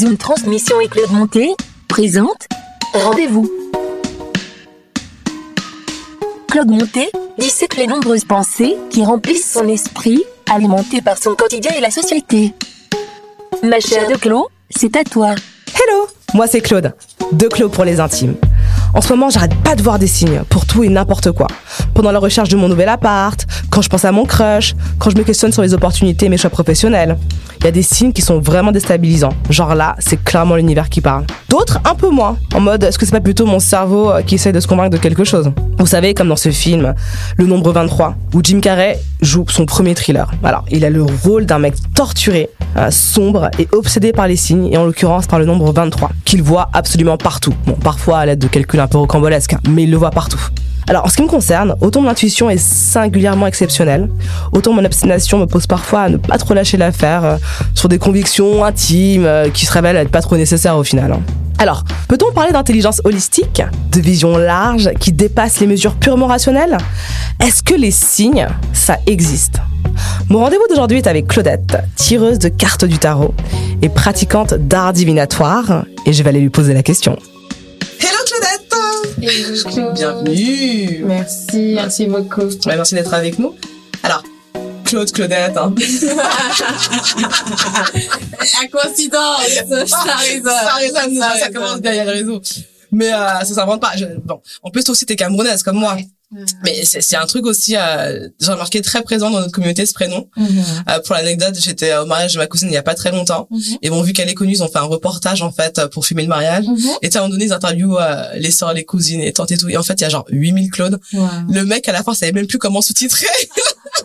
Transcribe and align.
Une 0.00 0.16
transmission 0.16 0.80
et 0.80 0.88
Claude 0.88 1.10
Monté 1.10 1.54
présente 1.86 2.46
Rendez-vous. 2.94 3.50
Claude 6.48 6.70
Monté 6.70 7.10
dissèque 7.38 7.76
les 7.76 7.86
nombreuses 7.86 8.24
pensées 8.24 8.78
qui 8.88 9.04
remplissent 9.04 9.52
son 9.52 9.68
esprit, 9.68 10.24
alimenté 10.50 11.02
par 11.02 11.18
son 11.18 11.34
quotidien 11.34 11.72
et 11.76 11.80
la 11.80 11.90
société. 11.90 12.54
Ma 13.62 13.80
chère 13.80 14.08
de 14.08 14.16
Claude, 14.16 14.46
c'est 14.70 14.96
à 14.96 15.04
toi. 15.04 15.34
Hello, 15.74 16.06
moi 16.32 16.46
c'est 16.46 16.62
Claude, 16.62 16.94
de 17.32 17.48
Claude 17.48 17.70
pour 17.70 17.84
les 17.84 18.00
intimes. 18.00 18.36
En 18.94 19.02
ce 19.02 19.10
moment, 19.10 19.28
j'arrête 19.28 19.54
pas 19.62 19.74
de 19.74 19.82
voir 19.82 19.98
des 19.98 20.06
signes 20.06 20.42
pour 20.48 20.64
tout 20.64 20.84
et 20.84 20.88
n'importe 20.88 21.32
quoi. 21.32 21.48
Pendant 21.94 22.12
la 22.12 22.18
recherche 22.18 22.48
de 22.48 22.56
mon 22.56 22.68
nouvel 22.68 22.88
appart, 22.88 23.46
quand 23.70 23.82
je 23.82 23.88
pense 23.88 24.04
à 24.04 24.12
mon 24.12 24.24
crush, 24.24 24.74
quand 24.98 25.10
je 25.10 25.16
me 25.16 25.22
questionne 25.22 25.52
sur 25.52 25.62
les 25.62 25.74
opportunités 25.74 26.26
et 26.26 26.28
mes 26.28 26.36
choix 26.36 26.50
professionnels. 26.50 27.16
Il 27.60 27.66
y 27.66 27.68
a 27.68 27.70
des 27.70 27.82
signes 27.82 28.12
qui 28.12 28.22
sont 28.22 28.40
vraiment 28.40 28.72
déstabilisants. 28.72 29.34
Genre 29.48 29.76
là, 29.76 29.94
c'est 30.00 30.22
clairement 30.22 30.56
l'univers 30.56 30.88
qui 30.88 31.00
parle. 31.00 31.24
D'autres, 31.48 31.78
un 31.84 31.94
peu 31.94 32.10
moins. 32.10 32.36
En 32.54 32.60
mode, 32.60 32.82
est-ce 32.82 32.98
que 32.98 33.06
c'est 33.06 33.12
pas 33.12 33.20
plutôt 33.20 33.46
mon 33.46 33.60
cerveau 33.60 34.10
euh, 34.10 34.22
qui 34.22 34.34
essaie 34.34 34.50
de 34.50 34.58
se 34.58 34.66
convaincre 34.66 34.90
de 34.90 34.96
quelque 34.98 35.22
chose? 35.22 35.52
Vous 35.78 35.86
savez, 35.86 36.12
comme 36.12 36.28
dans 36.28 36.36
ce 36.36 36.50
film, 36.50 36.94
Le 37.36 37.46
Nombre 37.46 37.72
23, 37.72 38.16
où 38.34 38.40
Jim 38.42 38.58
Carrey 38.60 38.98
joue 39.20 39.44
son 39.48 39.64
premier 39.64 39.94
thriller. 39.94 40.28
Alors, 40.42 40.64
il 40.72 40.84
a 40.84 40.90
le 40.90 41.04
rôle 41.04 41.46
d'un 41.46 41.60
mec 41.60 41.74
torturé, 41.94 42.50
euh, 42.76 42.90
sombre 42.90 43.48
et 43.60 43.68
obsédé 43.72 44.10
par 44.10 44.26
les 44.26 44.36
signes, 44.36 44.72
et 44.72 44.76
en 44.76 44.84
l'occurrence 44.84 45.28
par 45.28 45.38
le 45.38 45.44
nombre 45.44 45.72
23, 45.72 46.10
qu'il 46.24 46.42
voit 46.42 46.68
absolument 46.72 47.16
partout. 47.16 47.54
Bon, 47.66 47.74
parfois 47.74 48.18
à 48.18 48.26
l'aide 48.26 48.40
de 48.40 48.48
calculs 48.48 48.80
un 48.80 48.88
peu 48.88 48.98
rocambolesques, 48.98 49.52
hein, 49.52 49.60
mais 49.68 49.84
il 49.84 49.90
le 49.92 49.98
voit 49.98 50.10
partout. 50.10 50.48
Alors, 50.88 51.04
en 51.06 51.08
ce 51.08 51.16
qui 51.16 51.22
me 51.22 51.28
concerne, 51.28 51.74
autant 51.80 52.02
mon 52.02 52.08
intuition 52.08 52.50
est 52.50 52.58
singulièrement 52.58 53.46
exceptionnelle, 53.46 54.08
autant 54.52 54.72
mon 54.72 54.84
obstination 54.84 55.38
me 55.38 55.46
pose 55.46 55.66
parfois 55.66 56.02
à 56.02 56.08
ne 56.08 56.16
pas 56.16 56.38
trop 56.38 56.54
lâcher 56.54 56.76
l'affaire 56.76 57.24
euh, 57.24 57.36
sur 57.74 57.88
des 57.88 57.98
convictions 57.98 58.64
intimes 58.64 59.24
euh, 59.24 59.48
qui 59.48 59.64
se 59.64 59.72
révèlent 59.72 59.96
être 59.96 60.10
pas 60.10 60.20
trop 60.22 60.36
nécessaires 60.36 60.76
au 60.76 60.84
final. 60.84 61.12
hein. 61.12 61.20
Alors, 61.58 61.84
peut-on 62.08 62.32
parler 62.32 62.50
d'intelligence 62.52 63.00
holistique, 63.04 63.62
de 63.92 64.00
vision 64.00 64.36
large 64.36 64.90
qui 64.98 65.12
dépasse 65.12 65.60
les 65.60 65.68
mesures 65.68 65.94
purement 65.94 66.26
rationnelles? 66.26 66.76
Est-ce 67.40 67.62
que 67.62 67.74
les 67.74 67.92
signes, 67.92 68.48
ça 68.72 68.98
existe? 69.06 69.58
Mon 70.28 70.40
rendez-vous 70.40 70.66
d'aujourd'hui 70.68 70.98
est 70.98 71.06
avec 71.06 71.28
Claudette, 71.28 71.76
tireuse 71.94 72.40
de 72.40 72.48
cartes 72.48 72.84
du 72.84 72.98
tarot 72.98 73.34
et 73.82 73.88
pratiquante 73.88 74.54
d'art 74.54 74.92
divinatoire, 74.92 75.84
et 76.06 76.12
je 76.12 76.22
vais 76.24 76.30
aller 76.30 76.40
lui 76.40 76.50
poser 76.50 76.74
la 76.74 76.82
question. 76.82 77.16
Hello 78.00 78.18
Claudette 78.26 78.51
Claude. 79.26 79.94
Bienvenue 79.94 81.04
Merci, 81.04 81.72
merci 81.74 82.06
beaucoup. 82.06 82.40
Ouais, 82.42 82.76
merci 82.76 82.94
d'être 82.94 83.14
avec 83.14 83.38
nous. 83.38 83.54
Alors, 84.02 84.22
Claude, 84.84 85.10
Claudette, 85.12 85.56
hein. 85.56 85.72
À 88.62 88.66
coïncidence, 88.66 89.40
ça 89.86 90.16
résonne. 90.16 90.46
ça 90.46 90.74
résonne, 90.74 91.16
ça, 91.18 91.38
ça 91.38 91.50
commence 91.50 91.80
derrière 91.80 92.04
le 92.04 92.10
réseau. 92.12 92.40
Mais 92.90 93.12
euh, 93.12 93.40
ça 93.44 93.54
s'invente 93.54 93.80
pas. 93.80 93.92
Je- 93.96 94.04
bon, 94.24 94.40
en 94.62 94.70
plus 94.70 94.82
toi 94.84 94.92
aussi 94.92 95.06
t'es 95.06 95.16
camerounaise 95.16 95.62
comme 95.62 95.76
moi. 95.76 95.96
Mais 96.64 96.84
c'est 96.84 97.02
c'est 97.12 97.18
un 97.18 97.26
truc 97.26 97.44
aussi, 97.44 97.76
euh, 97.76 98.28
j'ai 98.40 98.52
remarqué 98.52 98.80
très 98.80 99.02
présent 99.02 99.28
dans 99.28 99.40
notre 99.40 99.52
communauté 99.52 99.84
ce 99.84 99.92
prénom. 99.92 100.30
Mhm. 100.38 100.64
Euh, 100.88 100.98
pour 101.00 101.14
l'anecdote, 101.14 101.54
j'étais 101.58 101.94
au 101.94 102.06
mariage 102.06 102.32
de 102.32 102.38
ma 102.38 102.46
cousine 102.46 102.68
il 102.70 102.74
y 102.74 102.78
a 102.78 102.82
pas 102.82 102.94
très 102.94 103.10
longtemps. 103.10 103.48
Mhm. 103.50 103.60
Et 103.82 103.90
bon, 103.90 104.00
vu 104.00 104.14
qu'elle 104.14 104.30
est 104.30 104.34
connue, 104.34 104.52
ils 104.52 104.62
ont 104.62 104.68
fait 104.68 104.78
un 104.78 104.84
reportage 104.84 105.42
en 105.42 105.52
fait 105.52 105.86
pour 105.92 106.06
filmer 106.06 106.22
le 106.22 106.30
mariage. 106.30 106.64
Mhm. 106.66 106.78
Et 107.02 107.10
tu 107.10 107.18
moment 107.18 107.28
donné, 107.28 107.44
ils 107.44 107.52
interviewent 107.52 107.98
euh, 108.00 108.32
les 108.36 108.50
sœurs, 108.50 108.72
les 108.72 108.86
cousines, 108.86 109.20
les 109.20 109.34
tantes 109.34 109.52
et 109.52 109.58
tout. 109.58 109.68
Et 109.68 109.76
en 109.76 109.82
fait, 109.82 110.00
il 110.00 110.02
y 110.02 110.04
a 110.04 110.08
genre 110.08 110.24
8000 110.30 110.70
Claude. 110.70 110.98
Wow. 111.12 111.28
Le 111.50 111.64
mec, 111.66 111.86
à 111.86 111.92
la 111.92 112.02
fin, 112.02 112.14
savait 112.14 112.32
même 112.32 112.46
plus 112.46 112.56
comment 112.56 112.80
sous-titrer. 112.80 113.26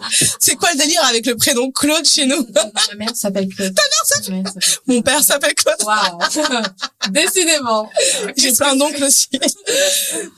c'est 0.40 0.56
quoi 0.56 0.70
le 0.74 0.80
délire 0.80 1.04
avec 1.06 1.26
le 1.26 1.36
prénom 1.38 1.72
Claude 1.72 2.06
chez 2.06 2.26
nous? 2.26 2.46
Ma 2.54 2.96
mère 2.98 3.16
s'appelle 3.16 3.48
Claude. 3.48 3.74
Ta 3.74 3.84
mère 3.84 4.44
s'appelle 4.44 4.44
Mon 4.88 5.02
père 5.02 5.24
s'appelle 5.24 5.54
Claude. 5.56 5.78
Waouh. 5.86 6.62
Décidément. 7.12 7.90
J'ai 8.36 8.52
plein 8.52 8.76
d'oncles 8.76 9.06
aussi. 9.06 9.30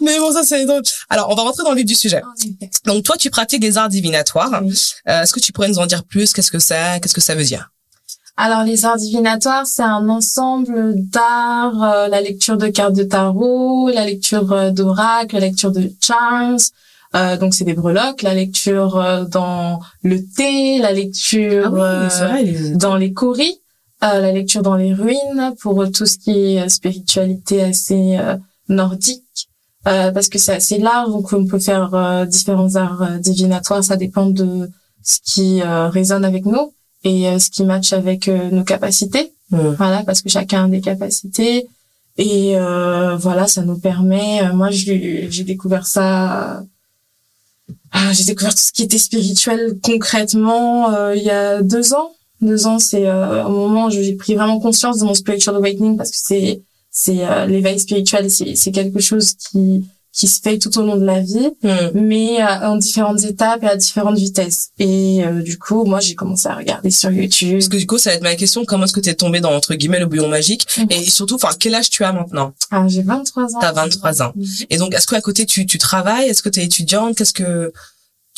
Mais 0.01 0.19
bon, 0.19 0.31
ça, 0.31 0.43
c'est 0.43 0.65
drôle. 0.65 0.83
Alors, 1.09 1.29
on 1.31 1.35
va 1.35 1.43
rentrer 1.43 1.63
dans 1.63 1.73
le 1.73 1.78
vif 1.79 1.87
du 1.93 1.95
sujet. 1.95 2.21
Donc, 2.85 2.99
toi, 3.07 3.15
tu 3.23 3.29
pratiques 3.29 3.63
des 3.67 3.75
arts 3.81 3.89
divinatoires. 3.89 4.61
Oui. 4.63 4.77
Euh, 5.07 5.21
Est-ce 5.21 5.33
que 5.35 5.39
tu 5.45 5.51
pourrais 5.51 5.69
nous 5.69 5.79
en 5.79 5.87
dire 5.93 6.03
plus? 6.03 6.27
Qu'est-ce 6.33 6.51
que 6.51 6.59
c'est? 6.69 6.99
Qu'est-ce 7.01 7.17
que 7.19 7.25
ça 7.29 7.35
veut 7.35 7.47
dire? 7.53 7.63
Alors, 8.37 8.63
les 8.63 8.85
arts 8.85 9.01
divinatoires, 9.07 9.67
c'est 9.67 9.89
un 9.99 10.07
ensemble 10.07 10.93
d'arts, 10.95 11.83
euh, 11.83 12.07
la 12.07 12.21
lecture 12.21 12.57
de 12.57 12.67
cartes 12.67 12.95
de 12.95 13.03
tarot, 13.03 13.89
la 13.89 14.05
lecture 14.05 14.49
euh, 14.53 14.71
d'oracle, 14.71 15.35
la 15.35 15.41
lecture 15.41 15.71
de 15.71 15.91
charms. 16.01 16.57
Euh, 17.15 17.35
donc, 17.41 17.53
c'est 17.55 17.65
des 17.65 17.73
breloques, 17.73 18.21
la 18.21 18.33
lecture 18.33 18.95
euh, 18.95 19.25
dans 19.25 19.81
le 20.03 20.17
thé, 20.37 20.77
la 20.79 20.93
lecture 20.93 21.73
euh, 21.75 22.07
les... 22.41 22.75
dans 22.85 22.95
les 22.95 23.11
coris, 23.11 23.57
euh, 24.05 24.19
la 24.21 24.31
lecture 24.31 24.61
dans 24.61 24.77
les 24.77 24.93
ruines 24.93 25.53
pour 25.59 25.75
tout 25.91 26.05
ce 26.05 26.17
qui 26.17 26.55
est 26.55 26.69
spiritualité 26.69 27.61
assez 27.71 28.15
euh, 28.17 28.37
nordique. 28.69 29.48
Euh, 29.87 30.11
parce 30.11 30.27
que 30.27 30.37
c'est 30.37 30.55
assez 30.55 30.77
large, 30.77 31.09
donc 31.09 31.31
on 31.31 31.45
peut 31.45 31.57
faire 31.59 31.93
euh, 31.93 32.25
différents 32.25 32.75
arts 32.75 33.01
euh, 33.01 33.17
divinatoires, 33.17 33.81
ça 33.81 33.95
dépend 33.95 34.25
de 34.25 34.69
ce 35.03 35.19
qui 35.23 35.61
euh, 35.61 35.87
résonne 35.87 36.25
avec 36.25 36.45
nous 36.45 36.73
et 37.05 37.29
euh, 37.29 37.39
ce 37.39 37.49
qui 37.49 37.63
matche 37.63 37.93
avec 37.93 38.27
euh, 38.27 38.49
nos 38.51 38.65
capacités. 38.65 39.31
Hmm. 39.51 39.69
Voilà, 39.77 40.03
parce 40.03 40.21
que 40.21 40.29
chacun 40.29 40.65
a 40.65 40.67
des 40.67 40.81
capacités 40.81 41.65
et 42.17 42.57
euh, 42.57 43.15
voilà, 43.15 43.47
ça 43.47 43.61
nous 43.61 43.79
permet. 43.79 44.43
euh, 44.43 44.53
moi, 44.53 44.69
j'ai 44.69 45.29
découvert 45.45 45.87
ça. 45.87 46.61
ah, 47.93 48.11
j'ai 48.11 48.25
découvert 48.25 48.53
tout 48.53 48.61
ce 48.61 48.73
qui 48.73 48.83
était 48.83 48.97
spirituel 48.97 49.79
concrètement 49.81 50.93
euh, 50.93 51.15
il 51.15 51.23
y 51.23 51.29
a 51.31 51.61
deux 51.61 51.93
ans. 51.93 52.11
Deux 52.41 52.67
ans, 52.67 52.79
c'est 52.79 53.07
euh, 53.07 53.45
au 53.45 53.51
moment 53.67 53.85
où 53.87 53.89
j'ai 53.89 54.13
pris 54.15 54.35
vraiment 54.35 54.59
conscience 54.59 54.99
de 54.99 55.05
mon 55.05 55.13
spiritual 55.13 55.55
awakening 55.55 55.95
parce 55.95 56.11
que 56.11 56.17
c'est 56.17 56.61
c'est 56.91 57.25
euh, 57.25 57.45
l'éveil 57.45 57.79
spirituel, 57.79 58.29
c'est 58.31 58.55
c'est 58.55 58.71
quelque 58.71 58.99
chose 58.99 59.33
qui 59.33 59.85
qui 60.11 60.27
se 60.27 60.41
fait 60.41 60.57
tout 60.57 60.75
au 60.79 60.81
long 60.81 60.95
de 60.97 61.05
la 61.05 61.19
vie 61.21 61.51
Hmm. 61.61 61.91
mais 61.93 62.41
euh, 62.41 62.67
en 62.67 62.77
différentes 62.77 63.23
étapes 63.23 63.63
et 63.63 63.67
à 63.67 63.75
différentes 63.75 64.17
vitesses. 64.17 64.69
Et 64.79 65.23
euh, 65.23 65.41
du 65.43 65.59
coup, 65.59 65.85
moi, 65.85 65.99
j'ai 65.99 66.15
commencé 66.15 66.47
à 66.47 66.55
regarder 66.55 66.89
sur 66.89 67.11
YouTube. 67.11 67.53
Parce 67.53 67.69
que 67.69 67.77
du 67.77 67.85
coup, 67.85 67.99
ça 67.99 68.09
va 68.09 68.15
être 68.15 68.23
ma 68.23 68.35
question. 68.35 68.65
Comment 68.65 68.85
est-ce 68.85 68.93
que 68.93 68.99
tu 69.01 69.09
es 69.09 69.13
tombé 69.13 69.39
dans, 69.39 69.53
entre 69.53 69.75
guillemets, 69.75 69.99
le 69.99 70.07
bouillon 70.07 70.27
magique? 70.27 70.65
Mhm. 70.77 70.87
Et 70.89 71.03
surtout, 71.03 71.35
enfin, 71.35 71.51
quel 71.59 71.75
âge 71.75 71.91
tu 71.91 72.03
as 72.03 72.11
maintenant? 72.11 72.53
Ah, 72.71 72.85
j'ai 72.87 73.03
23 73.03 73.55
ans. 73.55 73.59
T'as 73.61 73.71
23 73.71 74.23
ans. 74.23 74.31
Mhm. 74.35 74.45
Et 74.71 74.77
donc, 74.77 74.95
est-ce 74.95 75.05
qu'à 75.05 75.21
côté, 75.21 75.45
tu, 75.45 75.67
tu 75.67 75.77
travailles? 75.77 76.27
Est-ce 76.27 76.41
que 76.41 76.49
tu 76.49 76.59
es 76.59 76.65
étudiante? 76.65 77.15
Qu'est-ce 77.15 77.33
que... 77.33 77.71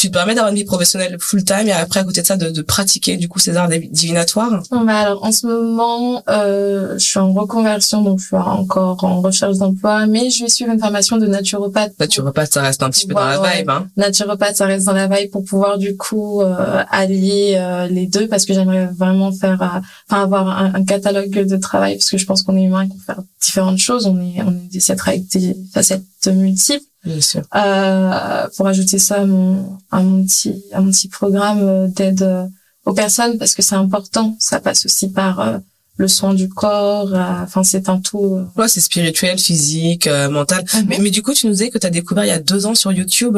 Tu 0.01 0.07
te 0.07 0.13
permets 0.13 0.33
d'avoir 0.33 0.49
une 0.51 0.57
vie 0.57 0.63
professionnelle 0.63 1.15
full-time 1.19 1.67
et 1.67 1.73
après, 1.73 1.99
à 1.99 2.03
côté 2.03 2.23
de 2.23 2.25
ça, 2.25 2.35
de, 2.35 2.49
de 2.49 2.61
pratiquer, 2.63 3.17
du 3.17 3.27
coup, 3.29 3.37
ces 3.37 3.55
arts 3.55 3.69
div- 3.69 3.91
divinatoires? 3.91 4.63
Bah, 4.71 4.95
alors, 4.95 5.23
en 5.23 5.31
ce 5.31 5.45
moment, 5.45 6.23
euh, 6.27 6.97
je 6.97 7.05
suis 7.05 7.19
en 7.19 7.31
reconversion, 7.33 8.01
donc 8.01 8.19
je 8.19 8.25
suis 8.25 8.35
encore 8.35 9.03
en 9.03 9.21
recherche 9.21 9.57
d'emploi, 9.57 10.07
mais 10.07 10.31
je 10.31 10.41
vais 10.41 10.49
suivre 10.49 10.71
une 10.71 10.79
formation 10.79 11.17
de 11.17 11.27
naturopathe. 11.27 11.93
Là, 11.99 12.07
tu 12.07 12.21
repasses, 12.21 12.49
ça 12.49 12.63
reste 12.63 12.81
un 12.81 12.89
petit 12.89 13.05
peu 13.05 13.13
dans 13.13 13.19
la 13.19 13.57
vibe, 13.59 13.69
hein 13.69 13.89
Naturopathe, 13.95 14.55
ça 14.55 14.65
reste 14.65 14.87
dans 14.87 14.93
la 14.93 15.05
vibe 15.05 15.29
pour 15.29 15.45
pouvoir 15.45 15.77
du 15.77 15.95
coup 15.95 16.41
euh, 16.41 16.83
allier 16.89 17.57
euh, 17.59 17.85
les 17.85 18.07
deux, 18.07 18.27
parce 18.27 18.47
que 18.47 18.55
j'aimerais 18.55 18.87
vraiment 18.97 19.31
faire, 19.31 19.61
euh, 19.61 19.79
enfin 20.09 20.23
avoir 20.23 20.47
un, 20.47 20.73
un 20.73 20.83
catalogue 20.83 21.29
de 21.29 21.57
travail, 21.57 21.97
parce 21.99 22.09
que 22.09 22.17
je 22.17 22.25
pense 22.25 22.41
qu'on 22.41 22.57
est 22.57 22.63
humain, 22.63 22.87
qu'on 22.87 22.97
fait 22.97 23.19
différentes 23.39 23.77
choses, 23.77 24.07
on 24.07 24.19
est, 24.19 24.41
on 24.41 24.49
est 24.49 24.71
des 24.71 24.91
êtres 24.91 25.09
avec 25.09 25.27
des 25.27 25.55
facettes 25.71 26.01
multiples. 26.25 26.85
Bien 27.03 27.19
sûr. 27.21 27.41
euh, 27.55 28.47
pour 28.55 28.67
ajouter 28.67 28.99
ça 28.99 29.21
à 29.21 29.25
mon, 29.25 29.77
à 29.91 30.01
mon 30.01 30.23
petit, 30.23 30.63
à 30.71 30.81
mon 30.81 30.91
petit 30.91 31.07
programme 31.07 31.59
euh, 31.61 31.87
d'aide 31.87 32.21
euh, 32.21 32.45
aux 32.85 32.93
personnes 32.93 33.37
parce 33.37 33.55
que 33.55 33.61
c'est 33.61 33.75
important. 33.75 34.35
Ça 34.39 34.59
passe 34.59 34.85
aussi 34.85 35.09
par 35.11 35.39
euh, 35.39 35.57
le 35.97 36.07
soin 36.07 36.33
du 36.33 36.47
corps. 36.47 37.13
euh, 37.13 37.43
Enfin, 37.43 37.63
c'est 37.63 37.89
un 37.89 37.99
tout. 37.99 38.45
Ouais, 38.55 38.67
c'est 38.67 38.81
spirituel, 38.81 39.39
physique, 39.39 40.07
mental. 40.29 40.63
Mais, 40.87 40.99
mais 40.99 41.09
du 41.09 41.21
coup, 41.23 41.33
tu 41.33 41.47
nous 41.47 41.53
disais 41.53 41.69
que 41.69 41.77
tu 41.79 41.87
as 41.87 41.91
découvert 41.91 42.23
il 42.25 42.29
y 42.29 42.31
a 42.31 42.39
deux 42.39 42.65
ans 42.67 42.75
sur 42.75 42.91
YouTube 42.91 43.37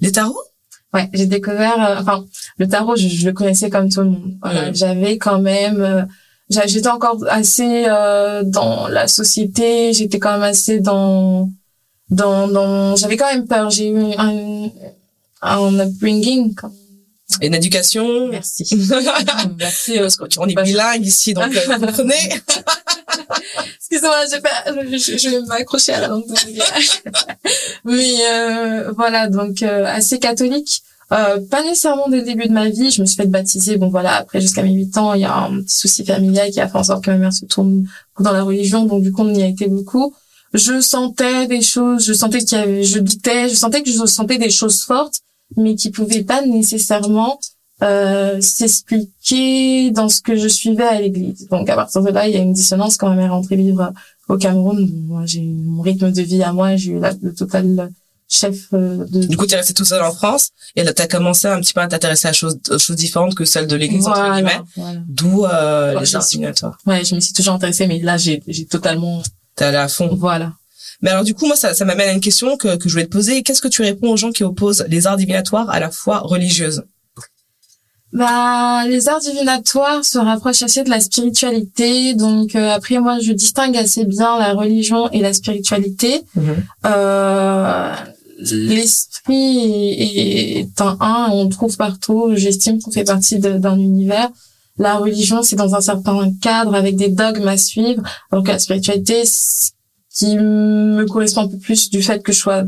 les 0.00 0.12
tarots? 0.12 0.36
Ouais, 0.92 1.08
j'ai 1.12 1.26
découvert. 1.26 1.96
enfin, 2.00 2.24
le 2.58 2.68
tarot, 2.68 2.96
je, 2.96 3.06
je 3.08 3.24
le 3.26 3.32
connaissais 3.32 3.70
comme 3.70 3.88
tout 3.88 4.00
le 4.00 4.10
monde. 4.10 4.34
Voilà, 4.42 4.70
Mm. 4.70 4.74
j'avais 4.74 5.18
quand 5.18 5.38
même. 5.40 6.08
j'étais 6.50 6.88
encore 6.88 7.18
assez 7.28 7.84
euh, 7.88 8.42
dans 8.44 8.88
la 8.88 9.06
société. 9.06 9.92
J'étais 9.92 10.18
quand 10.18 10.32
même 10.32 10.42
assez 10.42 10.80
dans 10.80 11.48
dans 12.10 12.48
dans. 12.48 12.96
J'avais 12.96 13.16
quand 13.16 13.32
même 13.32 13.46
peur. 13.46 13.70
J'ai 13.70 13.88
eu 13.88 13.98
un 14.18 14.68
un 15.42 15.78
upbringing. 15.80 16.54
comme- 16.54 16.74
une 17.40 17.54
éducation. 17.54 18.26
Merci. 18.26 18.68
Merci, 19.58 19.98
parce 20.00 20.16
qu'on 20.16 20.46
est 20.48 20.62
bilingue 20.62 21.06
ici, 21.06 21.32
donc 21.32 21.54
euh, 21.54 21.60
vous 21.78 21.80
comprenez 21.86 22.14
Excusez-moi, 23.78 24.24
je 24.26 24.34
vais, 24.34 24.40
pas- 24.40 24.64
je, 24.96 25.16
je 25.16 25.28
vais 25.28 25.40
m'accrocher 25.42 25.92
à 25.92 26.00
la 26.00 26.08
langue. 26.08 26.24
Mais 27.84 28.14
euh, 28.32 28.92
voilà, 28.96 29.28
donc 29.28 29.62
euh, 29.62 29.84
assez 29.86 30.18
catholique. 30.18 30.82
Euh, 31.12 31.40
pas 31.50 31.62
nécessairement 31.64 32.08
dès 32.08 32.18
le 32.18 32.22
début 32.24 32.46
de 32.46 32.52
ma 32.52 32.68
vie. 32.68 32.90
Je 32.90 33.00
me 33.00 33.06
suis 33.06 33.16
fait 33.16 33.26
baptiser. 33.26 33.76
Bon 33.76 33.88
voilà, 33.88 34.14
après 34.16 34.40
jusqu'à 34.40 34.62
mes 34.62 34.72
8 34.72 34.98
ans, 34.98 35.14
il 35.14 35.22
y 35.22 35.24
a 35.24 35.34
un 35.36 35.60
petit 35.62 35.76
souci 35.76 36.04
familial 36.04 36.50
qui 36.50 36.60
a 36.60 36.68
fait 36.68 36.78
en 36.78 36.84
sorte 36.84 37.04
que 37.04 37.10
ma 37.10 37.16
mère 37.16 37.32
se 37.32 37.44
tourne 37.46 37.88
dans 38.20 38.32
la 38.32 38.42
religion. 38.42 38.84
Donc 38.86 39.02
du 39.02 39.10
coup, 39.12 39.22
on 39.22 39.34
y 39.34 39.42
a 39.42 39.46
été 39.46 39.66
beaucoup. 39.66 40.14
Je 40.52 40.80
sentais 40.80 41.46
des 41.46 41.62
choses, 41.62 42.04
je 42.04 42.12
sentais 42.12 42.40
qu'il 42.40 42.58
y 42.58 42.60
avait, 42.60 42.82
je 42.82 42.98
doutais, 42.98 43.48
je 43.48 43.54
sentais 43.54 43.82
que 43.82 43.90
je 43.90 44.04
sentais 44.06 44.38
des 44.38 44.50
choses 44.50 44.82
fortes, 44.82 45.20
mais 45.56 45.76
qui 45.76 45.90
pouvaient 45.90 46.24
pas 46.24 46.42
nécessairement 46.44 47.38
euh, 47.82 48.40
s'expliquer 48.40 49.90
dans 49.90 50.08
ce 50.08 50.20
que 50.20 50.36
je 50.36 50.48
suivais 50.48 50.84
à 50.84 51.00
l'église. 51.00 51.46
Donc 51.48 51.68
à 51.70 51.76
partir 51.76 52.02
de 52.02 52.10
là, 52.10 52.28
il 52.28 52.34
y 52.34 52.36
a 52.36 52.40
une 52.40 52.52
dissonance 52.52 52.96
quand 52.96 53.08
ma 53.08 53.14
mère 53.14 53.26
est 53.26 53.28
rentrée 53.28 53.56
vivre 53.56 53.92
au 54.28 54.36
Cameroun. 54.36 54.90
Moi, 55.06 55.22
j'ai 55.24 55.40
mon 55.42 55.82
rythme 55.82 56.10
de 56.10 56.22
vie 56.22 56.42
à 56.42 56.52
moi, 56.52 56.76
j'ai 56.76 56.92
eu 56.92 57.00
le 57.00 57.32
total 57.32 57.90
chef 58.28 58.68
euh, 58.72 59.04
de... 59.06 59.24
Du 59.24 59.36
coup, 59.36 59.46
tu 59.46 59.54
es 59.54 59.56
resté 59.56 59.74
tout 59.74 59.84
seul 59.84 60.02
en 60.02 60.12
France 60.12 60.50
et 60.76 60.84
là, 60.84 60.92
tu 60.92 61.02
as 61.02 61.08
commencé 61.08 61.46
un 61.46 61.60
petit 61.60 61.72
peu 61.72 61.80
à 61.80 61.88
t'intéresser 61.88 62.28
à 62.28 62.32
choses, 62.32 62.58
choses 62.78 62.96
différentes 62.96 63.34
que 63.34 63.44
celles 63.44 63.66
de 63.66 63.76
l'église, 63.76 64.06
entre 64.06 64.34
guillemets. 64.34 64.60
D'où 65.08 65.44
euh, 65.44 65.98
les 66.00 66.06
divinatoires. 66.06 66.78
Ouais, 66.86 67.04
je 67.04 67.14
me 67.14 67.20
suis 67.20 67.32
toujours 67.32 67.54
intéressée, 67.54 67.86
mais 67.86 68.00
là, 68.00 68.16
j'ai 68.16 68.40
totalement... 68.68 69.22
T'es 69.56 69.64
allé 69.64 69.76
à 69.78 69.88
fond. 69.88 70.14
Voilà. 70.14 70.52
Mais 71.02 71.10
alors 71.10 71.24
du 71.24 71.34
coup, 71.34 71.46
moi, 71.46 71.56
ça, 71.56 71.74
ça 71.74 71.84
m'amène 71.84 72.08
à 72.08 72.12
une 72.12 72.20
question 72.20 72.56
que, 72.56 72.76
que 72.76 72.88
je 72.88 72.94
voulais 72.94 73.06
te 73.06 73.10
poser. 73.10 73.42
Qu'est-ce 73.42 73.62
que 73.62 73.68
tu 73.68 73.82
réponds 73.82 74.10
aux 74.10 74.16
gens 74.16 74.32
qui 74.32 74.44
opposent 74.44 74.84
les 74.88 75.06
arts 75.06 75.16
divinatoires 75.16 75.70
à 75.70 75.80
la 75.80 75.90
foi 75.90 76.18
religieuse? 76.18 76.82
Bah, 78.12 78.84
les 78.88 79.08
arts 79.08 79.20
divinatoires 79.20 80.04
se 80.04 80.18
rapprochent 80.18 80.62
assez 80.62 80.82
de 80.82 80.90
la 80.90 81.00
spiritualité. 81.00 82.14
Donc 82.14 82.54
euh, 82.54 82.70
après, 82.70 82.98
moi, 82.98 83.18
je 83.20 83.32
distingue 83.32 83.76
assez 83.76 84.04
bien 84.04 84.38
la 84.38 84.52
religion 84.52 85.08
et 85.10 85.20
la 85.20 85.32
spiritualité. 85.32 86.22
Mhm. 86.34 86.56
Euh, 86.86 87.94
L'esprit 88.42 89.58
est 90.58 90.80
un 90.80 90.96
un, 91.00 91.28
on 91.30 91.44
le 91.44 91.50
trouve 91.50 91.76
partout. 91.76 92.30
J'estime 92.34 92.80
qu'on 92.80 92.90
fait 92.90 93.04
partie 93.04 93.38
d'un 93.38 93.78
univers. 93.78 94.30
La 94.80 94.96
religion, 94.96 95.42
c'est 95.42 95.56
dans 95.56 95.74
un 95.74 95.82
certain 95.82 96.32
cadre 96.40 96.74
avec 96.74 96.96
des 96.96 97.10
dogmes 97.10 97.46
à 97.46 97.58
suivre. 97.58 98.02
Donc 98.32 98.48
la 98.48 98.58
spiritualité, 98.58 99.24
qui 100.12 100.36
me 100.36 101.04
correspond 101.04 101.42
un 101.42 101.48
peu 101.48 101.58
plus 101.58 101.90
du 101.90 102.02
fait 102.02 102.22
que 102.22 102.32
je 102.32 102.38
sois 102.38 102.64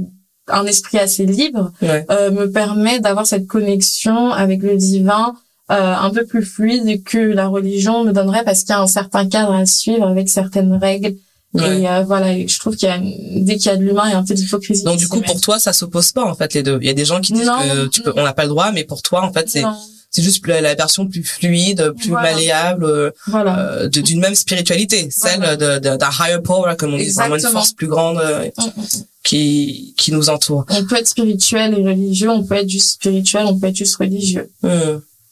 un 0.49 0.67
esprit 0.67 0.99
assez 0.99 1.25
libre, 1.25 1.73
euh, 1.82 2.31
me 2.31 2.50
permet 2.50 3.00
d'avoir 3.00 3.26
cette 3.26 3.47
connexion 3.47 4.31
avec 4.31 4.62
le 4.62 4.76
divin 4.76 5.35
euh, 5.70 5.94
un 5.94 6.11
peu 6.11 6.26
plus 6.26 6.44
fluide 6.44 7.03
que 7.03 7.17
la 7.17 7.49
religion 7.49 8.05
me 8.05 8.12
donnerait 8.12 8.44
parce 8.44 8.61
qu'il 8.61 8.70
y 8.70 8.73
a 8.73 8.82
un 8.82 8.87
certain 8.87 9.26
cadre 9.26 9.55
à 9.55 9.65
suivre 9.65 10.06
avec 10.06 10.29
certaines 10.29 10.75
règles. 10.75 11.15
Et 11.55 11.88
euh, 11.88 12.03
voilà, 12.03 12.47
je 12.47 12.58
trouve 12.58 12.76
qu'il 12.76 12.88
y 12.88 12.93
a 12.93 12.99
dès 12.99 13.56
qu'il 13.56 13.67
y 13.67 13.69
a 13.70 13.76
de 13.76 13.82
l'humain, 13.82 14.05
il 14.06 14.12
y 14.12 14.15
a 14.15 14.19
un 14.19 14.25
peu 14.25 14.35
d'hypocrisie. 14.35 14.85
Donc 14.85 14.99
du 14.99 15.08
coup, 15.08 15.23
pour 15.23 15.41
toi, 15.41 15.58
ça 15.58 15.73
s'oppose 15.73 16.12
pas 16.12 16.25
en 16.25 16.35
fait 16.35 16.53
les 16.53 16.62
deux. 16.62 16.79
Il 16.82 16.87
y 16.87 16.91
a 16.91 16.94
des 16.94 17.06
gens 17.06 17.23
qui 17.23 17.32
disent 17.32 17.49
que 17.49 17.87
tu 17.88 18.03
peux, 18.03 18.12
on 18.17 18.25
n'a 18.25 18.35
pas 18.35 18.44
le 18.44 18.50
droit, 18.50 18.70
mais 18.73 18.85
pour 18.85 19.00
toi, 19.00 19.25
en 19.25 19.32
fait, 19.32 19.49
c'est 19.49 19.62
c'est 20.12 20.23
juste 20.23 20.47
la 20.47 20.75
version 20.75 21.06
plus 21.09 21.25
fluide, 21.25 21.93
plus 21.99 22.11
malléable 22.11 22.85
euh, 22.85 23.88
d'une 23.88 24.20
même 24.20 24.35
spiritualité, 24.35 25.09
celle 25.11 25.56
de 25.56 25.79
d'un 25.79 26.11
higher 26.20 26.41
power, 26.43 26.75
comme 26.79 26.94
on 26.94 26.99
dit, 26.99 27.11
vraiment 27.11 27.37
une 27.37 27.41
force 27.41 27.73
plus 27.73 27.87
grande 27.88 28.19
euh, 28.19 28.49
qui 29.23 29.94
qui 29.97 30.12
nous 30.12 30.29
entoure. 30.29 30.67
On 30.69 30.85
peut 30.85 30.97
être 30.97 31.09
spirituel 31.09 31.79
et 31.79 31.82
religieux, 31.82 32.29
on 32.29 32.44
peut 32.44 32.56
être 32.56 32.69
juste 32.69 32.91
spirituel, 32.93 33.47
on 33.47 33.59
peut 33.59 33.69
être 33.69 33.76
juste 33.76 33.97
religieux. 33.97 34.50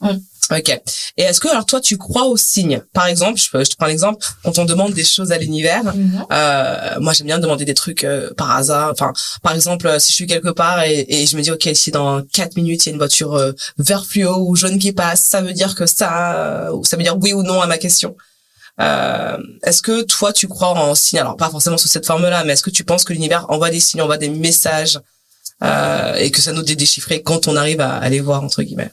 Ok. 0.02 0.69
Et 1.17 1.23
est-ce 1.23 1.38
que 1.38 1.47
alors 1.49 1.64
toi 1.64 1.81
tu 1.81 1.97
crois 1.97 2.25
aux 2.26 2.37
signes? 2.37 2.82
Par 2.93 3.06
exemple, 3.06 3.38
je, 3.38 3.47
je 3.62 3.70
te 3.70 3.76
prends 3.76 3.87
l'exemple 3.87 4.26
quand 4.43 4.58
on 4.58 4.64
demande 4.64 4.93
des 4.94 5.05
choses 5.05 5.31
à 5.31 5.38
l'univers. 5.38 5.85
Mhm. 5.94 6.25
euh, 6.32 6.99
moi 6.99 7.12
j'aime 7.12 7.29
bien 7.29 7.38
demander 7.38 7.64
des 7.64 7.75
trucs 7.75 8.02
euh, 8.02 8.32
par 8.37 8.50
hasard. 8.56 8.91
Enfin, 8.91 9.12
par 9.43 9.55
exemple, 9.55 9.87
euh, 9.87 9.99
si 10.00 10.11
je 10.11 10.14
suis 10.17 10.26
quelque 10.26 10.49
part 10.49 10.82
et, 10.82 11.06
et 11.08 11.26
je 11.26 11.37
me 11.37 11.43
dis 11.43 11.52
ok 11.52 11.69
si 11.75 11.93
dans 11.93 12.23
quatre 12.23 12.56
minutes 12.56 12.85
il 12.85 12.88
y 12.88 12.91
a 12.91 12.93
une 12.93 12.99
voiture 12.99 13.35
euh, 13.35 13.52
vert 13.79 14.05
fluo 14.05 14.44
ou 14.49 14.56
jaune 14.56 14.79
qui 14.81 14.93
passe, 14.93 15.20
ça 15.20 15.41
veut 15.41 15.52
dire 15.52 15.76
que 15.76 15.87
ça, 15.87 16.70
ou 16.75 16.85
ça 16.85 16.97
veut 16.97 17.05
dire 17.05 17.17
oui 17.17 17.32
ou 17.32 17.44
non 17.44 17.61
à 17.61 17.67
ma 17.69 17.79
question. 17.79 18.17
est-ce 18.79 19.82
que 19.82 20.02
toi 20.02 20.32
tu 20.32 20.49
crois 20.49 20.70
en 20.70 20.97
signes? 20.97 21.20
Alors 21.20 21.37
pas 21.37 21.50
forcément 21.50 21.79
sous 21.79 21.88
cette 21.88 22.06
forme-là, 22.06 22.43
mais 22.43 22.55
est-ce 22.55 22.64
que 22.64 22.70
tu 22.70 22.82
penses 22.82 23.05
que 23.05 23.12
l'univers 23.12 23.47
envoie 23.50 23.70
des 23.70 23.79
signes, 23.81 24.02
envoie 24.02 24.19
des 24.19 24.31
messages 24.31 24.99
et 25.62 26.31
que 26.32 26.41
ça 26.41 26.52
nous 26.52 26.62
déchiffrer 26.62 27.23
quand 27.23 27.47
on 27.47 27.55
arrive 27.55 27.81
à, 27.81 27.99
à 27.99 28.08
les 28.08 28.20
voir 28.20 28.43
entre 28.43 28.62
guillemets? 28.62 28.91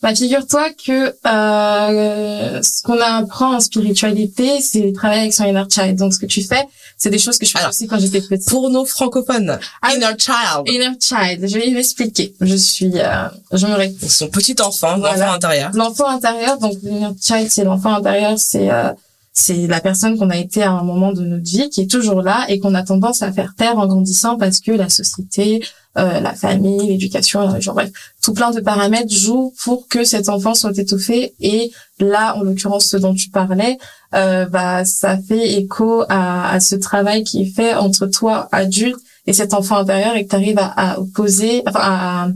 Bah, 0.00 0.14
figure-toi 0.14 0.70
que 0.70 1.12
euh, 1.26 2.62
ce 2.62 2.82
qu'on 2.82 3.00
apprend 3.00 3.56
en 3.56 3.60
spiritualité, 3.60 4.60
c'est 4.60 4.92
travailler 4.92 5.22
avec 5.22 5.34
son 5.34 5.44
inner 5.44 5.64
child. 5.68 5.96
Donc, 5.96 6.14
ce 6.14 6.20
que 6.20 6.26
tu 6.26 6.42
fais, 6.42 6.64
c'est 6.96 7.10
des 7.10 7.18
choses 7.18 7.36
que 7.36 7.44
je 7.44 7.50
faisais 7.50 7.66
aussi 7.66 7.88
quand 7.88 7.98
j'étais 7.98 8.20
petite. 8.20 8.48
Pour 8.48 8.70
nos 8.70 8.84
francophones, 8.84 9.58
ah, 9.82 9.94
inner 9.94 10.16
child. 10.16 10.68
Inner 10.68 10.96
child. 11.00 11.48
Je 11.48 11.58
vais 11.58 11.66
l'expliquer. 11.66 12.32
Je 12.40 12.54
suis, 12.54 12.92
euh, 12.94 13.28
je 13.52 13.66
me. 13.66 14.08
Son 14.08 14.28
petit 14.28 14.54
enfant, 14.60 14.96
l'enfant 14.98 15.32
intérieur. 15.32 15.70
L'enfant 15.74 16.08
intérieur. 16.08 16.58
Donc, 16.58 16.74
l'inner 16.82 17.14
child, 17.20 17.50
c'est 17.50 17.64
l'enfant 17.64 17.94
intérieur. 17.96 18.34
C'est 18.38 18.70
euh, 18.70 18.92
c'est 19.38 19.68
la 19.68 19.80
personne 19.80 20.18
qu'on 20.18 20.30
a 20.30 20.36
été 20.36 20.64
à 20.64 20.72
un 20.72 20.82
moment 20.82 21.12
de 21.12 21.24
notre 21.24 21.48
vie 21.48 21.70
qui 21.70 21.82
est 21.82 21.90
toujours 21.90 22.22
là 22.22 22.44
et 22.48 22.58
qu'on 22.58 22.74
a 22.74 22.82
tendance 22.82 23.22
à 23.22 23.30
faire 23.30 23.54
taire 23.54 23.78
en 23.78 23.86
grandissant 23.86 24.36
parce 24.36 24.58
que 24.58 24.72
la 24.72 24.88
société, 24.88 25.64
euh, 25.96 26.18
la 26.18 26.34
famille, 26.34 26.88
l'éducation, 26.88 27.60
genre 27.60 27.76
bref, 27.76 27.92
tout 28.20 28.34
plein 28.34 28.50
de 28.50 28.58
paramètres 28.58 29.14
jouent 29.14 29.54
pour 29.62 29.86
que 29.86 30.02
cet 30.02 30.28
enfant 30.28 30.54
soit 30.54 30.76
étouffé. 30.76 31.34
Et 31.38 31.70
là, 32.00 32.36
en 32.36 32.42
l'occurrence, 32.42 32.86
ce 32.86 32.96
dont 32.96 33.14
tu 33.14 33.30
parlais, 33.30 33.78
euh, 34.12 34.46
bah 34.46 34.84
ça 34.84 35.16
fait 35.16 35.52
écho 35.52 36.02
à, 36.08 36.50
à, 36.50 36.58
ce 36.58 36.74
travail 36.74 37.22
qui 37.22 37.42
est 37.42 37.54
fait 37.54 37.74
entre 37.74 38.08
toi 38.08 38.48
adulte 38.50 38.98
et 39.28 39.32
cet 39.32 39.54
enfant 39.54 39.76
intérieur 39.76 40.16
et 40.16 40.24
que 40.24 40.30
tu 40.30 40.36
arrives 40.36 40.58
à, 40.58 40.66
à 40.66 40.98
opposer, 40.98 41.62
enfin 41.68 41.80
à, 41.80 42.28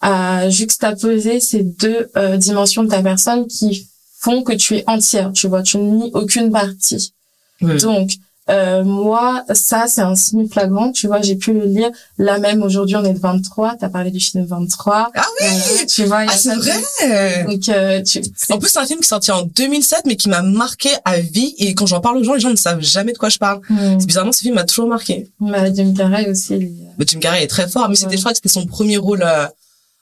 à 0.00 0.48
juxtaposer 0.48 1.40
ces 1.40 1.62
deux 1.62 2.08
euh, 2.16 2.38
dimensions 2.38 2.84
de 2.84 2.88
ta 2.88 3.02
personne 3.02 3.46
qui 3.48 3.86
font 4.18 4.42
que 4.42 4.52
tu 4.52 4.76
es 4.76 4.84
entière, 4.86 5.32
tu 5.32 5.48
vois, 5.48 5.62
tu 5.62 5.78
nie 5.78 6.10
aucune 6.14 6.50
partie. 6.50 7.12
Donc, 7.60 8.10
euh, 8.50 8.82
moi, 8.82 9.44
ça, 9.52 9.86
c'est 9.88 10.00
un 10.00 10.14
signe 10.14 10.48
flagrant. 10.48 10.90
Tu 10.90 11.06
vois, 11.06 11.20
j'ai 11.20 11.36
pu 11.36 11.52
le 11.52 11.66
lire. 11.66 11.90
Là 12.16 12.38
même, 12.38 12.62
aujourd'hui, 12.62 12.96
on 12.96 13.04
est 13.04 13.12
le 13.12 13.18
23. 13.18 13.76
T'as 13.78 13.88
parlé 13.88 14.10
du 14.10 14.20
film 14.20 14.44
23. 14.44 15.10
Ah 15.14 15.26
oui! 15.40 15.46
Euh, 15.46 15.86
tu 15.86 16.04
vois, 16.04 16.24
ah, 16.26 16.36
c'est 16.36 16.54
vrai! 16.54 17.44
Donc, 17.46 17.68
euh, 17.68 18.02
tu... 18.02 18.22
En 18.50 18.58
plus, 18.58 18.70
c'est 18.70 18.78
un 18.78 18.86
film 18.86 19.00
qui 19.00 19.04
est 19.04 19.08
sorti 19.08 19.30
en 19.30 19.42
2007, 19.42 20.02
mais 20.06 20.16
qui 20.16 20.28
m'a 20.28 20.42
marqué 20.42 20.90
à 21.04 21.20
vie. 21.20 21.54
Et 21.58 21.74
quand 21.74 21.86
j'en 21.86 22.00
parle 22.00 22.16
aux 22.18 22.24
gens, 22.24 22.34
les 22.34 22.40
gens 22.40 22.50
ne 22.50 22.56
savent 22.56 22.80
jamais 22.80 23.12
de 23.12 23.18
quoi 23.18 23.28
je 23.28 23.38
parle. 23.38 23.60
Hmm. 23.68 23.98
Bizarrement, 23.98 24.32
ce 24.32 24.40
film 24.40 24.54
m'a 24.54 24.64
toujours 24.64 24.88
marqué. 24.88 25.28
Bah, 25.40 25.72
Jim 25.72 25.92
Carrey 25.94 26.30
aussi. 26.30 26.72
Bah, 26.96 27.04
Jim 27.06 27.18
Carrey 27.20 27.44
est 27.44 27.48
très 27.48 27.68
fort. 27.68 27.88
Mais 27.88 27.96
c'était, 27.96 28.16
je 28.16 28.20
crois 28.20 28.32
que 28.32 28.36
c'était 28.36 28.48
son 28.48 28.66
premier 28.66 28.96
rôle, 28.96 29.22
euh, 29.22 29.46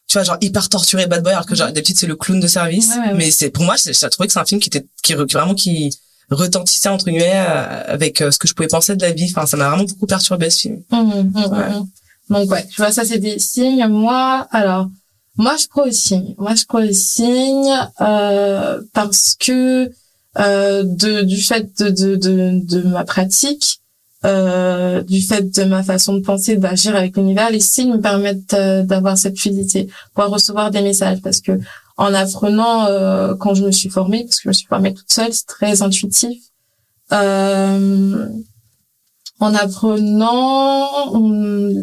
tu 0.09 0.15
vois, 0.15 0.23
genre 0.23 0.39
hyper 0.41 0.69
torturé, 0.69 1.07
bad 1.07 1.23
boy, 1.23 1.33
alors 1.33 1.47
que 1.47 1.55
genre, 1.55 1.69
d'habitude, 1.69 1.99
c'est 1.99 2.07
le 2.07 2.17
clown 2.17 2.41
de 2.41 2.47
service. 2.47 2.93
mais 3.15 3.31
c'est, 3.31 3.51
pour 3.51 3.65
moi, 3.65 3.75
j'ai 3.77 3.93
trouvé 4.09 4.27
que 4.27 4.33
c'est 4.33 4.39
un 4.39 4.45
film 4.45 4.61
qui 4.61 4.69
était, 4.69 4.87
qui, 5.03 5.15
vraiment, 5.15 5.55
qui, 5.55 5.91
retentissait 6.31 6.89
entre 6.89 7.07
guillemets 7.07 7.33
euh, 7.35 7.83
avec 7.87 8.21
euh, 8.21 8.31
ce 8.31 8.39
que 8.39 8.49
je 8.49 8.55
pouvais 8.55 8.69
penser 8.69 8.97
de 8.97 9.03
la 9.03 9.13
vie. 9.13 9.31
Enfin, 9.31 9.47
ça 9.47 9.57
m'a 9.57 9.69
vraiment 9.69 9.85
beaucoup 9.85 10.07
perturbé 10.07 10.51
ce 10.51 10.63
film. 10.63 10.83
Mmh, 10.91 10.97
mmh, 10.97 11.33
mmh, 11.35 11.87
Donc 12.31 12.51
ouais, 12.51 12.67
tu 12.67 12.77
vois, 12.77 12.93
ça 12.93 13.05
c'est 13.05 13.19
des 13.19 13.39
signes. 13.39 13.87
Moi, 13.87 14.47
alors, 14.51 14.89
moi 15.37 15.57
je 15.57 15.67
crois 15.69 15.87
aux 15.87 15.93
signes. 15.93 16.35
Moi 16.39 16.55
je 16.55 16.65
crois 16.65 16.85
aux 16.85 16.93
signes 16.93 17.77
euh, 18.01 18.81
parce 18.93 19.37
que 19.39 19.91
euh, 20.39 20.83
de, 20.85 21.23
du 21.23 21.41
fait 21.41 21.81
de, 21.81 21.91
de, 21.91 22.17
de, 22.17 22.61
de 22.65 22.83
ma 22.83 23.05
pratique, 23.05 23.81
euh, 24.25 25.03
du 25.03 25.21
fait 25.21 25.55
de 25.55 25.65
ma 25.65 25.83
façon 25.83 26.15
de 26.15 26.21
penser, 26.21 26.57
d'agir 26.57 26.97
avec 26.97 27.17
l'univers, 27.17 27.51
les 27.51 27.61
signes 27.61 27.93
me 27.93 28.01
permettent 28.01 28.55
d'avoir 28.55 29.19
cette 29.19 29.39
fluidité, 29.39 29.89
pouvoir 30.15 30.31
recevoir 30.31 30.71
des 30.71 30.83
messages 30.83 31.21
parce 31.23 31.41
que 31.41 31.59
en 31.97 32.13
apprenant 32.13 32.87
euh, 32.87 33.35
quand 33.35 33.55
je 33.55 33.65
me 33.65 33.71
suis 33.71 33.89
formée, 33.89 34.25
parce 34.25 34.37
que 34.37 34.45
je 34.45 34.49
me 34.49 34.53
suis 34.53 34.67
formée 34.67 34.95
toute 34.95 35.13
seule, 35.13 35.33
c'est 35.33 35.47
très 35.47 35.83
intuitif. 35.83 36.39
Euh, 37.13 38.29
en 39.39 39.55
apprenant, 39.55 40.89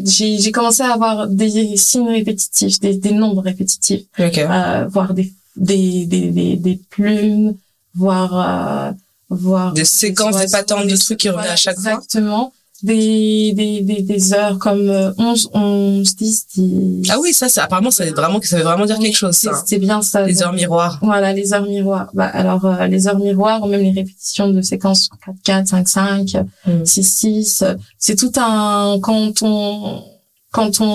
j'ai 0.06 0.52
commencé 0.52 0.82
à 0.82 0.94
avoir 0.94 1.28
des 1.28 1.78
signes 1.78 2.10
répétitifs, 2.10 2.80
des, 2.80 2.98
des 2.98 3.12
nombres 3.12 3.42
répétitifs, 3.44 4.06
euh, 4.20 4.88
voir 4.88 5.14
des, 5.14 5.32
des, 5.56 6.06
des, 6.08 6.56
des, 6.58 6.82
plumes, 6.90 7.56
voir, 7.94 8.90
euh, 8.90 8.92
voir 9.34 9.74
des 9.74 9.86
séquences, 9.86 10.38
des 10.38 10.52
patterns 10.52 10.88
de 10.88 10.96
trucs 10.96 11.20
qui 11.20 11.30
revenaient 11.30 11.50
à 11.50 11.56
chaque 11.56 11.80
fois. 11.80 11.94
Exactement 11.94 12.54
des, 12.84 13.54
des, 13.54 13.82
des, 13.82 14.02
des 14.02 14.34
heures 14.34 14.60
comme 14.60 15.14
11, 15.18 15.50
11, 15.54 16.16
10, 16.16 16.48
10. 16.56 17.10
Ah 17.10 17.20
oui, 17.20 17.34
ça, 17.34 17.48
c'est, 17.48 17.62
apparemment, 17.62 17.92
ça 17.92 18.06
veut 18.06 18.12
vraiment, 18.12 18.42
ça 18.42 18.58
veut 18.58 18.64
vraiment 18.64 18.86
dire 18.86 19.00
quelque 19.00 19.18
chose, 19.18 19.36
ça. 19.36 19.64
C'est 19.66 19.80
bien 19.80 20.02
ça. 20.02 20.26
Les 20.26 20.44
heures 20.44 20.52
miroirs. 20.52 21.00
Voilà, 21.02 21.32
les 21.32 21.54
heures 21.54 21.66
miroirs. 21.66 22.10
Bah, 22.14 22.26
alors, 22.26 22.66
euh, 22.66 22.88
les 22.88 23.08
heures 23.08 23.18
miroirs, 23.18 23.64
ou 23.64 23.68
même 23.68 23.82
les 23.82 23.92
répétitions 23.92 24.50
de 24.50 24.62
séquences 24.62 25.10
4, 25.26 25.36
4, 25.44 25.68
5, 25.68 25.88
5, 25.88 26.38
6, 26.84 27.04
6. 27.04 27.64
C'est 27.98 28.18
tout 28.18 28.34
un, 28.36 29.00
quand 29.02 29.42
on, 29.44 30.04
quand 30.52 30.82
on, 30.82 30.86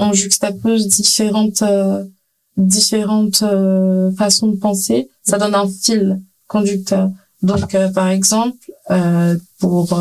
on, 0.00 0.12
juxtapose 0.12 0.88
différentes, 0.88 1.62
euh, 1.62 2.04
différentes 2.56 3.42
euh, 3.42 4.10
façons 4.18 4.48
de 4.48 4.56
penser, 4.56 5.08
ça 5.22 5.38
donne 5.38 5.54
un 5.54 5.68
fil 5.68 6.20
conducteur. 6.48 7.10
Donc, 7.46 7.76
par 7.94 8.08
exemple, 8.08 8.58
pour 9.58 9.94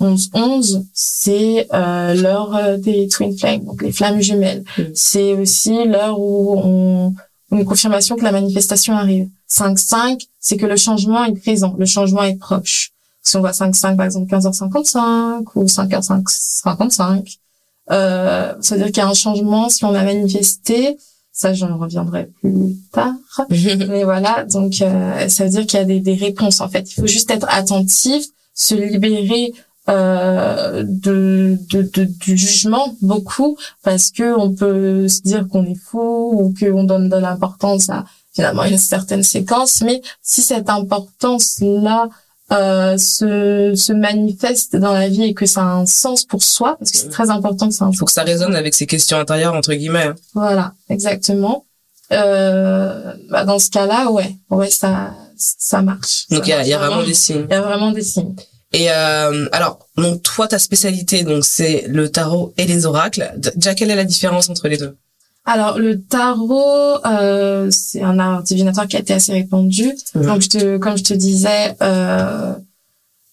11-11, 0.00 0.84
c'est 0.92 1.66
euh, 1.72 2.14
l'heure 2.14 2.54
euh, 2.54 2.76
des 2.76 3.08
twin 3.08 3.36
flames, 3.36 3.64
donc 3.64 3.82
les 3.82 3.92
flammes 3.92 4.20
jumelles. 4.20 4.64
Mm. 4.76 4.82
C'est 4.94 5.32
aussi 5.32 5.84
l'heure 5.84 6.20
où 6.20 6.60
on 6.62 7.14
une 7.52 7.64
confirmation 7.64 8.16
que 8.16 8.24
la 8.24 8.32
manifestation 8.32 8.94
arrive. 8.96 9.28
5-5, 9.48 10.26
c'est 10.40 10.56
que 10.56 10.66
le 10.66 10.76
changement 10.76 11.24
est 11.24 11.36
présent, 11.36 11.76
le 11.78 11.86
changement 11.86 12.24
est 12.24 12.34
proche. 12.34 12.90
Si 13.22 13.36
on 13.36 13.40
voit 13.40 13.52
5-5, 13.52 13.96
par 13.96 14.04
exemple, 14.04 14.30
15h55 14.34 15.44
ou 15.54 15.64
5h55, 15.64 17.38
euh, 17.92 18.52
ça 18.60 18.74
veut 18.74 18.82
dire 18.82 18.92
qu'il 18.92 18.98
y 18.98 19.06
a 19.06 19.08
un 19.08 19.14
changement. 19.14 19.68
Si 19.68 19.84
on 19.84 19.94
a 19.94 20.02
manifesté, 20.02 20.98
Ça, 21.38 21.52
j'en 21.52 21.76
reviendrai 21.76 22.30
plus 22.40 22.76
tard. 22.92 23.12
Mais 23.50 24.04
voilà, 24.04 24.44
donc 24.44 24.80
euh, 24.80 25.28
ça 25.28 25.44
veut 25.44 25.50
dire 25.50 25.66
qu'il 25.66 25.78
y 25.78 25.82
a 25.82 25.84
des, 25.84 26.00
des, 26.00 26.14
réponses 26.14 26.62
en 26.62 26.68
fait. 26.70 26.90
Il 26.90 26.94
faut 26.94 27.06
juste 27.06 27.30
être 27.30 27.46
attentif, 27.50 28.24
se 28.54 28.74
libérer 28.74 29.52
euh, 29.90 30.82
de, 30.82 31.58
de, 31.70 31.82
de, 31.82 32.04
du 32.04 32.38
jugement 32.38 32.94
beaucoup 33.02 33.58
parce 33.82 34.10
que 34.10 34.34
on 34.34 34.54
peut 34.54 35.08
se 35.08 35.20
dire 35.20 35.46
qu'on 35.46 35.66
est 35.66 35.78
fou 35.78 36.30
ou 36.32 36.54
qu'on 36.58 36.84
donne 36.84 37.10
de 37.10 37.16
l'importance 37.16 37.90
à 37.90 38.06
finalement 38.32 38.64
une 38.64 38.78
certaine 38.78 39.22
séquence. 39.22 39.82
Mais 39.82 40.00
si 40.22 40.40
cette 40.40 40.70
importance 40.70 41.58
là 41.60 42.08
euh, 42.52 42.96
se, 42.96 43.72
se 43.74 43.92
manifeste 43.92 44.76
dans 44.76 44.92
la 44.92 45.08
vie 45.08 45.24
et 45.24 45.34
que 45.34 45.46
ça 45.46 45.62
a 45.62 45.64
un 45.64 45.86
sens 45.86 46.24
pour 46.24 46.42
soi, 46.42 46.76
parce 46.78 46.90
que 46.90 46.98
c'est 46.98 47.08
très 47.08 47.30
important 47.30 47.68
que 47.68 47.74
ça 47.74 47.88
Il 47.90 47.96
faut 47.96 48.04
que 48.04 48.12
ça 48.12 48.22
résonne 48.22 48.54
avec 48.54 48.74
ses 48.74 48.86
questions 48.86 49.18
intérieures, 49.18 49.54
entre 49.54 49.74
guillemets. 49.74 50.04
Hein. 50.04 50.14
Voilà, 50.34 50.72
exactement. 50.88 51.64
Euh, 52.12 53.14
bah 53.30 53.44
dans 53.44 53.58
ce 53.58 53.68
cas-là, 53.70 54.10
ouais, 54.12 54.36
ouais, 54.50 54.70
ça, 54.70 55.12
ça 55.36 55.82
marche. 55.82 56.26
Donc 56.30 56.46
il 56.46 56.50
y 56.50 56.52
a, 56.52 56.64
y 56.64 56.72
a 56.72 56.78
vraiment 56.78 57.02
des 57.02 57.14
signes. 57.14 57.46
Il 57.50 57.52
y 57.52 57.56
a 57.56 57.62
vraiment 57.62 57.90
des 57.90 58.02
signes. 58.02 58.36
Et 58.72 58.90
euh, 58.90 59.48
alors, 59.52 59.78
donc 59.96 60.22
toi, 60.22 60.48
ta 60.48 60.58
spécialité, 60.58 61.22
donc 61.22 61.44
c'est 61.44 61.84
le 61.88 62.10
tarot 62.10 62.52
et 62.58 62.66
les 62.66 62.84
oracles. 62.84 63.32
Déjà, 63.54 63.74
quelle 63.74 63.90
est 63.90 63.96
la 63.96 64.04
différence 64.04 64.48
entre 64.50 64.68
les 64.68 64.76
deux? 64.76 64.96
Alors 65.46 65.78
le 65.78 66.02
tarot, 66.02 66.98
euh, 67.06 67.68
c'est 67.70 68.02
un 68.02 68.18
art 68.18 68.42
divinatoire 68.42 68.88
qui 68.88 68.96
a 68.96 69.00
été 69.00 69.14
assez 69.14 69.32
répandu. 69.32 69.92
Donc 70.14 70.42
je 70.42 70.48
te, 70.48 70.76
comme 70.76 70.98
je 70.98 71.04
te 71.04 71.14
disais, 71.14 71.76
euh, 71.82 72.52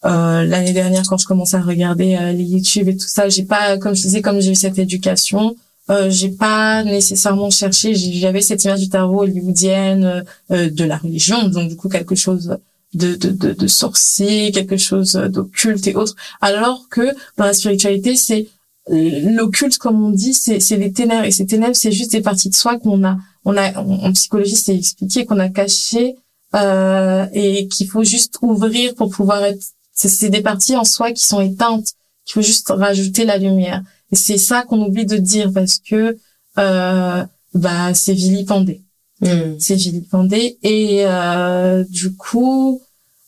euh, 0.06 0.44
l'année 0.46 0.74
dernière 0.74 1.04
quand 1.08 1.18
je 1.18 1.26
commençais 1.26 1.58
à 1.58 1.62
regarder 1.62 2.16
euh, 2.16 2.32
les 2.32 2.44
YouTube 2.44 2.88
et 2.88 2.96
tout 2.96 3.08
ça, 3.08 3.30
j'ai 3.30 3.44
pas, 3.44 3.78
comme 3.78 3.96
je 3.96 4.04
disais, 4.04 4.22
comme 4.22 4.40
j'ai 4.42 4.52
eu 4.52 4.56
cette 4.56 4.78
éducation, 4.78 5.56
euh, 5.90 6.10
j'ai 6.10 6.30
pas 6.30 6.84
nécessairement 6.84 7.50
cherché. 7.50 7.96
J'avais 7.96 8.42
cette 8.42 8.64
image 8.64 8.82
du 8.82 8.90
tarot 8.90 9.24
hollywoodienne 9.24 10.24
euh, 10.52 10.70
de 10.70 10.84
la 10.84 10.98
religion, 10.98 11.48
donc 11.50 11.70
du 11.70 11.76
coup 11.76 11.90
quelque 11.90 12.16
chose 12.16 12.58
de, 12.94 13.16
de, 13.16 13.30
de, 13.32 13.54
de 13.54 13.68
sorcier, 13.68 14.52
quelque 14.52 14.78
chose 14.78 15.14
d'occulte 15.14 15.88
et 15.88 15.96
autres. 15.96 16.16
Alors 16.42 16.88
que 16.90 17.02
dans 17.38 17.46
la 17.46 17.54
spiritualité, 17.54 18.16
c'est 18.16 18.48
l'occulte, 18.88 19.78
comme 19.78 20.04
on 20.04 20.10
dit, 20.10 20.34
c'est, 20.34 20.60
c'est 20.60 20.78
les 20.78 20.92
ténèbres. 20.92 21.26
Et 21.26 21.32
ces 21.32 21.46
ténèbres, 21.46 21.76
c'est 21.76 21.92
juste 21.92 22.12
des 22.12 22.22
parties 22.22 22.50
de 22.50 22.56
soi 22.56 22.80
qu'on 22.80 23.04
a, 23.04 23.18
on 23.46 23.56
a, 23.58 23.78
en 23.80 24.12
psychologie, 24.14 24.56
c'est 24.56 24.76
expliqué 24.76 25.26
qu'on 25.26 25.40
a 25.40 25.50
caché 25.50 26.16
euh, 26.56 27.26
et 27.34 27.68
qu'il 27.68 27.88
faut 27.88 28.04
juste 28.04 28.38
ouvrir 28.42 28.96
pour 28.96 29.10
pouvoir 29.10 29.44
être. 29.44 29.64
C'est, 29.94 30.30
des 30.30 30.42
parties 30.42 30.76
en 30.76 30.86
soi 30.86 31.12
qui 31.12 31.24
sont 31.26 31.40
éteintes, 31.40 31.88
qu'il 32.26 32.34
faut 32.34 32.42
juste 32.42 32.70
rajouter 32.70 33.26
la 33.26 33.38
lumière. 33.38 33.84
Et 34.12 34.16
c'est 34.16 34.38
ça 34.38 34.64
qu'on 34.64 34.82
oublie 34.84 35.06
de 35.06 35.18
dire 35.18 35.52
parce 35.54 35.78
que 35.78 36.18
euh, 36.58 37.24
bah 37.54 37.94
c'est 37.94 38.14
vilipendé. 38.14 38.82
Hmm. 39.22 39.58
C'est 39.60 39.76
vilipendé 39.76 40.58
et 40.64 41.04
euh, 41.06 41.84
du 41.90 42.16
coup, 42.16 42.82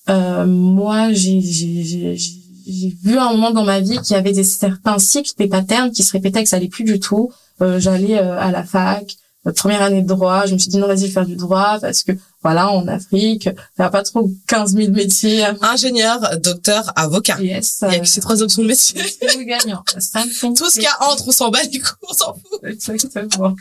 euh, 0.09 0.45
moi 0.45 1.13
j'ai, 1.13 2.17
j'ai, 2.65 2.95
vu 3.03 3.17
un 3.17 3.31
moment 3.31 3.51
dans 3.51 3.63
ma 3.63 3.79
vie 3.79 3.99
qu'il 3.99 4.15
y 4.15 4.19
avait 4.19 4.31
des 4.31 4.43
certains 4.43 4.99
cycles, 4.99 5.31
des 5.37 5.47
patterns 5.47 5.91
qui 5.91 6.03
se 6.03 6.11
répétaient 6.11 6.43
que 6.43 6.49
ça 6.49 6.57
allait 6.57 6.67
plus 6.67 6.83
du 6.83 6.99
tout. 6.99 7.31
Euh, 7.61 7.79
j'allais 7.79 8.17
euh, 8.17 8.37
à 8.37 8.51
la 8.51 8.63
fac, 8.63 9.15
euh, 9.47 9.51
première 9.53 9.81
année 9.81 10.01
de 10.01 10.07
droit, 10.07 10.45
je 10.45 10.53
me 10.53 10.57
suis 10.57 10.69
dit 10.69 10.77
non 10.77 10.87
vas-y 10.87 11.09
faire 11.09 11.25
du 11.25 11.35
droit 11.35 11.77
parce 11.79 12.03
que 12.03 12.11
voilà 12.41 12.71
en 12.71 12.87
Afrique 12.87 13.45
il 13.45 13.79
n'y 13.79 13.85
a 13.85 13.89
pas 13.89 14.03
trop 14.03 14.29
15 14.47 14.73
000 14.75 14.91
métiers. 14.91 15.45
Ingénieur, 15.61 16.37
docteur, 16.39 16.91
avocat. 16.95 17.39
Yes. 17.39 17.83
Il 17.83 17.93
y 17.93 17.95
a 17.95 17.99
que 17.99 18.07
ces 18.07 18.21
trois 18.21 18.41
options 18.41 18.63
de 18.63 18.67
métier. 18.67 19.01
C'est 19.03 19.45
gagnant? 19.45 19.83
Tout 19.93 20.01
ce 20.01 20.73
qu'il 20.73 20.83
y 20.83 20.87
a 20.87 21.11
entre 21.11 21.27
on 21.27 21.31
s'en 21.31 21.49
bat 21.49 21.61
les 21.63 21.79
coups, 21.79 21.97
on 22.09 22.13
s'en 22.13 22.33
fout. 22.33 22.59
Exactement. 22.63 23.55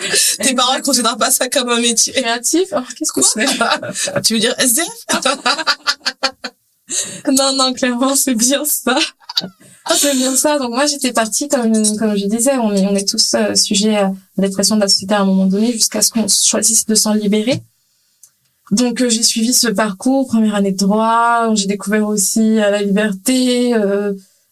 Tes 0.40 0.54
parents 0.54 0.78
ne 0.78 0.82
considèrent 0.82 1.18
pas 1.18 1.30
ça 1.30 1.48
comme 1.48 1.68
un 1.68 1.80
métier. 1.80 2.12
Créatif? 2.12 2.72
Qu'est-ce 2.96 3.12
que 3.12 3.22
c'est? 3.22 3.46
Tu 4.22 4.34
veux 4.34 4.40
dire 4.40 4.54
SDF 4.58 4.86
non, 7.26 7.54
non, 7.56 7.72
clairement, 7.72 8.14
c'est 8.16 8.34
bien 8.34 8.64
ça. 8.64 8.98
c'est 9.94 10.14
bien 10.14 10.34
ça. 10.36 10.58
Donc 10.58 10.70
moi, 10.70 10.86
j'étais 10.86 11.12
partie, 11.12 11.48
comme, 11.48 11.72
comme 11.98 12.16
je 12.16 12.26
disais, 12.26 12.56
on 12.56 12.72
est, 12.72 12.86
on 12.86 12.94
est 12.94 13.08
tous 13.08 13.34
euh, 13.34 13.54
sujets 13.54 13.96
à 13.96 14.12
la 14.36 14.48
dépression 14.48 14.76
de 14.76 14.80
la 14.80 14.88
société 14.88 15.14
à 15.14 15.20
un 15.20 15.24
moment 15.24 15.46
donné, 15.46 15.72
jusqu'à 15.72 16.02
ce 16.02 16.10
qu'on 16.10 16.26
choisisse 16.28 16.86
de 16.86 16.94
s'en 16.94 17.14
libérer. 17.14 17.62
Donc 18.70 19.00
euh, 19.00 19.08
j'ai 19.08 19.22
suivi 19.22 19.52
ce 19.52 19.68
parcours, 19.68 20.28
première 20.28 20.54
année 20.54 20.70
de 20.70 20.76
droit, 20.76 21.52
j'ai 21.54 21.66
découvert 21.66 22.06
aussi 22.06 22.60
euh, 22.60 22.70
la 22.70 22.82
liberté, 22.82 23.74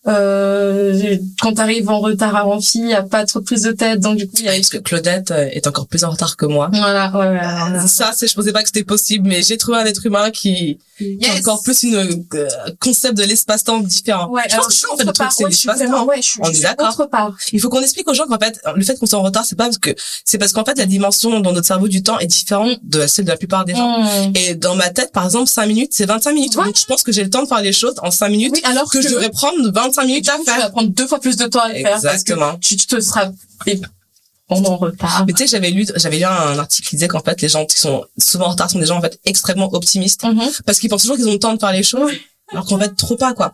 euh, 0.06 1.16
quand 1.40 1.54
t'arrives 1.54 1.90
en 1.90 1.98
retard 1.98 2.34
à 2.36 2.46
Amphi, 2.46 2.78
il 2.78 2.88
y 2.88 2.94
a 2.94 3.02
pas 3.02 3.26
trop 3.26 3.40
de 3.40 3.44
prise 3.44 3.62
de 3.62 3.72
tête, 3.72 4.00
donc 4.00 4.16
du 4.16 4.26
coup, 4.26 4.36
il 4.38 4.44
y 4.44 4.48
a... 4.48 4.52
Parce 4.52 4.68
que 4.68 4.78
Claudette 4.78 5.32
euh, 5.32 5.48
est 5.50 5.66
encore 5.66 5.88
plus 5.88 6.04
en 6.04 6.10
retard 6.10 6.36
que 6.36 6.46
moi. 6.46 6.70
Voilà, 6.72 7.10
ouais, 7.10 7.28
ouais, 7.28 7.88
Ça, 7.88 8.12
c'est, 8.14 8.28
je 8.28 8.34
pensais 8.34 8.52
pas 8.52 8.62
que 8.62 8.68
c'était 8.68 8.84
possible, 8.84 9.28
mais 9.28 9.42
j'ai 9.42 9.56
trouvé 9.56 9.78
un 9.78 9.84
être 9.84 10.06
humain 10.06 10.30
qui, 10.30 10.78
qui 10.98 11.18
a 11.28 11.34
encore 11.34 11.62
plus 11.62 11.82
une 11.82 11.96
euh, 11.96 12.48
concept 12.80 13.18
de 13.18 13.24
l'espace-temps 13.24 13.80
différent. 13.80 14.28
Ouais, 14.30 14.42
je 14.48 14.56
pense 14.56 14.68
que 14.68 14.74
je 14.74 14.92
en 14.92 14.96
fait, 14.96 15.04
le 15.04 15.12
truc, 15.12 15.28
c'est 15.32 15.44
l'espace-temps. 15.44 16.06
Ouais, 16.06 16.22
suis, 16.22 16.40
On 16.42 16.50
est 16.50 16.60
d'accord. 16.60 17.36
Il 17.52 17.60
faut 17.60 17.68
qu'on 17.68 17.80
explique 17.80 18.08
aux 18.08 18.14
gens 18.14 18.26
qu'en 18.26 18.38
fait, 18.38 18.60
le 18.74 18.84
fait 18.84 18.98
qu'on 18.98 19.06
soit 19.06 19.18
en 19.18 19.22
retard, 19.22 19.44
c'est 19.44 19.56
pas 19.56 19.64
parce 19.64 19.78
que, 19.78 19.90
c'est 20.24 20.38
parce 20.38 20.52
qu'en 20.52 20.64
fait, 20.64 20.78
la 20.78 20.86
dimension 20.86 21.40
dans 21.40 21.52
notre 21.52 21.66
cerveau 21.66 21.88
du 21.88 22.02
temps 22.02 22.18
est 22.18 22.26
différente 22.26 22.78
de 22.82 23.06
celle 23.06 23.24
de 23.24 23.30
la 23.30 23.36
plupart 23.36 23.64
des 23.64 23.74
gens. 23.74 24.00
Mm. 24.00 24.32
Et 24.36 24.54
dans 24.54 24.76
ma 24.76 24.90
tête, 24.90 25.12
par 25.12 25.24
exemple, 25.24 25.50
5 25.50 25.66
minutes, 25.66 25.90
c'est 25.92 26.06
25 26.06 26.32
minutes. 26.32 26.54
Donc, 26.54 26.76
je 26.76 26.86
pense 26.86 27.02
que 27.02 27.12
j'ai 27.12 27.24
le 27.24 27.30
temps 27.30 27.42
de 27.42 27.48
faire 27.48 27.60
les 27.60 27.72
choses 27.72 27.94
en 28.02 28.10
5 28.10 28.28
minutes. 28.28 28.60
alors 28.64 28.90
que, 28.90 29.02
je 29.02 29.08
devrais 29.08 29.30
prendre 29.30 29.70
25 29.88 30.04
minutes 30.04 30.28
à 30.28 30.38
faire. 30.44 30.54
Tu 30.54 30.60
vas 30.62 30.70
prendre 30.70 30.88
deux 30.88 31.06
fois 31.06 31.20
plus 31.20 31.36
de 31.36 31.46
temps 31.46 31.60
à 31.60 31.68
le 31.68 31.80
faire. 31.80 31.96
Exactement. 31.96 32.56
tu, 32.60 32.76
te 32.76 33.00
seras 33.00 33.30
en 34.48 34.76
retard. 34.76 35.24
Mais 35.26 35.32
tu 35.32 35.46
sais, 35.46 35.46
j'avais 35.46 35.70
lu, 35.70 35.86
j'avais 35.96 36.18
lu 36.18 36.24
un 36.24 36.58
article 36.58 36.88
qui 36.88 36.96
disait 36.96 37.08
qu'en 37.08 37.20
fait, 37.20 37.40
les 37.40 37.48
gens 37.48 37.66
qui 37.66 37.78
sont 37.78 38.04
souvent 38.18 38.46
en 38.46 38.50
retard 38.50 38.70
sont 38.70 38.78
des 38.78 38.86
gens 38.86 38.98
en 38.98 39.00
fait 39.00 39.18
extrêmement 39.24 39.72
optimistes 39.72 40.24
mm-hmm. 40.24 40.62
parce 40.64 40.78
qu'ils 40.78 40.88
pensent 40.88 41.02
toujours 41.02 41.16
qu'ils 41.16 41.28
ont 41.28 41.32
le 41.32 41.38
temps 41.38 41.54
de 41.54 41.60
faire 41.60 41.72
les 41.72 41.82
choses, 41.82 42.12
alors 42.50 42.66
qu'en 42.66 42.78
fait, 42.78 42.94
trop 42.96 43.16
pas 43.16 43.34
quoi. 43.34 43.52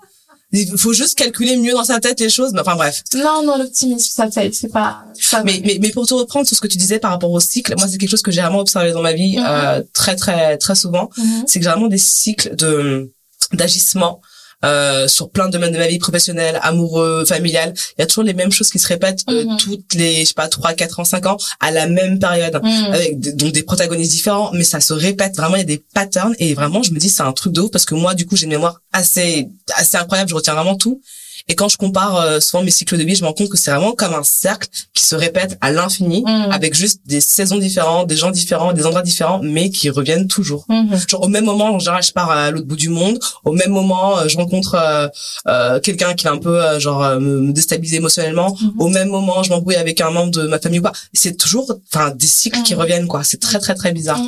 Il 0.57 0.79
faut 0.79 0.93
juste 0.93 1.19
calculer 1.19 1.57
mieux 1.57 1.73
dans 1.73 1.83
sa 1.83 1.99
tête 1.99 2.21
les 2.21 2.31
choses. 2.31 2.53
Enfin 2.57 2.76
bref. 2.76 3.03
Non, 3.14 3.43
non, 3.45 3.59
l'optimisme, 3.59 4.09
ça 4.09 4.31
fait, 4.31 4.55
c'est 4.55 4.69
pas. 4.69 5.03
Ça 5.21 5.43
mais, 5.43 5.61
mais, 5.64 5.79
mais 5.81 5.91
pour 5.91 6.07
te 6.07 6.14
reprendre 6.14 6.47
sur 6.47 6.57
ce 6.57 6.61
que 6.61 6.69
tu 6.69 6.79
disais 6.79 7.00
par 7.00 7.11
rapport 7.11 7.33
au 7.33 7.41
cycle, 7.41 7.75
moi 7.76 7.88
c'est 7.88 7.99
quelque 7.99 8.11
chose 8.11 8.23
que 8.23 8.31
j'ai 8.31 8.41
vraiment 8.41 8.61
observé 8.61 8.93
dans 8.93 9.03
ma 9.03 9.14
vie 9.14 9.37
mm-hmm. 9.37 9.47
euh, 9.49 9.83
très 9.93 10.14
très 10.14 10.57
très 10.59 10.76
souvent. 10.76 11.11
Mm-hmm. 11.19 11.43
C'est 11.47 11.59
que 11.59 11.64
j'ai 11.64 11.71
vraiment 11.71 11.88
des 11.88 11.99
cycles 11.99 12.55
de 12.55 13.11
d'agissement 13.53 14.21
euh, 14.64 15.09
sur 15.09 15.30
plein 15.30 15.47
de 15.47 15.52
domaines 15.52 15.73
de 15.73 15.78
ma 15.78 15.87
vie 15.87 15.99
professionnelle, 15.99 16.59
amoureux, 16.62 17.25
familial. 17.26 17.75
Il 17.97 18.00
y 18.00 18.04
a 18.04 18.06
toujours 18.06 18.25
les 18.25 18.35
mêmes 18.35 18.52
choses 18.52 18.71
qui 18.71 18.78
se 18.78 18.88
répètent 18.88 19.23
euh, 19.28 19.44
mhm. 19.44 19.56
toutes 19.59 19.94
les, 19.94 20.21
je 20.21 20.28
sais 20.28 20.35
pas, 20.35 20.49
3, 20.49 20.75
4 20.75 21.00
ans, 21.00 21.04
5 21.04 21.26
ans, 21.26 21.37
à 21.61 21.71
la 21.71 21.87
même 21.87 22.18
période. 22.18 22.59
Mhm. 22.62 22.92
Avec 22.92 23.21
donc 23.37 23.52
des 23.52 23.62
protagonistes 23.62 24.12
différents, 24.12 24.50
mais 24.52 24.64
ça 24.64 24.80
se 24.80 24.92
répète. 24.92 25.37
Vraiment, 25.37 25.56
il 25.56 25.61
y 25.61 25.62
a 25.62 25.66
des 25.66 25.85
patterns. 25.92 26.35
Et 26.38 26.54
vraiment, 26.54 26.83
je 26.83 26.92
me 26.92 26.99
dis, 26.99 27.09
c'est 27.09 27.23
un 27.23 27.33
truc 27.33 27.52
de 27.52 27.61
ouf 27.61 27.71
parce 27.71 27.85
que 27.85 27.94
moi, 27.94 28.14
du 28.14 28.26
coup, 28.26 28.37
j'ai 28.37 28.44
une 28.44 28.50
mémoire 28.50 28.80
assez, 28.92 29.49
assez 29.75 29.97
incroyable. 29.97 30.30
Je 30.30 30.35
retiens 30.35 30.54
vraiment 30.54 30.76
tout. 30.76 31.00
Et 31.49 31.55
quand 31.55 31.69
je 31.69 31.77
compare 31.77 32.17
euh, 32.17 32.41
souvent 32.41 32.63
mes 32.63 32.71
cycles 32.71 32.97
de 32.97 33.03
vie, 33.03 33.15
je 33.15 33.23
me 33.23 33.29
rends 33.29 33.35
compte 33.35 33.51
que 33.51 33.59
c'est 33.59 33.71
vraiment 33.71 33.93
comme 33.93 34.15
un 34.15 34.23
cercle 34.23 34.69
qui 34.95 35.05
se 35.05 35.15
répète 35.15 35.59
à 35.61 35.71
l'infini, 35.71 36.23
mm. 36.23 36.51
avec 36.51 36.75
juste 36.75 37.01
des 37.07 37.21
saisons 37.21 37.59
différentes, 37.59 38.07
des 38.07 38.17
gens 38.17 38.31
différents, 38.31 38.73
des 38.73 38.87
endroits 38.87 39.03
différents, 39.03 39.41
mais 39.43 39.69
qui 39.71 39.91
reviennent 39.91 40.27
toujours. 40.27 40.65
Mm-hmm. 40.69 41.11
Genre 41.11 41.23
au 41.23 41.29
même 41.29 41.45
moment, 41.45 41.75
en 41.75 41.79
général, 41.79 42.03
je 42.03 42.13
pars 42.13 42.31
à 42.31 42.51
l'autre 42.51 42.67
bout 42.67 42.77
du 42.77 42.89
monde. 42.89 43.19
Au 43.45 43.53
même 43.53 43.71
moment, 43.71 44.19
euh, 44.19 44.29
je 44.29 44.37
rencontre 44.37 44.75
euh, 44.75 45.09
euh, 45.49 45.81
quelqu'un 45.81 46.15
qui 46.15 46.25
va 46.25 46.33
un 46.33 46.39
peu 46.39 46.79
genre 46.79 47.21
me, 47.21 47.53
déstabiliser 47.53 47.97
émotionnellement. 47.97 48.51
Mm-hmm. 48.51 48.79
Au 48.79 48.89
même 48.89 49.09
moment, 49.09 49.43
je 49.43 49.51
m'embrouille 49.51 49.77
avec 49.77 50.01
un 50.01 50.11
membre 50.11 50.33
de 50.33 50.47
ma 50.47 50.59
famille 50.59 50.79
ou 50.79 50.83
pas. 50.83 50.93
C'est 51.13 51.37
toujours, 51.37 51.71
enfin, 51.93 52.11
des 52.15 52.27
cycles 52.27 52.63
qui 52.63 52.75
mm. 52.75 52.79
reviennent 52.79 53.07
quoi. 53.07 53.23
C'est 53.23 53.41
très 53.41 53.59
très 53.59 53.75
très 53.75 53.93
bizarre. 53.93 54.21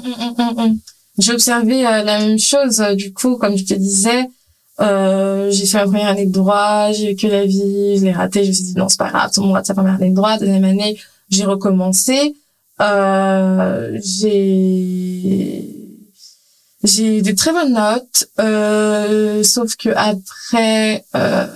J'ai 1.18 1.32
observé 1.32 1.82
la 1.82 2.18
même 2.18 2.38
chose. 2.38 2.82
Du 2.94 3.14
coup, 3.14 3.38
comme 3.38 3.56
je 3.56 3.64
te 3.64 3.74
disais 3.74 4.28
euh, 4.80 5.50
j'ai 5.50 5.66
fait 5.66 5.78
ma 5.78 5.84
première 5.84 6.08
année 6.08 6.26
de 6.26 6.32
droit, 6.32 6.92
j'ai 6.92 7.08
vécu 7.08 7.28
la 7.28 7.46
vie, 7.46 7.98
je 7.98 8.04
l'ai 8.04 8.12
raté, 8.12 8.44
je 8.44 8.48
me 8.48 8.52
suis 8.52 8.64
dit 8.64 8.74
non 8.76 8.88
c'est 8.88 8.98
pas 8.98 9.08
grave, 9.08 9.30
tout 9.32 9.40
le 9.40 9.46
monde 9.46 9.56
rate 9.56 9.66
sa 9.66 9.74
première 9.74 9.94
année 9.94 10.10
de 10.10 10.14
droit, 10.14 10.38
deuxième 10.38 10.64
année, 10.64 10.98
j'ai 11.30 11.44
recommencé. 11.44 12.34
Euh, 12.80 13.98
j'ai 14.02 15.76
j'ai 16.84 17.22
des 17.22 17.34
très 17.34 17.52
bonnes 17.52 17.72
notes, 17.72 18.28
euh, 18.38 19.42
sauf 19.42 19.76
que 19.76 19.88
après 19.88 21.04
euh, 21.14 21.46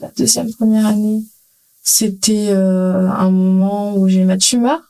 la 0.00 0.10
deuxième 0.16 0.52
première 0.52 0.86
année, 0.86 1.22
c'était 1.82 2.48
euh, 2.50 3.08
un 3.08 3.30
moment 3.30 3.96
où 3.96 4.08
j'ai 4.08 4.20
eu 4.20 4.24
ma 4.24 4.36
tumeur. 4.36 4.80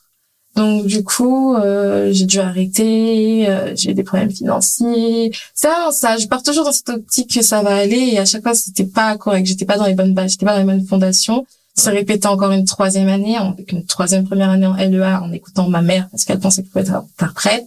Donc 0.57 0.87
du 0.87 1.03
coup, 1.03 1.55
euh, 1.57 2.11
j'ai 2.13 2.27
dû 2.27 2.39
arrêter, 2.39 3.49
euh, 3.49 3.75
j'ai 3.75 3.91
eu 3.91 3.95
des 3.95 4.05
problèmes 4.05 4.31
financiers. 4.31 5.33
Ça, 5.55 5.89
ça, 5.91 6.17
je 6.17 6.27
pars 6.27 6.43
toujours 6.43 6.65
dans 6.65 6.73
cette 6.73 6.91
optique 6.91 7.35
que 7.35 7.43
ça 7.43 7.63
va 7.63 7.75
aller 7.75 8.11
et 8.13 8.19
à 8.19 8.25
chaque 8.25 8.43
fois 8.43 8.55
c'était 8.55 8.85
pas 8.85 9.17
correct, 9.17 9.47
j'étais 9.47 9.65
pas 9.65 9.77
dans 9.77 9.87
les 9.87 9.95
bonnes 9.95 10.15
bases, 10.15 10.33
j'étais 10.33 10.47
pas 10.47 10.53
dans 10.53 10.61
les 10.61 10.65
bonnes 10.73 10.87
fondations. 10.87 11.45
Ça 11.77 11.91
répétait 11.91 12.29
encore 12.29 12.53
une 12.53 12.65
troisième 12.65 13.09
année, 13.09 13.37
avec 13.37 13.73
une 13.73 13.85
troisième 13.85 14.25
première 14.25 14.51
année 14.51 14.67
en 14.67 14.77
LEA 14.77 15.21
en 15.21 15.33
écoutant 15.33 15.69
ma 15.69 15.83
mère 15.83 16.09
parce 16.11 16.25
qu'elle 16.25 16.39
pensait 16.39 16.63
qu'elle 16.63 16.71
pouvait 16.71 16.85
être 16.85 16.95
interprète. 16.95 17.67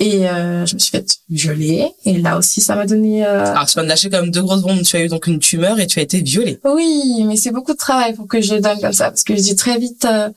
Et 0.00 0.28
euh, 0.28 0.64
je 0.64 0.74
me 0.74 0.78
suis 0.78 0.90
fait 0.90 1.18
violer. 1.28 1.88
Et 2.04 2.18
là 2.18 2.38
aussi, 2.38 2.60
ça 2.60 2.76
m'a 2.76 2.86
donné... 2.86 3.26
Euh... 3.26 3.50
Alors, 3.50 3.66
tu 3.66 3.76
m'as 3.78 3.84
lâché 3.84 4.08
quand 4.08 4.20
même 4.20 4.30
deux 4.30 4.42
grosses 4.42 4.62
bombes. 4.62 4.82
Tu 4.82 4.96
as 4.96 5.04
eu 5.04 5.08
donc 5.08 5.26
une 5.26 5.40
tumeur 5.40 5.80
et 5.80 5.86
tu 5.86 5.98
as 5.98 6.02
été 6.02 6.20
violée. 6.20 6.60
Oui, 6.64 7.24
mais 7.26 7.36
c'est 7.36 7.50
beaucoup 7.50 7.72
de 7.72 7.78
travail 7.78 8.14
pour 8.14 8.28
que 8.28 8.40
je 8.40 8.54
le 8.54 8.60
donne 8.60 8.80
comme 8.80 8.92
ça. 8.92 9.10
Parce 9.10 9.24
que 9.24 9.34
je 9.34 9.42
dis 9.42 9.56
très 9.56 9.78
vite, 9.78 10.04
euh, 10.04 10.28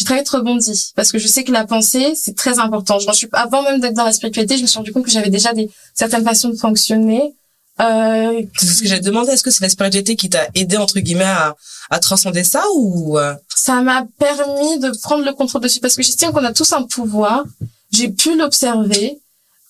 j'ai 0.00 0.06
très 0.06 0.16
vite 0.16 0.30
rebondi 0.30 0.92
parce 0.96 1.12
que 1.12 1.18
je 1.18 1.26
sais 1.26 1.44
que 1.44 1.52
la 1.52 1.66
pensée 1.66 2.14
c'est 2.14 2.34
très 2.34 2.58
important. 2.58 2.98
Je 2.98 3.12
suis 3.12 3.28
avant 3.32 3.62
même 3.62 3.80
d'être 3.80 3.92
dans 3.92 4.06
la 4.06 4.12
spiritualité, 4.12 4.56
je 4.56 4.62
me 4.62 4.66
suis 4.66 4.78
rendu 4.78 4.92
compte 4.92 5.04
que 5.04 5.10
j'avais 5.10 5.28
déjà 5.28 5.52
des 5.52 5.68
certaines 5.94 6.24
façons 6.24 6.48
de 6.48 6.56
fonctionner. 6.56 7.34
Euh, 7.82 8.42
c'est 8.58 8.66
ce 8.66 8.82
que 8.82 8.88
j'ai 8.88 9.00
demandé. 9.00 9.30
Est-ce 9.32 9.42
que 9.42 9.50
c'est 9.50 9.62
la 9.62 9.68
spiritualité 9.68 10.16
qui 10.16 10.30
t'a 10.30 10.48
aidé 10.54 10.78
entre 10.78 11.00
guillemets 11.00 11.24
à, 11.24 11.54
à 11.90 11.98
transcender 11.98 12.44
ça 12.44 12.62
ou 12.74 13.18
euh? 13.18 13.34
Ça 13.54 13.82
m'a 13.82 14.06
permis 14.18 14.78
de 14.78 14.90
prendre 15.02 15.22
le 15.22 15.34
contrôle 15.34 15.60
dessus 15.60 15.80
parce 15.80 15.96
que 15.96 16.02
j'estime 16.02 16.32
qu'on 16.32 16.44
a 16.44 16.54
tous 16.54 16.72
un 16.72 16.84
pouvoir. 16.84 17.44
J'ai 17.92 18.08
pu 18.08 18.38
l'observer. 18.38 19.18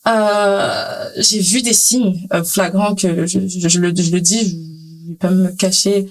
Euh, 0.07 1.09
j'ai 1.17 1.41
vu 1.41 1.61
des 1.63 1.73
signes 1.73 2.25
euh, 2.33 2.45
flagrants 2.45 2.95
que 2.95 3.27
je, 3.27 3.41
je, 3.49 3.69
je, 3.69 3.79
le, 3.81 3.93
je 3.97 4.13
le 4.13 4.21
dis, 4.21 4.41
je 4.49 5.09
vais 5.11 5.17
pas 5.17 5.31
me 5.31 5.49
cacher. 5.51 6.07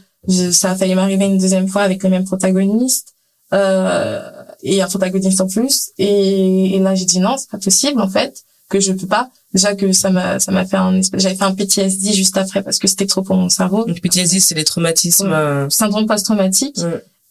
ça 0.51 0.71
a 0.71 0.75
failli 0.75 0.93
m'arriver 0.93 1.23
une 1.23 1.37
deuxième 1.37 1.69
fois 1.69 1.83
avec 1.83 2.03
les 2.03 2.09
mêmes 2.09 2.25
protagonistes 2.25 3.13
euh, 3.53 4.29
et 4.63 4.81
un 4.81 4.87
protagoniste 4.87 5.41
en 5.41 5.47
plus. 5.47 5.91
Et, 5.97 6.75
et 6.75 6.79
là, 6.79 6.95
j'ai 6.95 7.05
dit 7.05 7.19
non, 7.19 7.35
c'est 7.37 7.49
pas 7.49 7.57
possible 7.57 8.01
en 8.01 8.09
fait, 8.09 8.43
que 8.69 8.79
je 8.79 8.93
peux 8.93 9.07
pas. 9.07 9.29
Déjà 9.53 9.73
que 9.73 9.91
ça 9.91 10.11
m'a 10.11 10.39
ça 10.39 10.51
m'a 10.51 10.65
fait 10.65 10.77
un 10.77 11.01
j'avais 11.13 11.35
fait 11.35 11.43
un 11.43 11.55
PTSD 11.55 12.13
juste 12.13 12.37
après 12.37 12.61
parce 12.61 12.77
que 12.77 12.87
c'était 12.87 13.07
trop 13.07 13.23
pour 13.23 13.35
mon 13.35 13.49
cerveau. 13.49 13.85
Donc 13.85 13.99
PTSD, 13.99 14.39
c'est 14.39 14.55
les 14.55 14.63
traumatismes. 14.63 15.33
Euh, 15.33 15.69
syndrome 15.69 16.05
post-traumatique. 16.05 16.79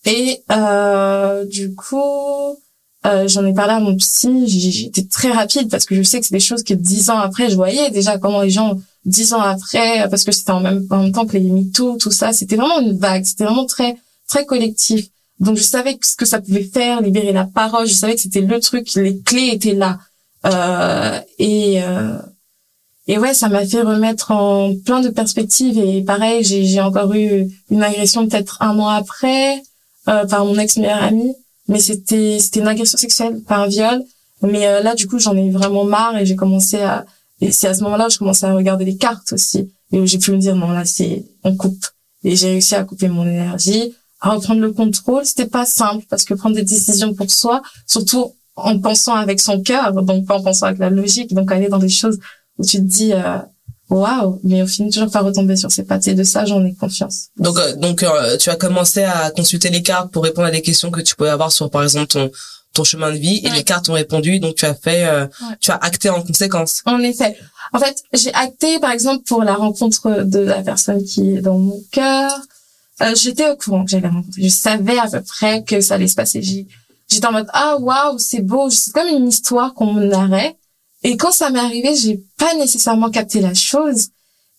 Et 0.04 0.42
euh, 0.50 1.44
du 1.44 1.75
coup, 1.75 2.56
euh, 3.06 3.28
j'en 3.28 3.46
ai 3.46 3.52
parlé 3.52 3.75
à 3.75 3.80
mon 3.80 3.96
psy. 3.96 4.48
J'étais 4.48 5.04
très 5.04 5.30
rapide 5.30 5.70
parce 5.70 5.84
que 5.84 5.94
je 5.94 6.02
sais 6.02 6.18
que 6.18 6.26
c'est 6.26 6.34
des 6.34 6.40
choses 6.40 6.64
que 6.64 6.75
dix 6.75 7.10
ans 7.10 7.18
après, 7.18 7.50
je 7.50 7.56
voyais 7.56 7.90
déjà 7.90 8.18
comment 8.18 8.42
les 8.42 8.50
gens 8.50 8.78
dix 9.04 9.32
ans 9.32 9.40
après, 9.40 10.08
parce 10.10 10.25
que 10.25 10.32
c'était 10.32 10.50
en 10.50 10.60
même, 10.60 10.87
en 10.90 11.02
même 11.04 11.12
temps 11.12 11.26
que 11.26 11.37
les 11.37 11.50
MeToo, 11.50 11.96
tout 11.98 12.10
ça, 12.10 12.32
c'était 12.32 12.56
vraiment 12.56 12.80
une 12.80 12.98
vague. 12.98 13.25
C'était 13.25 13.44
vraiment 13.44 13.66
très 13.66 13.96
très 14.28 14.44
collectif. 14.44 15.06
Donc 15.40 15.57
je 15.57 15.62
savais 15.62 15.99
ce 16.02 16.16
que 16.16 16.26
ça 16.26 16.40
pouvait 16.40 16.64
faire, 16.64 17.00
libérer 17.00 17.33
la 17.33 17.45
parole. 17.45 17.87
Je 17.87 17.95
savais 17.95 18.14
que 18.14 18.21
c'était 18.21 18.40
le 18.40 18.61
truc, 18.61 18.92
les 18.95 19.21
clés 19.21 19.50
étaient 19.52 19.75
là. 19.75 19.99
Euh, 20.47 21.21
et 21.38 21.83
euh, 21.83 22.18
et 23.09 23.18
ouais, 23.18 23.33
ça 23.33 23.49
m'a 23.49 23.66
fait 23.66 23.80
remettre 23.80 24.33
en 24.33 24.75
plein 24.85 25.00
de 25.00 25.09
perspectives. 25.09 25.78
Et 25.78 26.02
pareil, 26.02 26.45
j'ai 26.45 26.64
j'ai 26.64 26.80
encore 26.80 27.12
eu 27.14 27.49
une 27.71 27.83
agression 27.83 28.28
peut-être 28.28 28.59
un 28.61 28.75
mois 28.75 28.95
après 28.95 29.62
euh, 30.09 30.26
par 30.26 30.45
mon 30.45 30.59
ex 30.59 30.76
meilleur 30.76 31.02
ami, 31.02 31.35
mais 31.68 31.78
c'était 31.78 32.38
c'était 32.38 32.61
une 32.61 32.68
agression 32.68 32.99
sexuelle, 32.99 33.40
pas 33.42 33.57
un 33.57 33.66
viol. 33.66 34.02
Mais 34.42 34.66
euh, 34.66 34.83
là, 34.83 34.95
du 34.95 35.07
coup, 35.09 35.18
j'en 35.18 35.37
ai 35.37 35.50
vraiment 35.50 35.85
marre 35.85 36.18
et 36.18 36.26
j'ai 36.26 36.37
commencé 36.37 36.76
à 36.76 37.07
et 37.40 37.50
c'est 37.50 37.68
à 37.68 37.75
ce 37.75 37.83
moment-là 37.85 38.09
où 38.09 38.11
je 38.11 38.18
commençais 38.18 38.47
à 38.47 38.52
regarder 38.54 38.85
les 38.85 38.97
cartes 38.97 39.33
aussi 39.33 39.71
et 39.90 39.99
où 39.99 40.07
j'ai 40.07 40.18
pu 40.18 40.33
me 40.33 40.38
dire 40.38 40.54
non 40.54 40.71
là 40.71 40.85
c'est 40.85 41.25
on 41.45 41.57
coupe. 41.57 41.85
Et 42.25 42.37
j'ai 42.37 42.49
réussi 42.49 42.75
à 42.75 42.85
couper 42.85 43.09
mon 43.09 43.26
énergie, 43.26 43.95
à 44.20 44.30
reprendre 44.30 44.60
le 44.60 44.72
contrôle. 44.72 45.25
C'était 45.25 45.46
pas 45.46 45.66
simple 45.66 46.04
parce 46.08 46.25
que 46.25 46.34
prendre 46.34 46.56
des 46.56 46.62
décisions 46.62 47.14
pour 47.14 47.30
soi, 47.30 47.62
surtout 47.87 48.34
en 48.56 48.78
pensant 48.78 49.14
avec 49.14 49.40
son 49.40 49.62
cœur, 49.62 49.92
donc 49.92 50.26
pas 50.26 50.37
en 50.37 50.42
pensant 50.42 50.66
avec 50.66 50.78
la 50.78 50.90
logique, 50.90 51.32
donc 51.34 51.50
aller 51.52 51.68
dans 51.68 51.78
des 51.78 51.88
choses 51.88 52.18
où 52.58 52.64
tu 52.64 52.78
te 52.78 52.82
dis 52.82 53.12
euh, 53.12 53.38
waouh, 53.88 54.40
mais 54.42 54.62
au 54.62 54.66
final 54.66 54.92
toujours 54.92 55.10
pas 55.10 55.20
retomber 55.20 55.56
sur 55.56 55.70
ses 55.70 55.84
pattes. 55.84 56.08
Et 56.08 56.14
de 56.14 56.25
ça, 56.25 56.44
j'en 56.44 56.64
ai 56.64 56.75
confiance. 56.75 57.28
Donc, 57.37 57.58
euh, 57.58 57.76
donc 57.76 58.02
euh, 58.02 58.37
tu 58.37 58.50
as 58.50 58.56
commencé 58.56 59.04
à 59.04 59.30
consulter 59.30 59.70
les 59.70 59.82
cartes 59.82 60.10
pour 60.10 60.25
répondre 60.25 60.48
à 60.48 60.50
des 60.50 60.62
questions 60.62 60.90
que 60.90 61.00
tu 61.00 61.14
pouvais 61.14 61.30
avoir 61.30 61.52
sur, 61.52 61.70
par 61.70 61.82
exemple, 61.82 62.08
ton 62.08 62.30
ton 62.75 62.84
chemin 62.84 63.10
de 63.10 63.16
vie 63.16 63.40
et 63.44 63.48
les 63.48 63.64
cartes 63.64 63.88
ont 63.88 63.94
répondu 63.94 64.40
donc 64.40 64.54
tu 64.56 64.66
as 64.66 64.75
fait 64.75 65.08
tu 65.58 65.70
as 65.70 65.76
acté 65.76 66.10
en 66.10 66.22
conséquence 66.22 66.82
en 66.84 67.00
effet 67.00 67.34
en 67.72 67.78
fait 67.78 67.96
j'ai 68.12 68.32
acté 68.34 68.78
par 68.78 68.92
exemple 68.92 69.25
pour 69.25 69.42
la 69.42 69.54
rencontre 69.54 70.22
de 70.25 70.40
la 70.40 70.62
personne 70.62 71.02
qui 71.02 71.37
est 71.37 71.40
dans 71.40 71.58
mon 71.58 71.80
cœur 71.90 72.30
j'étais 73.14 73.48
au 73.50 73.56
courant 73.56 73.84
que 73.84 73.90
j'allais 73.90 74.08
rencontrer 74.08 74.42
je 74.42 74.48
savais 74.48 74.98
à 74.98 75.08
peu 75.08 75.22
près 75.22 75.62
que 75.62 75.80
ça 75.80 75.94
allait 75.94 76.08
se 76.08 76.14
passer. 76.14 76.42
J'étais 76.42 77.26
en 77.26 77.32
mode 77.32 77.48
ah 77.52 77.76
waouh 77.78 78.18
c'est 78.18 78.40
beau. 78.40 78.70
C'est 78.70 78.92
comme 78.92 79.08
une 79.08 79.28
histoire 79.28 79.74
qu'on 79.74 79.92
me 79.92 80.04
narrait. 80.04 80.56
Et 81.04 81.16
quand 81.16 81.32
ça 81.32 81.50
m'est 81.50 81.60
arrivé 81.60 81.94
j'ai 81.94 82.20
pas 82.38 82.54
nécessairement 82.54 83.10
capté 83.10 83.40
la 83.40 83.54
chose. 83.54 84.08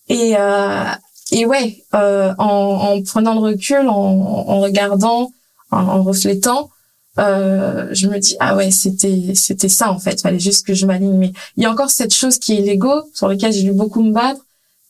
Et 0.08 0.36
euh, 0.38 0.86
et 1.32 1.46
ouais 1.46 1.84
euh, 1.94 2.34
en, 2.38 2.46
en, 2.46 3.04
prenant 3.04 3.36
le 3.36 3.42
recul 3.42 3.88
en, 3.88 3.94
en 3.94 4.60
regardant 4.60 5.32
en, 5.72 5.78
en 5.78 6.04
reflétant 6.04 6.72
euh, 7.20 7.90
je 7.92 8.08
me 8.08 8.18
dis 8.18 8.36
ah 8.40 8.56
ouais 8.56 8.72
c'était 8.72 9.34
c'était 9.36 9.70
ça 9.70 9.92
en 9.92 10.00
fait. 10.00 10.22
Fallait 10.22 10.40
juste 10.40 10.66
que 10.66 10.74
je 10.74 10.86
m'aligne. 10.86 11.18
Mais 11.18 11.34
il 11.58 11.64
y 11.64 11.66
a 11.66 11.72
encore 11.72 11.90
cette 11.90 12.14
chose 12.14 12.40
qui 12.40 12.58
est 12.58 12.62
l'ego 12.62 12.94
sur 13.14 13.28
lequel 13.28 13.52
j'ai 13.52 13.64
dû 13.64 13.74
beaucoup 13.74 14.02
me 14.02 14.12
battre 14.12 14.42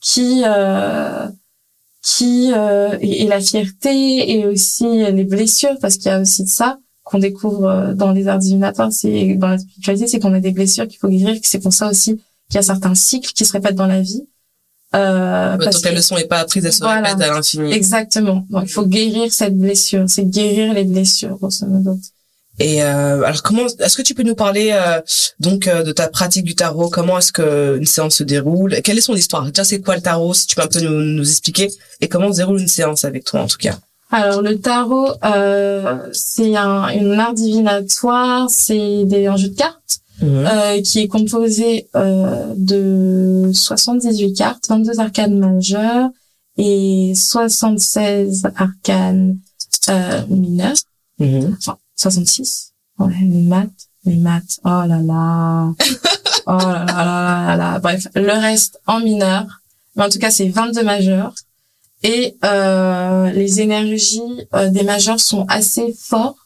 qui 0.02 0.44
euh, 0.46 1.28
qui 2.02 2.52
euh, 2.54 2.98
et, 3.02 3.24
et, 3.24 3.28
la 3.28 3.42
fierté 3.42 4.32
et 4.32 4.46
aussi 4.46 4.86
les 4.86 5.26
blessures 5.26 5.78
parce 5.82 5.98
qu'il 5.98 6.06
y 6.06 6.14
a 6.14 6.22
aussi 6.22 6.44
de 6.44 6.50
ça 6.50 6.80
qu'on 7.10 7.20
découvre 7.20 7.66
euh, 7.66 7.94
dans 7.94 8.12
les 8.12 8.28
arts 8.28 8.38
divinatoires, 8.38 8.92
c'est 8.92 9.36
dans 9.36 9.48
la 9.48 9.58
spiritualité, 9.58 10.08
c'est 10.08 10.20
qu'on 10.20 10.34
a 10.34 10.40
des 10.40 10.52
blessures 10.52 10.88
qu'il 10.88 11.00
faut 11.00 11.10
guérir, 11.10 11.40
c'est 11.44 11.60
pour 11.60 11.74
ça 11.74 11.90
aussi 11.90 12.16
qu'il 12.50 12.56
y 12.56 12.58
a 12.58 12.62
certains 12.62 12.96
cycles 12.96 13.32
qui 13.32 13.46
se 13.46 13.52
répètent 13.52 13.76
dans 13.76 13.88
la 13.88 14.02
vie. 14.02 14.28
Euh, 14.96 15.58
parce 15.58 15.76
donc 15.76 15.84
que, 15.84 15.90
la 15.90 15.96
leçon 15.96 16.16
n'est 16.16 16.26
pas 16.26 16.40
apprise, 16.40 16.66
elle 16.66 16.74
se 16.74 16.84
répète 16.84 17.22
à 17.22 17.34
l'infini. 17.34 17.72
Exactement. 17.74 18.46
Donc 18.50 18.64
il 18.66 18.72
faut 18.72 18.86
guérir 18.86 19.32
cette 19.34 19.58
blessure, 19.58 20.06
c'est 20.08 20.26
guérir 20.26 20.74
les 20.74 20.84
blessures, 20.84 21.38
grosso 21.38 21.66
modo. 21.66 21.98
Et 22.60 22.84
euh, 22.84 23.24
alors 23.24 23.42
comment 23.42 23.66
est-ce 23.66 23.98
que 23.98 24.02
tu 24.02 24.14
peux 24.14 24.24
nous 24.24 24.36
parler 24.36 24.72
euh, 24.74 25.02
donc 25.40 25.68
euh, 25.68 25.84
de 25.84 25.92
ta 25.92 26.10
pratique 26.10 26.44
du 26.44 26.56
tarot? 26.56 26.90
Comment 26.90 27.18
est-ce 27.18 27.32
que 27.32 27.78
une 27.78 27.86
séance 27.86 28.16
se 28.16 28.24
déroule? 28.24 28.82
Quelle 28.84 28.98
est 28.98 29.02
son 29.02 29.16
histoire? 29.16 29.46
Déjà 29.46 29.64
c'est 29.64 29.80
quoi 29.80 29.96
le 29.96 30.02
tarot? 30.02 30.34
Si 30.34 30.48
tu 30.48 30.56
peux 30.56 30.64
un 30.64 30.68
peu 30.68 30.82
nous, 30.82 31.02
nous 31.02 31.30
expliquer. 31.30 31.70
Et 32.02 32.08
comment 32.08 32.32
se 32.32 32.38
déroule 32.38 32.60
une 32.60 32.68
séance 32.68 33.06
avec 33.06 33.24
toi 33.24 33.42
en 33.42 33.48
tout 33.48 33.58
cas? 33.58 33.78
Alors 34.12 34.42
le 34.42 34.60
tarot, 34.60 35.12
euh, 35.24 36.00
c'est 36.14 36.56
un, 36.56 36.88
une 36.90 37.20
art 37.20 37.34
divinatoire, 37.34 38.50
c'est 38.50 39.06
un 39.28 39.38
jeu 39.38 39.50
de 39.50 39.56
cartes 39.56 40.00
euh, 40.24 40.82
qui 40.82 41.00
est 41.00 41.08
composé 41.08 41.88
euh, 41.96 42.54
de 42.58 43.52
78 43.54 44.34
cartes, 44.34 44.68
22 44.68 45.00
arcanes 45.00 45.38
majeures 45.38 46.10
et 46.58 47.14
76 47.16 48.44
arcanes 48.56 49.38
euh, 49.88 50.22
mineures. 50.28 50.76
Enfin, 51.22 51.78
66. 52.00 52.74
Ouais, 52.98 53.14
les 53.22 53.42
maths, 53.42 53.70
les 54.06 54.16
maths. 54.16 54.60
Oh 54.64 54.84
là 54.88 55.00
là. 55.00 55.72
oh 56.48 56.58
là 56.58 56.86
là 56.86 57.04
là 57.06 57.46
là 57.48 57.56
là. 57.58 57.80
Bref, 57.80 58.08
le 58.16 58.32
reste 58.32 58.80
en 58.88 59.00
mineur. 59.00 59.46
Mais 59.96 60.04
en 60.04 60.10
tout 60.10 60.20
cas, 60.20 60.32
c'est 60.32 60.50
22 60.50 60.84
majeurs 60.84 61.34
et 62.04 62.38
euh, 62.46 63.32
les 63.32 63.60
énergies 63.60 64.48
euh, 64.54 64.70
des 64.70 64.84
majeurs 64.84 65.20
sont 65.20 65.46
assez 65.50 65.94
fortes 66.00 66.38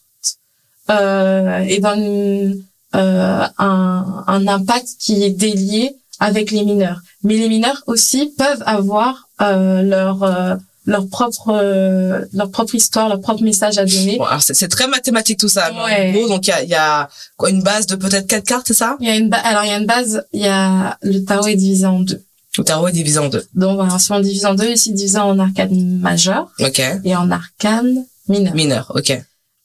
euh, 0.89 1.59
et 1.59 1.79
donnent 1.79 2.55
euh, 2.95 3.47
un, 3.57 4.23
un, 4.27 4.47
impact 4.47 4.87
qui 4.99 5.23
est 5.23 5.29
délié 5.29 5.95
avec 6.19 6.51
les 6.51 6.63
mineurs. 6.63 7.01
Mais 7.23 7.35
les 7.35 7.49
mineurs 7.49 7.83
aussi 7.87 8.33
peuvent 8.37 8.63
avoir 8.65 9.29
euh, 9.41 9.81
leur 9.83 10.57
leur 10.85 11.07
propre 11.07 12.27
leur 12.33 12.51
propre 12.51 12.75
histoire, 12.75 13.09
leur 13.09 13.21
propre 13.21 13.43
message 13.43 13.77
à 13.77 13.85
donner. 13.85 14.17
Bon, 14.17 14.25
c'est 14.39 14.67
très 14.67 14.87
mathématique 14.87 15.39
tout 15.39 15.49
ça. 15.49 15.71
Ouais. 15.85 16.13
donc 16.27 16.47
il 16.47 16.49
y 16.49 16.53
a, 16.53 16.63
y 16.63 16.75
a 16.75 17.09
quoi 17.37 17.49
une 17.49 17.63
base 17.63 17.87
de 17.87 17.95
peut-être 17.95 18.27
quatre 18.27 18.45
cartes, 18.45 18.67
c'est 18.67 18.73
ça? 18.73 18.97
Il 18.99 19.07
y 19.07 19.11
a 19.11 19.15
une 19.15 19.33
alors 19.33 19.63
il 19.63 19.69
y 19.69 19.73
a 19.73 19.77
une 19.77 19.85
base, 19.85 20.25
il 20.33 20.41
y 20.41 20.47
a 20.47 20.97
le 21.01 21.19
tarot 21.23 21.47
est 21.47 21.55
divisé 21.55 21.85
en 21.85 21.99
deux. 21.99 22.21
Le 22.57 22.63
tarot 22.63 22.87
est 22.87 22.91
divisé 22.91 23.19
en 23.19 23.29
deux. 23.29 23.45
Donc 23.55 23.75
voilà, 23.77 23.97
si 23.97 24.11
on 24.11 24.19
divise 24.19 24.45
en 24.45 24.53
deux, 24.53 24.69
ici 24.69 24.93
divisé 24.93 25.17
en 25.17 25.39
arcane 25.39 25.99
majeur. 25.99 26.51
Ok. 26.59 26.81
Et 27.03 27.15
en 27.15 27.31
arcane 27.31 28.05
mineur. 28.27 28.53
Mineur, 28.53 28.91
ok. 28.95 29.19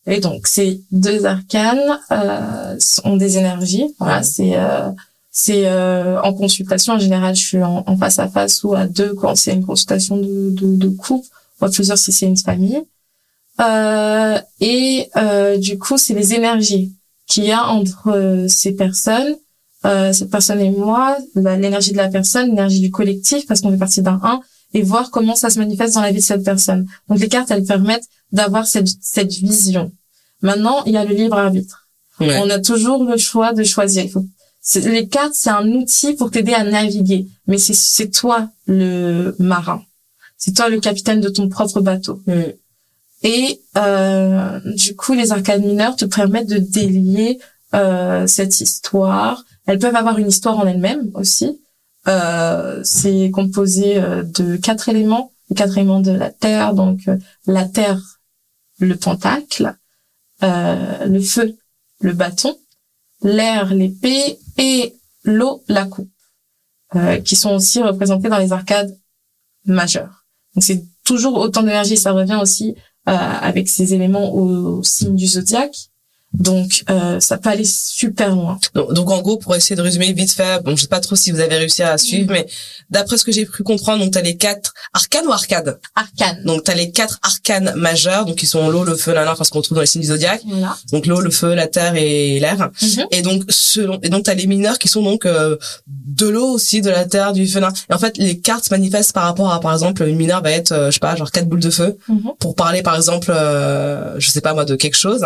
Et 0.07 0.21
donc 0.21 0.47
ces 0.47 0.81
deux 0.91 1.27
arcanes 1.27 2.01
euh, 2.13 2.79
ont 3.05 3.17
des 3.17 3.37
énergies. 3.37 3.95
Voilà, 3.99 4.23
c'est 4.23 4.57
euh, 4.57 4.89
c'est 5.41 5.67
euh, 5.67 6.21
en 6.23 6.33
consultation 6.35 6.95
en 6.95 6.99
général, 6.99 7.35
je 7.37 7.47
suis 7.47 7.63
en, 7.63 7.97
face 7.97 8.19
à 8.19 8.29
face 8.29 8.65
ou 8.65 8.75
à 8.75 8.87
deux 8.87 9.15
quand 9.15 9.35
c'est 9.37 9.53
une 9.53 9.65
consultation 9.65 10.17
de 10.17 10.51
de, 10.51 10.77
de 10.77 10.89
couple, 10.89 11.29
ou 11.61 11.65
à 11.65 11.71
plusieurs 11.71 11.99
si 11.99 12.11
c'est 12.13 12.27
une 12.27 12.37
famille. 12.37 12.83
Euh, 13.61 14.39
et 14.61 15.09
euh, 15.17 15.57
du 15.59 15.79
coup, 15.79 15.99
c'est 15.99 16.15
les 16.15 16.35
énergies 16.35 16.93
qu'il 17.27 17.45
y 17.45 17.53
a 17.53 17.67
entre 17.69 18.09
euh, 18.09 18.49
ces 18.49 18.73
personnes 18.73 19.37
euh, 19.85 20.13
cette 20.13 20.31
personne 20.31 20.61
et 20.61 20.71
moi, 20.71 21.17
l'énergie 21.37 21.93
de 21.93 21.97
la 21.97 22.09
personne, 22.09 22.49
l'énergie 22.49 22.81
du 22.81 22.91
collectif, 22.91 23.47
parce 23.47 23.61
qu'on 23.61 23.71
fait 23.71 23.77
partie 23.77 24.03
d'un 24.03 24.19
un, 24.25 24.41
et 24.75 24.83
voir 24.83 25.11
comment 25.11 25.37
ça 25.37 25.51
se 25.51 25.59
manifeste 25.61 25.95
dans 25.95 26.03
la 26.03 26.11
vie 26.11 26.19
de 26.19 26.25
cette 26.25 26.45
personne. 26.45 26.87
Donc 27.09 27.21
les 27.21 27.29
cartes, 27.29 27.51
elles 27.53 27.65
permettent 27.65 28.09
d'avoir 28.33 28.67
cette, 28.67 28.89
cette 29.01 29.33
vision. 29.33 29.93
Maintenant, 30.43 30.83
il 30.85 30.93
y 30.93 30.97
a 30.97 31.05
le 31.05 31.15
libre 31.15 31.39
arbitre. 31.39 31.89
On 32.21 32.51
a 32.51 32.59
toujours 32.59 33.05
le 33.05 33.17
choix 33.17 33.53
de 33.53 33.63
choisir. 33.63 34.05
Il 34.05 34.11
faut... 34.11 34.27
Les 34.75 35.09
cartes, 35.09 35.35
c'est 35.35 35.51
un 35.51 35.67
outil 35.73 36.15
pour 36.15 36.31
t'aider 36.31 36.53
à 36.53 36.65
naviguer, 36.65 37.27
mais 37.47 37.59
c'est 37.59 38.11
toi 38.11 38.51
le 38.67 39.35
marin. 39.39 39.83
C'est 40.37 40.55
toi 40.55 40.69
le 40.69 40.81
capitaine 40.81 41.21
de 41.21 41.29
ton 41.29 41.49
propre 41.49 41.81
bateau. 41.81 42.23
Et 43.23 43.61
euh, 43.77 44.61
du 44.65 44.95
coup, 44.95 45.15
les 45.15 45.33
arcades 45.33 45.65
mineures 45.65 45.97
te 45.97 46.05
permettent 46.05 46.49
de 46.49 46.59
délier 46.59 47.39
euh, 47.75 48.27
cette 48.27 48.61
histoire 48.61 49.45
elles 49.69 49.79
peuvent 49.79 49.97
avoir 49.97 50.19
une 50.19 50.29
histoire 50.29 50.59
en 50.59 50.67
elles-mêmes 50.67 51.11
aussi. 51.13 51.61
Euh, 52.09 52.81
c'est 52.85 53.31
composé 53.31 53.99
euh, 53.99 54.23
de 54.23 54.57
quatre 54.57 54.89
éléments, 54.89 55.33
les 55.51 55.57
quatre 55.57 55.77
éléments 55.77 56.01
de 56.01 56.11
la 56.11 56.31
terre, 56.31 56.73
donc 56.73 57.01
euh, 57.07 57.19
la 57.47 57.67
terre, 57.67 58.01
le 58.79 58.97
pentacle, 58.97 59.77
euh, 60.43 61.05
le 61.05 61.21
feu, 61.21 61.55
le 62.01 62.15
bâton, 62.15 62.57
l'air, 63.23 63.75
l'épée 63.75 64.39
et 64.57 64.95
l'eau, 65.25 65.63
la 65.69 65.85
coupe, 65.87 66.11
euh, 66.95 67.21
qui 67.21 67.37
sont 67.37 67.55
aussi 67.55 67.83
représentés 67.83 68.29
dans 68.29 68.39
les 68.39 68.53
arcades 68.53 68.97
majeures. 69.65 70.27
Donc 70.55 70.65
c'est 70.65 70.85
toujours 71.05 71.39
autant 71.39 71.63
d'énergie. 71.63 71.97
Ça 71.97 72.13
revient 72.13 72.39
aussi 72.41 72.75
euh, 73.09 73.13
avec 73.13 73.69
ces 73.69 73.95
éléments 73.95 74.35
au 74.35 74.83
signe 74.83 75.15
du 75.15 75.27
zodiaque. 75.27 75.88
Donc 76.35 76.85
euh, 76.91 77.21
ça 77.21 77.39
peut 77.39 77.49
aller 77.49 77.65
super 77.65 78.35
loin. 78.35 78.59
Donc, 78.75 78.93
donc, 78.93 79.11
en 79.11 79.23
gros, 79.23 79.39
pour 79.39 79.57
essayer 79.57 79.77
de 79.77 79.81
résumer 79.81 80.13
vite 80.13 80.33
fait, 80.33 80.63
bon, 80.63 80.77
je 80.77 80.83
sais 80.83 80.89
pas 80.89 81.01
trop 81.01 81.17
si 81.17 81.31
vous 81.31 81.41
avez 81.41 81.57
réussi 81.57 81.83
à 81.83 81.97
suivre, 81.97 82.31
mm. 82.31 82.33
mais 82.33 82.47
d'après 82.91 83.17
ce 83.17 83.25
que 83.25 83.33
j'ai 83.33 83.47
pu 83.47 83.63
comprendre, 83.63 84.05
donc 84.05 84.13
t'as 84.13 84.21
les 84.21 84.37
quatre 84.37 84.75
arcanes 84.93 85.27
ou 85.27 85.33
arcades? 85.33 85.79
Arcanes. 85.95 86.43
Donc 86.45 86.65
t'as 86.65 86.75
les 86.75 86.91
quatre 86.91 87.19
arcanes 87.23 87.73
majeurs, 87.77 88.27
donc 88.27 88.37
qui 88.37 88.47
sont 88.47 88.69
l'eau, 88.69 88.85
le 88.85 88.95
feu, 88.97 89.15
la 89.15 89.31
enfin 89.31 89.45
ce 89.45 89.51
qu'on 89.51 89.63
trouve 89.63 89.77
dans 89.77 89.81
les 89.81 89.87
signes 89.87 90.03
du 90.03 90.09
zodiaque. 90.09 90.43
Voilà. 90.47 90.77
Donc 90.93 91.07
l'eau, 91.07 91.21
le 91.21 91.31
feu, 91.31 91.55
la 91.55 91.67
terre 91.67 91.95
et 91.97 92.39
l'air. 92.41 92.71
Mm-hmm. 92.81 93.07
Et 93.11 93.23
donc 93.23 93.45
selon, 93.49 93.99
et 94.03 94.11
donc 94.11 94.25
t'as 94.25 94.35
les 94.35 94.47
mineurs 94.47 94.79
qui 94.79 94.89
sont 94.89 95.03
donc 95.03 95.25
euh, 95.25 95.57
de 95.87 96.29
l'eau 96.29 96.51
aussi, 96.51 96.83
de 96.83 96.91
la 96.91 97.07
terre, 97.07 97.33
du 97.33 97.47
feu. 97.49 97.61
Et 97.91 97.95
en 97.95 97.99
fait, 97.99 98.19
les 98.19 98.39
cartes 98.39 98.67
se 98.67 98.75
manifestent 98.75 99.15
par 99.15 99.25
rapport 99.25 99.51
à, 99.51 99.61
par 99.61 99.73
exemple, 99.73 100.07
une 100.07 100.17
mineure 100.17 100.43
va 100.43 100.51
être, 100.51 100.73
euh, 100.73 100.87
je 100.89 100.95
sais 100.95 101.01
pas, 101.01 101.17
genre 101.17 101.31
quatre 101.31 101.49
boules 101.49 101.61
de 101.61 101.71
feu, 101.71 101.97
mm-hmm. 102.09 102.37
pour 102.39 102.55
parler 102.55 102.83
par 102.83 102.97
exemple, 102.97 103.31
euh, 103.31 104.19
je 104.21 104.29
sais 104.29 104.43
pas 104.43 104.53
moi, 104.53 104.67
de 104.67 104.77
quelque 104.77 104.97
chose 104.97 105.25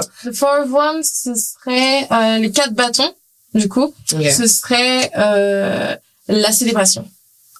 ce 1.02 1.34
serait 1.34 2.08
euh, 2.10 2.38
les 2.38 2.50
quatre 2.50 2.74
bâtons, 2.74 3.14
du 3.54 3.68
coup. 3.68 3.94
Ce 4.06 4.46
serait 4.46 5.10
euh, 5.16 5.96
la 6.28 6.52
célébration. 6.52 7.08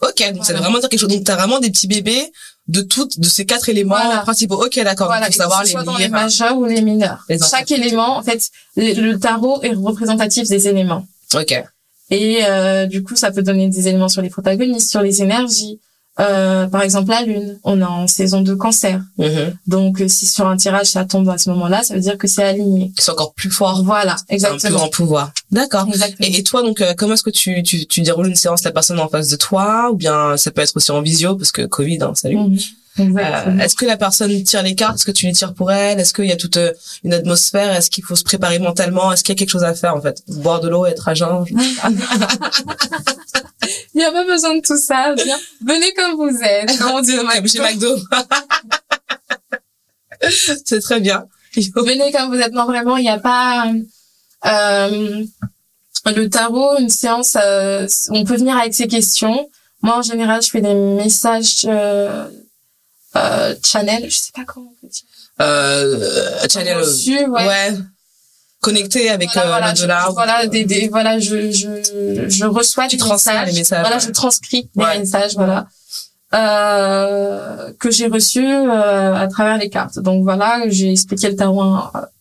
Ok, 0.03 0.33
donc 0.33 0.45
ça 0.45 0.53
veut 0.53 0.59
vraiment 0.59 0.79
dire 0.79 0.89
quelque 0.89 1.01
chose. 1.01 1.09
Donc 1.09 1.25
t'as 1.25 1.37
vraiment 1.37 1.61
des 1.61 1.71
petits 1.71 1.87
bébés 1.87 2.33
de 2.69 2.81
toutes 2.81 3.19
de 3.21 3.29
ces 3.29 3.45
quatre 3.45 3.69
éléments 3.69 3.97
principaux. 4.23 4.65
Ok, 4.65 4.81
d'accord. 4.83 5.07
Voilà, 5.07 5.27
pour 5.27 5.35
savoir 5.35 5.65
les, 5.65 5.73
dans 5.73 5.97
les 5.97 6.09
majeurs 6.09 6.57
ou 6.57 6.65
les 6.65 6.83
mineurs. 6.83 7.25
Chaque 7.51 7.71
élément, 7.71 8.17
en 8.17 8.23
fait, 8.23 8.51
le, 8.77 9.17
tarot 9.17 9.63
est 9.63 9.75
représentatif 9.75 10.49
des 10.49 10.69
éléments. 10.69 11.07
Ok. 11.35 11.63
Et 12.11 12.45
euh, 12.45 12.87
du 12.87 13.03
coup, 13.03 13.17
ça 13.17 13.31
peut 13.31 13.43
donner 13.43 13.69
des 13.69 13.89
éléments 13.89 14.09
sur 14.09 14.23
les 14.23 14.29
protagonistes, 14.29 14.91
sur 14.91 15.03
les 15.03 15.23
énergies, 15.23 15.81
euh, 16.21 16.67
par 16.67 16.83
exemple, 16.83 17.09
la 17.11 17.23
Lune, 17.23 17.59
on 17.65 17.81
est 17.81 17.85
en 17.85 18.07
saison 18.07 18.43
de 18.43 18.55
cancer. 18.55 19.01
Mm-hmm. 19.19 19.55
Donc, 19.67 20.01
euh, 20.01 20.09
si 20.09 20.27
sur 20.27 20.47
un 20.47 20.57
tirage 20.57 20.89
ça 20.89 21.07
tombe 21.07 21.29
à 21.31 21.39
ce 21.39 21.49
moment-là, 21.51 21.83
ça 21.83 21.95
veut 21.95 22.01
dire 22.01 22.19
que 22.19 22.29
c'est 22.29 22.43
aligné. 22.43 22.93
C'est 22.99 23.11
encore 23.11 23.33
plus 23.33 23.51
fort. 23.51 23.83
Voilà, 23.83 24.17
exactement. 24.29 24.59
Un 24.59 24.69
plus 24.69 24.75
grand 24.75 24.89
pouvoir. 24.91 25.33
D'accord. 25.51 25.89
Et, 26.21 26.39
et, 26.39 26.43
toi, 26.43 26.63
donc, 26.63 26.83
euh, 26.83 26.93
comment 26.97 27.15
est-ce 27.15 27.23
que 27.23 27.31
tu, 27.31 27.63
tu, 27.63 27.87
tu 27.87 28.03
déroules 28.03 28.29
une 28.29 28.35
séance 28.35 28.63
la 28.63 28.73
personne 28.73 29.01
en 29.01 29.09
face 29.09 29.29
de 29.29 29.37
toi, 29.37 29.91
ou 29.91 29.97
bien 29.97 30.37
ça 30.37 30.51
peut 30.51 30.61
être 30.61 30.77
aussi 30.77 30.91
en 30.91 31.01
visio 31.01 31.35
parce 31.35 31.51
que 31.51 31.63
Covid, 31.63 32.03
hein, 32.03 32.13
salut. 32.15 32.37
Mm-hmm. 32.37 32.73
Euh, 33.01 33.59
est-ce 33.59 33.75
que 33.75 33.87
la 33.87 33.97
personne 33.97 34.43
tire 34.43 34.63
les 34.63 34.75
cartes? 34.75 34.97
Est-ce 34.97 35.07
que 35.07 35.13
tu 35.13 35.27
les 35.27 35.33
tires 35.33 35.55
pour 35.55 35.73
elle? 35.73 35.99
Est-ce 35.99 36.13
qu'il 36.13 36.27
y 36.27 36.33
a 36.33 36.37
toute 36.37 36.59
euh, 36.59 36.73
une 37.05 37.15
atmosphère? 37.15 37.75
Est-ce 37.75 37.91
qu'il 37.91 38.05
faut 38.05 38.17
se 38.17 38.25
préparer 38.25 38.59
mentalement? 38.59 39.11
Est-ce 39.13 39.25
qu'il 39.25 39.35
y 39.35 39.37
a 39.37 39.39
quelque 39.39 39.51
chose 39.51 39.65
à 39.65 39.75
faire 39.75 39.97
en 39.97 40.01
fait? 40.01 40.23
Boire 40.29 40.61
de 40.61 40.69
l'eau, 40.69 40.85
être 40.85 41.09
à 41.09 41.15
jeun? 41.15 41.45
Il 43.95 43.99
n'y 43.99 44.05
a 44.05 44.13
pas 44.13 44.25
besoin 44.25 44.57
de 44.57 44.61
tout 44.61 44.77
ça. 44.77 45.15
Venez 45.65 45.93
comme 45.95 46.17
vous 46.17 46.43
êtes. 46.43 46.79
Comme 46.79 46.93
on 46.93 47.01
dit 47.01 47.17
chez 47.49 47.61
McDo. 47.63 47.97
C'est 50.29 50.81
très 50.81 51.01
bien. 51.01 51.25
Venez 51.55 52.13
comme 52.13 52.35
vous 52.35 52.41
êtes. 52.41 52.53
Non, 52.53 52.65
vraiment, 52.67 52.97
il 52.97 53.03
n'y 53.03 53.11
a 53.11 53.19
pas... 53.19 53.73
Euh, 54.45 55.25
le 56.05 56.29
tarot, 56.29 56.79
une 56.79 56.89
séance, 56.89 57.37
euh, 57.41 57.87
on 58.11 58.25
peut 58.25 58.37
venir 58.37 58.57
avec 58.57 58.75
ses 58.75 58.89
questions. 58.89 59.49
Moi, 59.83 59.99
en 59.99 60.03
général, 60.03 60.43
je 60.43 60.51
fais 60.51 60.61
des 60.61 60.75
messages 60.75 61.65
euh, 63.17 63.21
euh, 63.21 63.55
channel, 63.65 64.11
je 64.11 64.17
sais 64.17 64.33
pas 64.35 64.45
comment 64.47 64.71
on 64.71 64.87
peut 64.87 64.91
dire. 64.91 65.03
Euh, 65.41 66.49
channel, 66.51 66.79
reçu, 66.79 67.27
ouais. 67.27 67.47
ouais. 67.47 67.75
Connecté 68.61 69.11
avec 69.11 69.31
voilà, 69.35 69.71
euh, 69.71 69.75
voilà, 69.75 70.07
le 70.07 70.13
Voilà, 70.13 70.47
des, 70.47 70.65
des, 70.65 70.89
voilà, 70.89 71.19
je, 71.19 71.51
je, 71.51 72.29
je 72.29 72.45
reçois 72.45 72.87
tu 72.87 72.97
des 72.97 73.05
messages. 73.05 73.47
les 73.49 73.59
messages. 73.59 73.81
Voilà, 73.81 73.99
je 73.99 74.11
transcris 74.11 74.71
les 74.77 74.99
messages, 75.01 75.35
voilà. 75.35 75.67
Euh, 76.35 77.73
que 77.79 77.91
j'ai 77.91 78.07
reçus 78.07 78.47
euh, 78.47 79.15
à 79.15 79.27
travers 79.27 79.59
les 79.59 79.69
cartes. 79.69 79.99
Donc 79.99 80.23
voilà, 80.23 80.63
j'ai 80.69 80.93
expliqué 80.93 81.29
le 81.29 81.37
tarot 81.37 81.63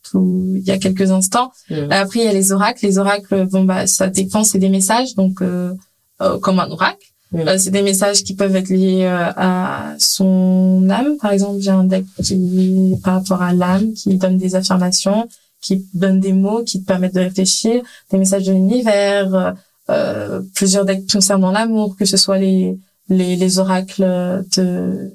tout, 0.04 0.54
il 0.56 0.64
y 0.64 0.72
a 0.72 0.78
quelques 0.78 1.12
instants. 1.12 1.54
Mmh. 1.70 1.92
Après, 1.92 2.20
il 2.20 2.26
y 2.26 2.28
a 2.28 2.34
les 2.34 2.52
oracles. 2.52 2.86
Les 2.86 2.98
oracles, 2.98 3.46
bon 3.46 3.64
bah 3.64 3.88
ça 3.88 4.08
dépend, 4.08 4.44
c'est 4.44 4.60
des 4.60 4.68
messages, 4.70 5.16
donc 5.16 5.42
euh, 5.42 5.74
euh 6.22 6.40
comme 6.40 6.60
un 6.60 6.70
oracle. 6.70 7.06
Euh, 7.34 7.58
c'est 7.58 7.72
des 7.72 7.82
messages 7.82 8.24
qui 8.24 8.36
peuvent 8.36 8.56
être 8.56 8.70
liés 8.70 9.06
euh, 9.06 9.32
à 9.38 9.96
son 9.98 10.90
âme. 10.90 11.18
Par 11.18 11.32
exemple, 11.32 11.62
j'ai 11.62 11.72
un 11.72 11.86
deck 11.86 12.06
qui 12.22 12.96
par 13.04 13.16
rapport 13.16 13.42
à 13.42 13.54
l'âme, 13.54 13.94
qui 13.94 14.16
donne 14.16 14.38
des 14.38 14.56
affirmations, 14.56 15.30
qui 15.62 15.88
donne 15.94 16.20
des 16.20 16.34
mots, 16.34 16.64
qui 16.64 16.82
te 16.82 16.86
permettent 16.86 17.16
de 17.16 17.22
réfléchir, 17.22 17.82
des 18.12 18.18
messages 18.18 18.46
de 18.46 18.52
l'univers, 18.52 19.56
euh, 19.90 20.42
plusieurs 20.56 20.86
decks 20.86 21.10
concernant 21.12 21.52
l'amour, 21.52 21.96
que 21.96 22.06
ce 22.06 22.18
soit 22.18 22.38
les, 22.38 22.78
les, 23.08 23.36
les 23.36 23.60
oracles 23.60 24.44
de 24.58 25.14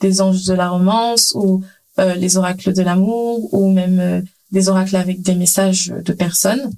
des 0.00 0.20
anges 0.20 0.44
de 0.44 0.52
la 0.52 0.68
romance 0.68 1.32
ou 1.34 1.64
euh, 1.98 2.14
les 2.16 2.36
oracles 2.36 2.74
de 2.74 2.82
l'amour 2.82 3.52
ou 3.54 3.72
même 3.72 4.22
des 4.52 4.68
oracles 4.68 4.96
avec 4.96 5.22
des 5.22 5.34
messages 5.34 5.88
de 5.88 6.12
personnes. 6.12 6.70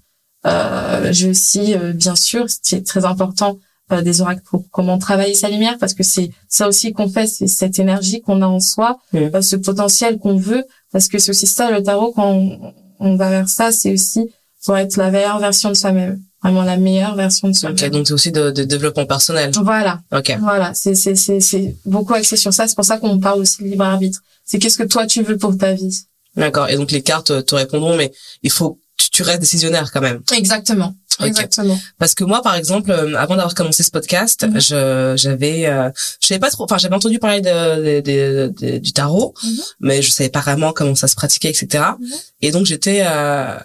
Euh, 0.47 1.13
j'ai 1.13 1.31
aussi, 1.31 1.75
bien 1.95 2.15
sûr, 2.15 2.47
c'est 2.63 2.85
très 2.85 3.05
important, 3.05 3.59
euh, 3.93 4.03
des 4.03 4.21
oracles 4.21 4.43
pour 4.45 4.65
comment 4.71 4.99
travailler 4.99 5.35
sa 5.35 5.49
lumière 5.49 5.77
parce 5.79 5.95
que 5.95 6.03
c'est 6.03 6.31
ça 6.49 6.69
aussi 6.69 6.93
qu'on 6.93 7.09
fait 7.09 7.27
c'est 7.27 7.47
cette 7.47 7.79
énergie 7.79 8.21
qu'on 8.21 8.43
a 8.43 8.47
en 8.47 8.61
soi 8.61 8.99
euh, 9.15 9.41
ce 9.41 9.57
potentiel 9.57 10.19
qu'on 10.19 10.37
veut 10.37 10.65
parce 10.93 11.09
que 11.09 11.19
c'est 11.19 11.31
aussi 11.31 11.47
ça 11.47 11.71
le 11.71 11.83
tarot 11.83 12.13
quand 12.13 12.73
on, 13.01 13.17
va 13.17 13.31
vers 13.31 13.49
ça 13.49 13.73
c'est 13.73 13.93
aussi 13.93 14.29
pour 14.65 14.77
être 14.77 14.97
la 14.97 15.11
meilleure 15.11 15.39
version 15.39 15.71
de 15.71 15.75
soi-même 15.75 16.21
vraiment 16.43 16.63
la 16.63 16.77
meilleure 16.77 17.17
version 17.17 17.49
de 17.49 17.55
soi-même. 17.55 17.79
Ok 17.83 17.91
donc 17.91 18.07
c'est 18.07 18.13
aussi 18.13 18.31
de, 18.31 18.51
de, 18.51 18.65
développement 18.65 19.07
personnel. 19.07 19.53
Voilà. 19.63 20.01
Ok. 20.13 20.37
Voilà 20.41 20.75
c'est 20.75 20.95
c'est 20.95 21.15
c'est 21.15 21.41
c'est 21.41 21.77
beaucoup 21.87 22.15
axé 22.15 22.37
sur 22.37 22.53
ça 22.53 22.69
c'est 22.69 22.77
pour 22.77 22.85
ça 22.85 22.99
qu'on 22.99 23.19
parle 23.19 23.41
aussi 23.41 23.63
de 23.63 23.69
libre 23.69 23.85
arbitre. 23.85 24.21
C'est 24.45 24.59
qu'est-ce 24.59 24.79
que 24.79 24.85
toi 24.85 25.07
tu 25.07 25.23
veux 25.23 25.39
pour 25.39 25.57
ta 25.57 25.73
vie? 25.73 26.03
D'accord 26.37 26.69
et 26.69 26.77
donc 26.77 26.91
les 26.91 27.03
cartes 27.03 27.45
te 27.47 27.55
répondront 27.55 27.97
mais 27.97 28.13
il 28.43 28.51
faut 28.51 28.79
tu, 29.19 29.23
restes 29.23 29.41
décisionnaire 29.41 29.91
quand 29.93 30.01
même 30.01 30.21
exactement 30.37 30.95
Exactement. 31.25 31.79
Parce 31.99 32.15
que 32.15 32.25
moi, 32.25 32.43
par 32.43 32.55
exemple, 32.55 32.91
euh, 32.91 33.17
avant 33.17 33.37
d'avoir 33.37 33.55
commencé 33.55 33.83
ce 33.83 33.91
podcast, 33.91 34.47
mhm. 34.47 34.61
je 34.61 35.15
j'avais, 35.17 35.67
euh, 35.67 35.91
je 36.21 36.29
savais 36.29 36.39
pas 36.39 36.51
trop, 36.51 36.65
enfin 36.65 36.79
j'avais 36.79 36.95
entendu 36.95 37.19
parler 37.19 37.41
de, 37.41 38.01
de, 38.01 38.53
de, 38.59 38.79
du 38.79 38.93
tarot, 38.93 39.35
mhm. 39.43 39.59
mais 39.81 40.03
je 40.03 40.11
savais 40.11 40.31
pas 40.31 40.41
vraiment 40.41 40.73
comment 40.73 40.95
ça 40.95 41.09
se 41.09 41.17
pratiquait, 41.17 41.51
etc. 41.51 41.85
Mhm. 41.99 42.09
Et 42.43 42.51
donc 42.53 42.67
j'étais, 42.67 43.03
euh, 43.05 43.59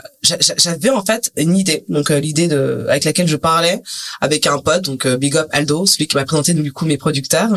j'avais 0.57 0.89
en 0.89 1.03
fait 1.03 1.31
une 1.37 1.55
idée, 1.55 1.85
donc 1.89 2.09
euh, 2.09 2.19
l'idée 2.19 2.47
de 2.47 2.85
avec 2.89 3.03
laquelle 3.03 3.27
je 3.27 3.35
parlais 3.35 3.81
avec 4.19 4.47
un 4.47 4.57
pote, 4.57 4.83
donc 4.83 5.07
Big 5.07 5.35
Up 5.35 5.47
Aldo, 5.51 5.85
celui 5.85 6.07
qui 6.07 6.15
m'a 6.15 6.25
présenté 6.25 6.53
du 6.53 6.73
coup 6.73 6.85
mes 6.85 6.97
producteurs, 6.97 7.49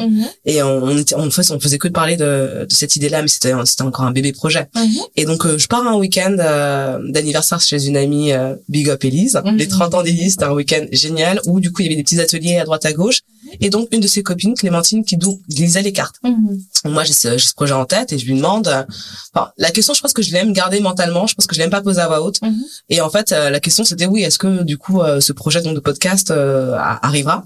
et 0.44 0.62
on, 0.62 0.82
on, 0.84 0.98
était, 0.98 1.14
on 1.14 1.30
faisait, 1.30 1.54
on 1.54 1.60
faisait 1.60 1.78
que 1.78 1.88
de 1.88 1.92
parler 1.92 2.16
de, 2.16 2.66
de 2.68 2.72
cette 2.72 2.96
idée-là, 2.96 3.22
mais 3.22 3.28
c'était 3.28 3.52
c'était 3.64 3.82
encore 3.82 4.04
un 4.04 4.12
bébé 4.12 4.32
projet. 4.32 4.68
Et 5.16 5.24
donc 5.24 5.46
je 5.56 5.66
pars 5.66 5.86
un 5.86 5.96
week-end 5.96 6.36
d'anniversaire 7.08 7.60
chez 7.60 7.85
une 7.86 7.96
amie 7.96 8.32
Big 8.68 8.88
Up 8.88 9.04
Elise, 9.04 9.40
les 9.56 9.68
30 9.68 9.94
ans 9.94 10.02
d'Élise, 10.02 10.32
c'était 10.32 10.44
un 10.44 10.52
week-end 10.52 10.86
génial 10.92 11.40
où 11.46 11.60
du 11.60 11.72
coup 11.72 11.82
il 11.82 11.84
y 11.84 11.88
avait 11.88 11.96
des 11.96 12.02
petits 12.02 12.20
ateliers 12.20 12.58
à 12.58 12.64
droite 12.64 12.84
à 12.84 12.92
gauche 12.92 13.22
et 13.60 13.70
donc 13.70 13.88
une 13.92 14.00
de 14.00 14.06
ses 14.06 14.22
copines 14.22 14.54
Clémentine 14.54 15.04
qui 15.04 15.18
lisait 15.48 15.82
les 15.82 15.92
cartes. 15.92 16.16
Mhm. 16.22 16.60
Moi 16.86 17.04
j'ai 17.04 17.12
ce, 17.12 17.38
ce, 17.38 17.54
projet 17.54 17.74
en 17.74 17.84
tête 17.84 18.12
et 18.12 18.18
je 18.18 18.26
lui 18.26 18.34
demande 18.34 18.68
enfin 19.34 19.50
la 19.56 19.70
question 19.70 19.94
je 19.94 20.00
pense 20.00 20.12
que 20.12 20.22
je 20.22 20.32
l'aime 20.32 20.52
garder 20.52 20.80
mentalement, 20.80 21.26
je 21.26 21.34
pense 21.34 21.46
que 21.46 21.54
je 21.54 21.60
l'aime 21.60 21.70
pas 21.70 21.82
poser 21.82 22.00
à 22.00 22.08
voix 22.08 22.22
haute 22.22 22.40
mhm. 22.42 22.54
et 22.90 23.00
en 23.00 23.10
fait 23.10 23.32
euh, 23.32 23.50
la 23.50 23.60
question 23.60 23.84
c'était 23.84 24.06
oui, 24.06 24.22
est-ce 24.22 24.38
que 24.38 24.62
du 24.62 24.78
coup 24.78 25.00
euh, 25.00 25.20
ce 25.20 25.32
projet 25.32 25.62
donc 25.62 25.74
de 25.74 25.80
podcast 25.80 26.30
euh, 26.30 26.76
arrivera? 27.02 27.44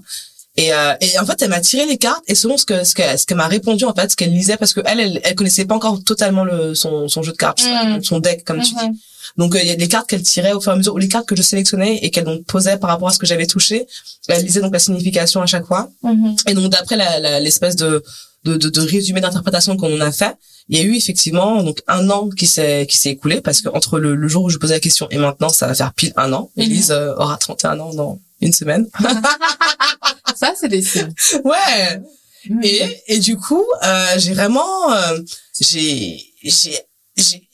Et, 0.57 0.71
et, 0.99 1.19
en 1.19 1.25
fait, 1.25 1.41
elle 1.41 1.49
m'a 1.49 1.61
tiré 1.61 1.85
les 1.85 1.97
cartes 1.97 2.23
et 2.27 2.35
selon 2.35 2.57
ce 2.57 2.65
que 2.65 2.83
ce 2.83 2.93
qu'elle 2.93 3.17
ce 3.17 3.25
qu'elle 3.25 3.37
m'a 3.37 3.47
répondu 3.47 3.85
en 3.85 3.93
fait, 3.93 4.11
ce 4.11 4.15
qu'elle 4.17 4.33
lisait 4.33 4.57
parce 4.57 4.73
que 4.73 4.81
elle, 4.85 5.21
elle, 5.23 5.35
connaissait 5.35 5.65
pas 5.65 5.75
encore 5.75 6.03
totalement 6.03 6.43
le 6.43 6.75
son 6.75 7.07
son 7.07 7.23
jeu 7.23 7.31
de 7.31 7.37
cartes, 7.37 7.63
mhm. 7.63 8.03
son 8.03 8.19
deck 8.19 8.43
comme 8.43 8.61
tu 8.61 8.73
dis. 8.73 9.01
Donc 9.37 9.55
il 9.59 9.67
y 9.67 9.71
a 9.71 9.75
des 9.75 9.87
cartes 9.87 10.09
qu'elle 10.09 10.23
tirait 10.23 10.51
au 10.51 10.59
fur 10.59 10.71
et 10.71 10.75
à 10.75 10.77
mesure, 10.77 10.93
ou 10.93 10.97
les 10.97 11.07
cartes 11.07 11.25
que 11.25 11.37
je 11.37 11.41
sélectionnais 11.41 11.99
et 12.01 12.11
qu'elle 12.11 12.25
donc 12.25 12.43
posait 12.45 12.77
par 12.77 12.89
rapport 12.89 13.07
à 13.07 13.11
ce 13.13 13.17
que 13.17 13.25
j'avais 13.25 13.47
touché. 13.47 13.87
Elle 14.27 14.43
lisait 14.43 14.59
donc 14.59 14.73
la 14.73 14.79
signification 14.79 15.41
à 15.41 15.45
chaque 15.45 15.65
fois. 15.65 15.89
Mm-hmm. 16.03 16.49
Et 16.49 16.53
donc 16.53 16.69
d'après 16.69 16.97
l'espèce 17.39 17.77
de, 17.77 18.03
de, 18.43 18.57
de, 18.57 18.69
de 18.69 18.81
résumé 18.81 19.21
d'interprétation 19.21 19.77
qu'on 19.77 19.99
a 20.01 20.11
fait, 20.11 20.35
il 20.69 20.77
y 20.77 20.81
a 20.81 20.83
eu 20.83 20.95
effectivement 20.95 21.63
donc 21.63 21.81
un 21.87 22.09
an 22.09 22.29
qui 22.29 22.47
s'est 22.47 22.87
qui 22.87 22.97
s'est 22.97 23.09
écoulé 23.09 23.41
parce 23.41 23.61
que 23.61 23.69
entre 23.69 23.99
le, 23.99 24.27
jour 24.27 24.43
où 24.45 24.49
je 24.49 24.57
posais 24.57 24.75
la 24.75 24.79
question 24.79 25.07
et 25.11 25.17
maintenant 25.17 25.49
ça 25.49 25.67
va 25.67 25.73
faire 25.73 25.93
pile 25.93 26.13
un 26.15 26.31
an. 26.33 26.51
Elise 26.57 26.91
euh, 26.91 27.13
aura 27.15 27.37
31 27.37 27.79
ans 27.79 27.93
dans 27.93 28.19
une 28.41 28.53
semaine. 28.53 28.87
ça 30.35 30.53
c'est 30.59 30.69
des 30.69 30.81
signes. 30.81 31.13
Ouais. 31.43 32.01
Mm-hmm. 32.47 32.65
Et 32.65 33.03
et 33.07 33.19
du 33.19 33.37
coup 33.37 33.65
euh, 33.83 34.13
j'ai 34.17 34.33
vraiment 34.33 34.93
euh, 34.93 35.19
j'ai 35.59 36.17
j'ai 36.43 36.79
j'ai 37.17 37.49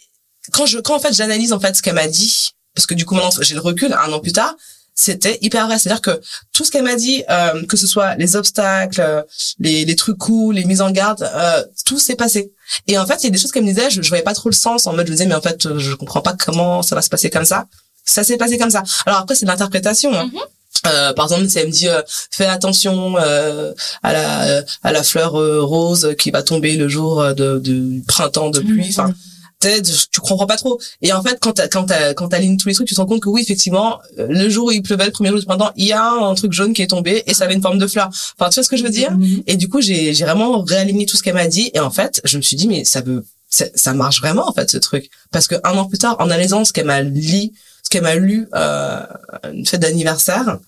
quand 0.52 0.65
je 0.65 0.80
quand 0.80 0.95
en 0.95 1.00
fait 1.00 1.13
j'analyse 1.13 1.54
en 1.54 1.60
fait 1.60 1.76
ce 1.76 1.82
qu'elle 1.82 1.95
m'a 1.95 2.08
dit 2.08 2.50
parce 2.76 2.86
que 2.86 2.93
du 2.93 3.06
coup 3.06 3.15
maintenant 3.15 3.32
j'ai 3.41 3.56
le 3.56 3.62
recul 3.62 3.93
un 3.93 4.13
an 4.13 4.19
plus 4.19 4.32
tard 4.32 4.56
c'était 4.99 5.38
hyper 5.41 5.67
vrai. 5.67 5.77
C'est-à-dire 5.77 6.01
que 6.01 6.19
tout 6.53 6.65
ce 6.65 6.71
qu'elle 6.71 6.83
m'a 6.83 6.95
dit, 6.95 7.23
euh, 7.29 7.63
que 7.67 7.77
ce 7.77 7.86
soit 7.86 8.15
les 8.15 8.36
obstacles, 8.36 8.99
euh, 8.99 9.21
les, 9.60 9.86
les 9.86 9.95
trucs 9.95 10.17
cool, 10.17 10.55
les 10.55 10.65
mises 10.65 10.81
en 10.81 10.89
garde, 10.89 11.21
euh, 11.21 11.63
tout 11.86 11.99
s'est 11.99 12.15
passé. 12.15 12.51
Et 12.88 12.97
en 12.97 13.05
fait, 13.05 13.17
il 13.21 13.25
y 13.25 13.27
a 13.27 13.29
des 13.29 13.38
choses 13.38 13.51
qu'elle 13.51 13.63
me 13.63 13.69
disait, 13.69 13.91
je, 13.91 14.01
je 14.01 14.10
voyais 14.10 14.23
pas 14.23 14.33
trop 14.33 14.49
le 14.49 14.55
sens. 14.55 14.88
En 14.88 14.93
mode, 14.93 15.05
je 15.05 15.12
me 15.12 15.15
disais, 15.15 15.29
mais 15.29 15.36
en 15.36 15.41
fait, 15.41 15.77
je 15.77 15.93
comprends 15.93 16.21
pas 16.21 16.33
comment 16.33 16.81
ça 16.81 16.95
va 16.95 17.03
se 17.03 17.10
passer 17.10 17.29
comme 17.29 17.45
ça. 17.45 17.67
Ça 18.05 18.23
s'est 18.23 18.38
passé 18.38 18.57
comme 18.57 18.71
ça. 18.71 18.81
Alors 19.05 19.19
après, 19.19 19.36
c'est 19.36 19.45
l'interprétation. 19.45 20.12
Hein. 20.17 20.31
Mhm. 20.33 20.39
Euh, 20.86 21.13
par 21.13 21.25
exemple, 21.25 21.47
si 21.49 21.60
elle 21.60 21.67
me 21.67 21.71
dit 21.71 21.88
euh, 21.88 22.01
fais 22.31 22.45
attention 22.45 23.17
euh, 23.17 23.73
à 24.03 24.13
la 24.13 24.63
à 24.83 24.91
la 24.91 25.03
fleur 25.03 25.36
euh, 25.36 25.62
rose 25.62 26.15
qui 26.17 26.31
va 26.31 26.43
tomber 26.43 26.75
le 26.75 26.88
jour 26.88 27.21
euh, 27.21 27.33
de, 27.33 27.60
du 27.60 28.03
printemps 28.07 28.49
de 28.49 28.60
pluie. 28.60 28.88
Enfin, 28.89 29.07
peut-être 29.07 29.17
tu 29.60 30.22
comprends 30.22 30.46
pas 30.46 30.58
trop. 30.58 30.80
Et 31.02 31.12
en 31.13 31.22
fait, 31.22 31.38
quand 31.41 31.54
t'as, 31.54 31.67
quand 31.67 31.86
t'as, 31.86 32.13
quand 32.13 32.30
t'alignes 32.30 32.58
tous 32.58 32.67
les 32.67 32.76
trucs, 32.76 32.88
tu 32.88 32.96
te 32.96 33.02
rends 33.02 33.08
compte 33.08 33.22
que 33.22 33.30
oui, 33.30 33.41
effectivement, 33.41 34.00
euh, 34.20 34.28
le 34.30 34.50
jour 34.50 34.67
où 34.67 34.72
il 34.72 34.82
pleuvait, 34.82 35.06
le 35.06 35.12
premier 35.12 35.30
jour 35.30 35.39
du 35.39 35.46
printemps, 35.46 35.72
il 35.76 35.86
y 35.86 35.93
a 35.93 36.10
un 36.10 36.34
truc 36.36 36.54
jaune 36.54 36.74
qui 36.74 36.82
est 36.82 36.88
tombé 36.88 37.24
et 37.26 37.34
ça 37.34 37.46
avait 37.46 37.56
une 37.56 37.62
forme 37.62 37.80
de 37.80 37.88
fleur. 37.88 38.10
Enfin, 38.38 38.50
tu 38.50 38.56
vois 38.56 38.63
ce 38.63 38.70
que 38.70 38.78
je 38.78 38.84
veux 38.84 38.89
dire? 38.89 39.12
Mhm. 39.12 39.43
Et 39.48 39.56
du 39.58 39.67
coup, 39.67 39.82
j'ai 39.82 40.13
j'ai 40.13 40.26
vraiment 40.26 40.62
réaligné 40.63 41.06
tout 41.06 41.17
ce 41.17 41.24
qu'elle 41.24 41.36
m'a 41.36 41.48
dit 41.48 41.72
et 41.74 41.80
en 41.80 41.91
fait, 41.91 42.22
je 42.24 42.38
me 42.38 42.41
suis 42.41 42.56
dit 42.56 42.67
mais 42.67 42.86
ça 42.86 43.02
veut 43.02 43.26
ça, 43.50 43.65
ça 43.76 43.93
marche 43.93 44.20
vraiment 44.22 44.48
en 44.48 44.54
fait 44.54 44.70
ce 44.70 44.78
truc 44.78 45.10
parce 45.32 45.48
que 45.48 45.56
un 45.63 45.78
an 45.78 45.86
plus 45.86 45.98
tard, 45.98 46.15
en 46.20 46.26
analysant 46.26 46.65
ce 46.65 46.74
qu'elle 46.74 46.86
m'a 46.86 47.02
lu, 47.02 47.52
ce 47.84 47.89
qu'elle 47.89 48.04
m'a 48.04 48.15
lu 48.15 48.48
euh, 48.54 49.06
une 49.52 49.65
fête 49.65 49.82
d'anniversaire, 49.82 50.60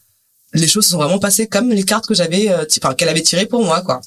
les 0.53 0.67
choses 0.67 0.85
se 0.85 0.91
sont 0.91 0.97
vraiment 0.97 1.19
passées 1.19 1.47
comme 1.47 1.69
les 1.69 1.83
cartes 1.83 2.07
que 2.07 2.13
j'avais, 2.13 2.49
euh, 2.49 2.65
qu'elle 2.97 3.09
avait 3.09 3.21
tirées 3.21 3.45
pour 3.45 3.63
moi 3.63 3.81
quoi. 3.81 4.01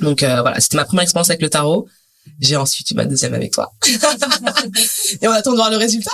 Donc 0.00 0.22
euh, 0.22 0.40
voilà, 0.40 0.60
c'était 0.60 0.76
ma 0.76 0.84
première 0.84 1.02
expérience 1.02 1.30
avec 1.30 1.42
le 1.42 1.50
tarot. 1.50 1.88
J'ai 2.40 2.56
ensuite 2.56 2.90
eu 2.90 2.94
ma 2.94 3.04
deuxième 3.04 3.34
avec 3.34 3.52
toi. 3.52 3.72
et 5.20 5.28
on 5.28 5.32
attend 5.32 5.50
de 5.52 5.56
voir 5.56 5.70
le 5.70 5.76
résultat. 5.76 6.12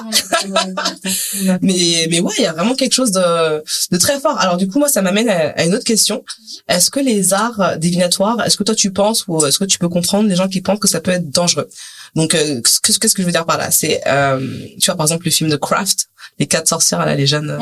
Mais 1.63 2.07
mais 2.11 2.21
ouais, 2.21 2.33
il 2.39 2.43
y 2.43 2.47
a 2.47 2.53
vraiment 2.53 2.75
quelque 2.75 2.95
chose 2.95 3.11
de, 3.13 3.63
de 3.91 3.97
très 3.99 4.19
fort. 4.21 4.39
Alors 4.39 4.57
du 4.57 4.69
coup, 4.69 4.79
moi, 4.79 4.89
ça 4.89 5.03
m'amène 5.03 5.29
à, 5.29 5.51
à 5.51 5.65
une 5.65 5.75
autre 5.75 5.85
question. 5.85 6.25
Est-ce 6.69 6.91
que 6.91 7.01
les 7.01 7.33
arts 7.35 7.79
divinatoires, 7.79 8.41
est-ce 8.45 8.57
que 8.57 8.65
toi 8.65 8.75
tu 8.75 8.93
penses 8.93 9.25
ou 9.29 9.45
est-ce 9.47 9.59
que 9.59 9.65
tu 9.65 9.79
peux 9.79 9.89
comprendre 9.89 10.29
les 10.29 10.37
gens 10.37 10.49
qui 10.49 10.61
pensent 10.61 10.81
que 10.81 10.89
ça 10.89 11.01
peut 11.01 11.11
être 11.13 11.31
dangereux? 11.31 11.69
Donc, 12.15 12.35
euh, 12.35 12.61
qu'est-ce 12.83 12.99
que 12.99 13.09
je 13.23 13.27
veux 13.27 13.33
dire 13.33 13.45
par 13.45 13.59
là? 13.59 13.71
C'est, 13.71 14.01
euh, 14.07 14.41
tu 14.81 14.87
vois, 14.87 14.95
par 14.97 15.05
exemple, 15.07 15.27
le 15.27 15.31
film 15.31 15.51
de 15.51 15.57
Craft, 15.57 16.07
les 16.39 16.47
quatre 16.47 16.69
sorcières 16.69 17.05
là, 17.05 17.15
les 17.15 17.27
jeunes 17.27 17.51
euh, 17.51 17.59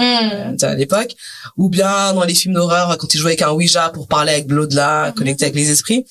Mhm. 0.52 0.56
à 0.62 0.74
l'époque, 0.74 1.14
ou 1.56 1.68
bien 1.68 2.12
dans 2.12 2.22
les 2.24 2.34
films 2.34 2.54
d'horreur 2.54 2.96
quand 2.98 3.12
ils 3.14 3.18
jouaient 3.18 3.30
avec 3.32 3.42
un 3.42 3.50
Ouija 3.50 3.90
pour 3.90 4.06
parler 4.06 4.32
avec 4.32 4.46
de 4.46 4.54
l'au-delà, 4.54 5.12
connecter 5.16 5.44
avec 5.46 5.56
les 5.56 5.70
esprits. 5.70 6.04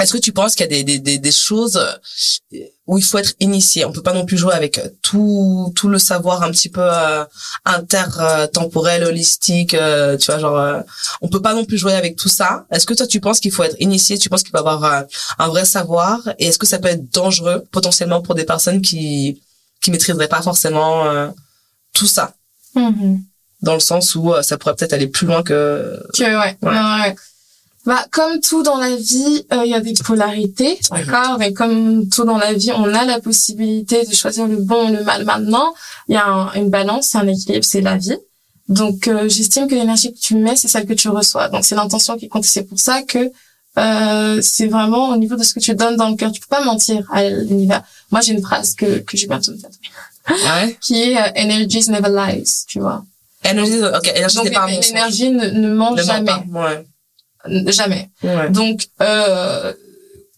Est-ce 0.00 0.12
que 0.12 0.18
tu 0.18 0.32
penses 0.32 0.54
qu'il 0.54 0.64
y 0.64 0.68
a 0.68 0.68
des, 0.68 0.84
des, 0.84 0.98
des, 0.98 1.18
des 1.18 1.32
choses 1.32 1.76
euh, 1.76 2.58
où 2.86 2.98
il 2.98 3.04
faut 3.04 3.18
être 3.18 3.34
initié? 3.40 3.84
On 3.84 3.92
peut 3.92 4.02
pas 4.02 4.14
non 4.14 4.24
plus 4.24 4.38
jouer 4.38 4.54
avec 4.54 4.80
tout 5.02 5.72
tout 5.76 5.88
le 5.88 5.98
savoir 5.98 6.42
un 6.42 6.50
petit 6.50 6.68
peu 6.70 6.80
euh, 6.82 7.24
intertemporel, 7.64 9.04
holistique, 9.04 9.74
euh, 9.74 10.16
tu 10.16 10.26
vois, 10.26 10.38
genre 10.38 10.58
euh, 10.58 10.80
on 11.20 11.28
peut 11.28 11.42
pas 11.42 11.54
non 11.54 11.64
plus 11.64 11.78
jouer 11.78 11.94
avec 11.94 12.16
tout 12.16 12.28
ça. 12.28 12.66
Est-ce 12.70 12.86
que 12.86 12.94
toi 12.94 13.06
tu 13.06 13.20
penses 13.20 13.40
qu'il 13.40 13.52
faut 13.52 13.62
être 13.64 13.76
initié? 13.80 14.18
Tu 14.18 14.28
penses 14.28 14.42
qu'il 14.42 14.50
faut 14.50 14.58
avoir 14.58 14.84
euh, 14.84 15.02
un 15.38 15.48
vrai 15.48 15.64
savoir? 15.64 16.18
Et 16.38 16.46
est-ce 16.46 16.58
que 16.58 16.66
ça 16.66 16.78
peut 16.78 16.88
être 16.88 17.12
dangereux 17.12 17.64
potentiellement 17.70 18.22
pour 18.22 18.34
des 18.34 18.44
personnes 18.44 18.80
qui 18.82 19.40
qui 19.80 19.90
maîtriseraient 19.90 20.28
pas 20.28 20.42
forcément 20.42 21.04
tout 21.92 22.06
ça? 22.06 22.34
Mhm. 22.74 23.20
dans 23.60 23.74
le 23.74 23.80
sens 23.80 24.14
où 24.14 24.32
ça 24.42 24.56
pourrait 24.56 24.74
peut-être 24.74 24.94
aller 24.94 25.06
plus 25.06 25.26
loin 25.26 25.42
que 25.42 26.02
Que 26.14 26.22
ouais. 26.22 26.56
Ouais. 26.62 26.70
ouais, 26.70 27.00
ouais. 27.02 27.14
Bah 27.84 28.06
comme 28.12 28.40
tout 28.40 28.62
dans 28.62 28.76
la 28.78 28.94
vie, 28.94 29.44
euh, 29.52 29.62
il 29.64 29.70
y 29.70 29.74
a 29.74 29.80
des 29.80 29.94
polarités, 29.94 30.78
d'accord. 30.90 31.42
Et 31.42 31.52
comme 31.52 32.08
tout 32.08 32.24
dans 32.24 32.38
la 32.38 32.52
vie, 32.52 32.70
on 32.76 32.84
a 32.94 33.04
la 33.04 33.18
possibilité 33.20 34.04
de 34.06 34.14
choisir 34.14 34.46
le 34.46 34.56
bon 34.56 34.88
ou 34.88 34.92
le 34.92 35.02
mal. 35.02 35.24
Maintenant, 35.24 35.74
il 36.08 36.14
y 36.14 36.16
a 36.16 36.24
un- 36.26 36.52
une 36.54 36.70
balance, 36.70 37.08
c'est 37.08 37.18
un 37.18 37.26
équilibre, 37.26 37.64
c'est 37.64 37.80
la 37.80 37.96
vie. 37.96 38.16
Donc 38.68 39.08
euh, 39.08 39.28
j'estime 39.28 39.66
que 39.66 39.74
l'énergie 39.74 40.12
que 40.14 40.18
tu 40.18 40.36
mets, 40.36 40.54
c'est 40.54 40.68
celle 40.68 40.86
que 40.86 40.92
tu 40.92 41.08
reçois. 41.08 41.48
Donc 41.48 41.64
c'est 41.64 41.74
l'intention 41.74 42.16
qui 42.16 42.28
compte. 42.28 42.44
C'est 42.44 42.62
pour 42.62 42.78
ça 42.78 43.02
que 43.02 43.32
euh, 43.78 44.40
c'est 44.42 44.66
vraiment 44.68 45.08
au 45.08 45.16
niveau 45.16 45.34
de 45.34 45.42
ce 45.42 45.52
que 45.52 45.58
tu 45.60 45.74
donnes 45.74 45.96
dans 45.96 46.08
le 46.10 46.14
cœur. 46.16 46.30
Tu 46.30 46.40
peux 46.40 46.46
pas 46.48 46.62
mentir 46.64 47.04
à 47.12 47.28
l'univers. 47.28 47.82
Moi 48.12 48.20
j'ai 48.20 48.32
une 48.34 48.42
phrase 48.42 48.74
que 48.74 48.98
que 48.98 49.16
j'ai 49.16 49.26
bientôt 49.26 49.50
me 49.52 49.56
tatouer, 49.58 49.88
ouais? 50.28 50.76
qui 50.80 51.02
est 51.02 51.16
euh, 51.18 51.30
"Energies 51.36 51.90
never 51.90 52.10
lies", 52.10 52.64
tu 52.68 52.78
vois. 52.78 53.04
Énergie, 53.44 53.82
ok, 53.82 54.06
énergie 54.14 54.36
Donc 54.36 54.52
pas 54.52 54.66
l'énergie 54.68 55.30
ne, 55.30 55.46
ne 55.50 55.68
ment 55.74 55.90
Ne 55.90 55.96
ment 55.96 56.02
jamais, 56.06 56.26
pas. 56.26 56.44
Ouais. 56.52 56.86
Jamais. 57.46 58.10
Ouais. 58.22 58.50
Donc, 58.50 58.88
euh, 59.00 59.72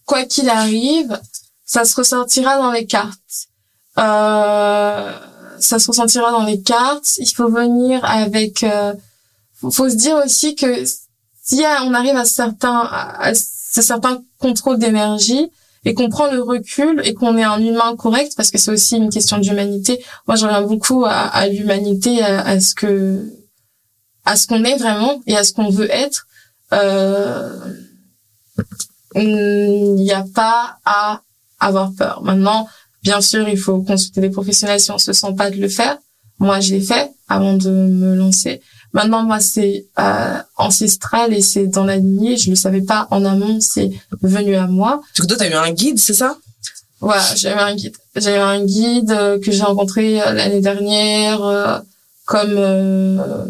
quoi 0.05 0.25
qu'il 0.25 0.49
arrive, 0.49 1.19
ça 1.65 1.85
se 1.85 1.95
ressortira 1.95 2.57
dans 2.57 2.71
les 2.71 2.85
cartes. 2.85 3.19
Euh, 3.97 5.11
ça 5.59 5.79
se 5.79 5.87
ressentira 5.87 6.31
dans 6.31 6.43
les 6.43 6.61
cartes. 6.61 7.17
Il 7.17 7.29
faut 7.29 7.49
venir 7.49 8.03
avec. 8.03 8.63
Euh, 8.63 8.93
faut, 9.53 9.71
faut 9.71 9.89
se 9.89 9.95
dire 9.95 10.17
aussi 10.23 10.55
que 10.55 10.83
si 10.85 11.63
on 11.83 11.93
arrive 11.93 12.15
à 12.15 12.25
certains 12.25 12.79
à, 12.79 13.29
à 13.29 13.33
certains 13.33 14.21
contrôles 14.39 14.79
d'énergie 14.79 15.49
et 15.85 15.93
qu'on 15.93 16.09
prend 16.09 16.31
le 16.31 16.41
recul 16.41 17.01
et 17.05 17.13
qu'on 17.13 17.37
est 17.37 17.43
un 17.43 17.59
humain 17.59 17.95
correct, 17.95 18.33
parce 18.35 18.49
que 18.51 18.57
c'est 18.57 18.71
aussi 18.71 18.97
une 18.97 19.09
question 19.11 19.37
d'humanité. 19.37 20.03
Moi, 20.27 20.35
je 20.35 20.45
reviens 20.45 20.63
beaucoup 20.63 21.05
à, 21.05 21.11
à 21.27 21.47
l'humanité, 21.47 22.21
à, 22.21 22.41
à 22.41 22.59
ce 22.59 22.73
que 22.73 23.23
à 24.25 24.35
ce 24.35 24.47
qu'on 24.47 24.63
est 24.63 24.77
vraiment 24.77 25.21
et 25.27 25.37
à 25.37 25.43
ce 25.43 25.53
qu'on 25.53 25.69
veut 25.69 25.89
être. 25.93 26.25
Euh, 26.75 27.49
il 29.15 29.95
n'y 29.95 30.11
a 30.11 30.25
pas 30.33 30.77
à 30.85 31.21
avoir 31.59 31.93
peur. 31.93 32.21
Maintenant, 32.23 32.67
bien 33.01 33.21
sûr, 33.21 33.47
il 33.47 33.57
faut 33.57 33.81
consulter 33.81 34.21
des 34.21 34.29
professionnels 34.29 34.79
si 34.79 34.91
on 34.91 34.97
se 34.97 35.13
sent 35.13 35.33
pas 35.37 35.49
de 35.49 35.57
le 35.57 35.69
faire. 35.69 35.97
Moi, 36.39 36.59
je 36.59 36.75
l'ai 36.75 36.81
fait 36.81 37.11
avant 37.29 37.53
de 37.53 37.69
me 37.69 38.15
lancer. 38.15 38.61
Maintenant, 38.91 39.23
moi, 39.23 39.39
c'est 39.39 39.87
euh, 39.99 40.37
ancestral 40.57 41.33
et 41.33 41.41
c'est 41.41 41.67
dans 41.67 41.85
la 41.85 41.97
lignée. 41.97 42.37
Je 42.37 42.49
le 42.49 42.55
savais 42.55 42.81
pas 42.81 43.07
en 43.11 43.23
amont, 43.25 43.59
c'est 43.61 43.91
venu 44.21 44.55
à 44.55 44.67
moi. 44.67 45.01
Coup, 45.19 45.27
toi, 45.27 45.37
t'as 45.37 45.49
eu 45.49 45.53
un 45.53 45.71
guide, 45.71 45.99
c'est 45.99 46.13
ça? 46.13 46.37
Voilà, 46.99 47.23
j'ai 47.35 47.49
eu 47.49 47.53
un 47.53 47.75
guide. 47.75 47.95
J'ai 48.15 48.35
eu 48.35 48.39
un 48.39 48.63
guide 48.63 49.11
euh, 49.11 49.39
que 49.39 49.51
j'ai 49.51 49.63
rencontré 49.63 50.21
euh, 50.21 50.31
l'année 50.33 50.61
dernière, 50.61 51.43
euh, 51.43 51.79
comme 52.25 52.55
euh, 52.57 53.45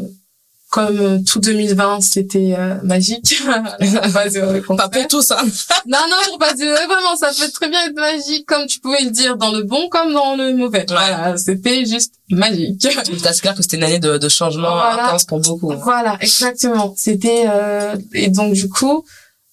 comme 0.76 1.00
euh, 1.00 1.20
tout 1.26 1.40
2020, 1.40 2.02
c'était 2.02 2.54
euh, 2.60 2.76
magique. 2.84 3.42
Pas 3.46 4.90
tous, 5.08 5.32
hein. 5.32 5.38
Non, 5.86 6.00
non, 6.10 6.18
faut 6.26 6.38
pas 6.38 6.54
dire 6.54 6.74
vraiment, 6.74 7.16
ça 7.18 7.30
peut 7.30 7.50
très 7.50 7.70
bien 7.70 7.88
être 7.88 7.96
magique, 7.96 8.46
comme 8.46 8.66
tu 8.68 8.82
pouvais 8.82 9.02
le 9.02 9.10
dire, 9.10 9.38
dans 9.38 9.54
le 9.54 9.64
bon 9.64 9.88
comme 9.88 10.12
dans 10.12 10.36
le 10.36 10.54
mauvais. 10.54 10.86
Voilà, 10.90 11.38
c'était 11.38 11.86
juste 11.86 12.16
magique. 12.30 12.82
C'est 12.82 13.42
clair 13.42 13.56
que 13.56 13.62
c'était 13.62 13.78
une 13.78 13.84
année 13.84 14.00
de, 14.00 14.18
de 14.18 14.28
changement 14.28 14.74
Voilà. 14.74 15.08
intense 15.08 15.24
pour 15.24 15.40
beaucoup. 15.40 15.72
Voilà, 15.78 16.18
exactement. 16.20 16.94
C'était 16.98 17.46
euh, 17.48 17.96
et 18.12 18.28
donc 18.28 18.52
du 18.52 18.68
coup, 18.68 19.06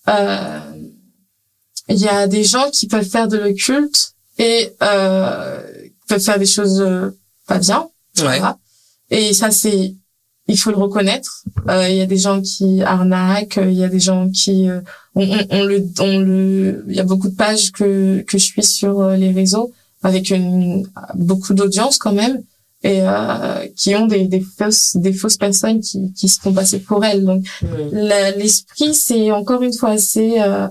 euh, 0.08 0.58
il 1.88 1.98
y 1.98 2.08
a 2.08 2.26
des 2.26 2.42
gens 2.42 2.68
qui 2.72 2.88
peuvent 2.88 3.08
faire 3.08 3.28
de 3.28 3.38
l'occulte 3.38 4.14
et 4.38 4.74
euh, 4.82 5.60
peuvent 6.08 6.20
faire 6.20 6.40
des 6.40 6.46
choses 6.46 6.84
pas 7.46 7.58
bien. 7.58 7.88
Ouais. 8.18 8.40
Voilà. 8.40 8.58
Et 9.10 9.32
ça 9.34 9.52
c'est 9.52 9.94
il 10.54 10.58
faut 10.62 10.70
le 10.76 10.82
reconnaître. 10.86 11.32
Euh, 11.68 11.88
Il 11.92 11.96
y 11.96 12.04
a 12.06 12.10
des 12.14 12.22
gens 12.26 12.38
qui 12.50 12.82
arnaquent, 12.94 13.60
il 13.74 13.78
y 13.82 13.84
a 13.88 13.92
des 13.96 14.04
gens 14.08 14.24
qui 14.40 14.56
euh, 14.70 14.80
on, 15.14 15.24
on, 15.36 15.40
on 15.58 15.62
le 15.70 15.78
on 16.08 16.18
le 16.30 16.84
il 16.90 16.96
y 16.96 17.00
a 17.04 17.08
beaucoup 17.10 17.30
de 17.34 17.38
pages 17.44 17.66
que 17.78 17.90
que 18.28 18.36
je 18.38 18.46
suis 18.52 18.66
sur 18.78 18.92
euh, 19.00 19.16
les 19.22 19.32
réseaux 19.40 19.68
avec 20.08 20.24
une 20.30 20.86
beaucoup 21.30 21.54
d'audience 21.58 21.96
quand 22.02 22.16
même 22.22 22.36
et 22.90 23.00
euh, 23.02 23.60
qui 23.78 23.90
ont 23.94 24.06
des, 24.12 24.24
des 24.34 24.44
fausses 24.58 24.96
des 25.06 25.14
fausses 25.20 25.36
personnes 25.46 25.80
qui 25.86 26.12
qui 26.18 26.28
se 26.32 26.38
font 26.42 26.52
passer 26.60 26.80
pour 26.88 27.00
elles. 27.08 27.24
Donc 27.30 27.42
l'esprit 28.42 28.94
c'est 29.06 29.30
encore 29.40 29.62
une 29.68 29.76
fois 29.80 29.94
c'est 29.98 30.34
euh, 30.42 30.66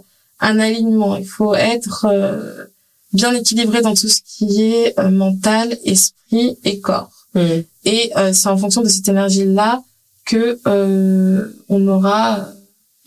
un 0.49 0.59
alignement. 0.67 1.13
Il 1.17 1.29
faut 1.37 1.53
être 1.55 2.05
euh, 2.09 2.65
bien 3.13 3.31
équilibré 3.33 3.79
dans 3.81 3.93
tout 3.93 4.09
ce 4.15 4.21
qui 4.31 4.47
est 4.73 4.97
mental, 5.23 5.67
esprit 5.85 6.57
et 6.63 6.79
corps. 6.79 7.20
Mm. 7.33 7.39
Et 7.85 8.11
euh, 8.17 8.33
c'est 8.33 8.47
en 8.49 8.57
fonction 8.57 8.81
de 8.81 8.89
cette 8.89 9.07
énergie-là 9.07 9.81
que 10.25 10.59
euh, 10.67 11.47
on 11.69 11.87
aura, 11.87 12.47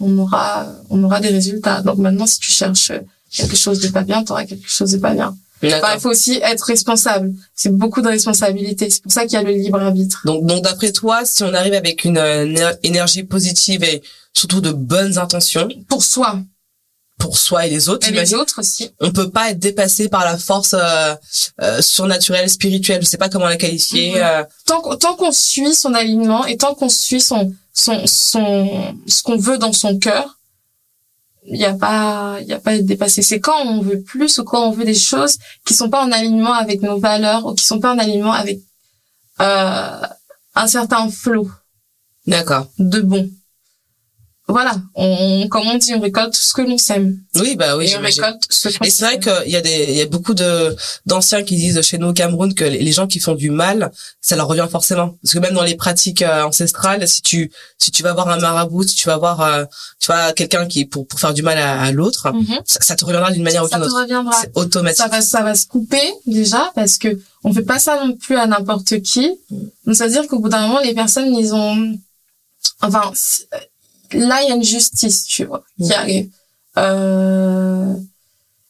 on 0.01 0.19
aura, 0.19 0.67
on 0.91 1.03
aura 1.05 1.21
des 1.21 1.29
résultats. 1.29 1.83
Donc 1.83 1.99
maintenant, 1.99 2.27
si 2.27 2.39
tu 2.39 2.51
cherches 2.51 2.93
quelque 3.31 3.57
chose 3.57 3.81
de 3.81 3.89
pas 3.89 4.03
bien, 4.03 4.25
tu 4.25 4.33
auras 4.33 4.45
quelque 4.45 4.69
chose 4.69 4.91
de 4.93 4.99
pas 4.99 5.15
bien. 5.15 5.37
Enfin, 5.63 5.95
il 5.95 6.01
faut 6.01 6.11
aussi 6.11 6.41
être 6.43 6.63
responsable. 6.65 7.33
C'est 7.55 7.75
beaucoup 7.75 8.03
de 8.03 8.09
responsabilité. 8.09 8.91
C'est 8.91 9.03
pour 9.03 9.13
ça 9.13 9.23
qu'il 9.23 9.33
y 9.33 9.37
a 9.37 9.43
le 9.43 9.53
libre 9.53 9.81
arbitre. 9.81 10.21
Donc, 10.27 10.45
donc 10.45 10.63
d'après 10.63 10.93
toi, 10.93 11.25
si 11.25 11.43
on 11.43 11.55
arrive 11.55 11.73
avec 11.73 12.05
une 12.05 12.19
euh, 12.19 12.45
éner- 12.45 12.77
énergie 12.83 13.23
positive 13.23 13.83
et 13.83 14.03
surtout 14.35 14.61
de 14.61 14.73
bonnes 14.73 15.17
intentions 15.17 15.69
Pour 15.89 16.03
soi 16.03 16.41
pour 17.19 17.39
soi 17.39 17.67
et 17.67 17.71
les 17.71 17.89
autres, 17.89 18.09
et 18.09 18.13
les 18.13 18.35
autres 18.35 18.61
aussi. 18.61 18.91
on 19.01 19.11
peut 19.13 19.31
pas 19.31 19.51
être 19.51 19.59
dépassé 19.59 20.09
par 20.09 20.25
la 20.25 20.37
force 20.37 20.75
euh, 20.75 21.15
euh, 21.63 21.81
surnaturelle, 21.81 22.51
spirituelle, 22.51 23.03
je 23.03 23.07
sais 23.07 23.17
pas 23.19 23.29
comment 23.29 23.47
la 23.47 23.57
qualifier. 23.57 24.11
Mhm. 24.13 24.17
euh, 24.19 24.45
Tant, 24.67 24.81
qu'on- 24.81 24.97
tant 24.97 25.15
qu'on 25.17 25.33
suit 25.33 25.75
son 25.75 25.95
alignement 25.95 26.45
et 26.45 26.57
tant 26.57 26.75
qu'on 26.75 26.89
suit 26.89 27.21
son, 27.21 27.53
son, 27.73 28.07
son, 28.07 28.95
ce 29.07 29.23
qu'on 29.23 29.37
veut 29.39 29.59
dans 29.59 29.73
son 29.73 29.99
cœur, 29.99 30.39
il 31.47 31.59
n'y 31.59 31.65
a 31.67 31.75
pas, 31.75 32.39
il 32.41 32.47
y 32.47 32.53
a 32.53 32.59
pas 32.59 32.71
à 32.71 32.75
être 32.75 32.87
dépassé. 32.87 33.23
C'est 33.23 33.39
quand 33.41 33.61
on 33.67 33.81
veut 33.83 34.01
plus 34.03 34.39
ou 34.39 34.45
quand 34.45 34.67
on 34.67 34.71
veut 34.73 34.85
des 34.85 34.95
choses 34.95 35.37
qui 35.67 35.75
sont 35.75 35.91
pas 35.91 36.03
en 36.03 36.11
alignement 36.11 36.55
avec 36.55 36.83
nos 36.83 36.99
valeurs 36.99 37.47
ou 37.47 37.55
qui 37.55 37.65
sont 37.65 37.81
pas 37.81 37.93
en 37.95 37.99
alignement 37.99 38.33
avec 38.33 38.61
euh, 39.41 40.01
un 40.55 40.67
certain 40.67 41.11
flot. 41.11 41.49
D'accord. 42.27 42.67
de 42.79 43.01
bon. 43.01 43.29
Voilà, 44.47 44.75
on, 44.95 45.49
comme 45.49 45.67
on 45.69 45.79
dit, 45.79 45.95
on 45.95 46.01
récolte 46.01 46.35
ce 46.37 46.53
que 46.53 46.61
l'on 46.61 46.77
sème. 46.77 47.19
Oui, 47.37 47.57
bah 47.57 47.79
oui, 47.79 47.87
et 47.91 47.97
on 47.97 48.01
récolte 48.03 48.43
ce 48.51 48.69
qu'on 48.69 48.85
Et 48.85 48.91
c'est 48.91 49.07
vrai 49.07 49.19
qu'il 49.19 49.51
y 49.51 49.57
a 49.57 49.63
des, 49.63 49.87
il 49.89 49.95
y 49.97 50.03
a 50.03 50.07
beaucoup 50.07 50.35
de 50.35 50.77
d'anciens 51.07 51.43
qui 51.43 51.57
disent 51.57 51.81
chez 51.81 51.97
nous 51.97 52.09
au 52.09 52.13
Cameroun 52.13 52.53
que 52.53 52.63
les 52.65 52.93
gens 52.93 53.07
qui 53.07 53.21
font 53.21 53.35
du 53.35 53.49
mal, 53.49 53.91
ça 54.21 54.37
leur 54.37 54.47
revient 54.47 54.69
forcément. 54.71 55.17
Parce 55.23 55.33
que 55.33 55.39
même 55.39 55.55
dans 55.55 55.63
les 55.63 55.77
pratiques 55.77 56.21
euh, 56.21 56.43
ancestrales, 56.43 57.09
si 57.09 57.23
tu 57.23 57.51
si 57.79 57.91
tu 57.91 58.03
vas 58.03 58.13
voir 58.13 58.29
un 58.29 58.37
marabout, 58.39 58.83
si 58.87 58.97
tu 58.97 59.07
vas 59.09 59.17
voir, 59.17 59.41
euh, 59.41 59.65
tu 59.99 60.07
vois 60.13 60.35
quelqu'un 60.35 60.67
qui 60.67 60.85
pour 60.85 61.07
pour 61.07 61.19
faire 61.21 61.33
du 61.33 61.43
mal 61.43 61.57
à, 61.57 61.81
à 61.81 61.91
l'autre, 61.91 62.31
Mhm. 62.35 62.61
ça, 62.67 62.81
ça 62.83 62.97
te 62.97 63.05
reviendra 63.07 63.31
d'une 63.33 63.43
manière 63.45 63.65
ou 63.65 63.69
Ça 63.69 63.77
d'une 63.79 63.87
te 63.87 63.91
autre. 63.91 64.03
reviendra. 64.03 64.39
C'est 64.43 64.51
automatique. 64.57 64.99
ça 64.99 65.09
va 65.09 65.21
ça 65.23 65.43
va 65.43 65.55
se 65.55 65.67
couper 65.67 66.03
déjà 66.27 66.71
parce 66.75 66.99
que 66.99 67.19
on 67.45 67.53
fait 67.55 67.63
pas 67.63 67.79
ça 67.79 68.05
non 68.05 68.15
plus 68.15 68.37
à 68.37 68.47
n'importe 68.47 69.01
qui 69.01 69.31
donc 69.87 69.97
c'est 69.97 70.05
à 70.05 70.09
dire 70.09 70.27
qu'au 70.29 70.39
bout 70.39 70.51
d'un 70.51 70.67
moment 70.67 70.81
les 70.81 70.93
personnes 70.95 71.35
ils 71.35 71.55
ont 71.55 71.95
enfin 72.83 73.11
là 74.13 74.43
il 74.43 74.49
y 74.49 74.53
a 74.53 74.55
une 74.55 74.65
justice 74.65 75.25
tu 75.25 75.45
vois 75.45 75.65
qui 75.79 75.93
arrive. 75.93 76.31
Euh, 76.77 77.95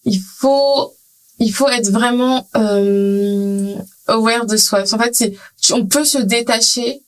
il 0.05 0.21
faut 0.21 0.95
il 1.39 1.53
faut 1.53 1.69
être 1.69 1.91
vraiment 1.91 2.47
euh, 2.57 3.75
aware 4.07 4.47
de 4.47 4.57
soi. 4.57 4.83
En 4.93 4.99
fait 4.99 5.15
c'est 5.15 5.35
on 5.73 5.87
peut 5.87 6.05
se 6.05 6.19
détacher 6.19 7.03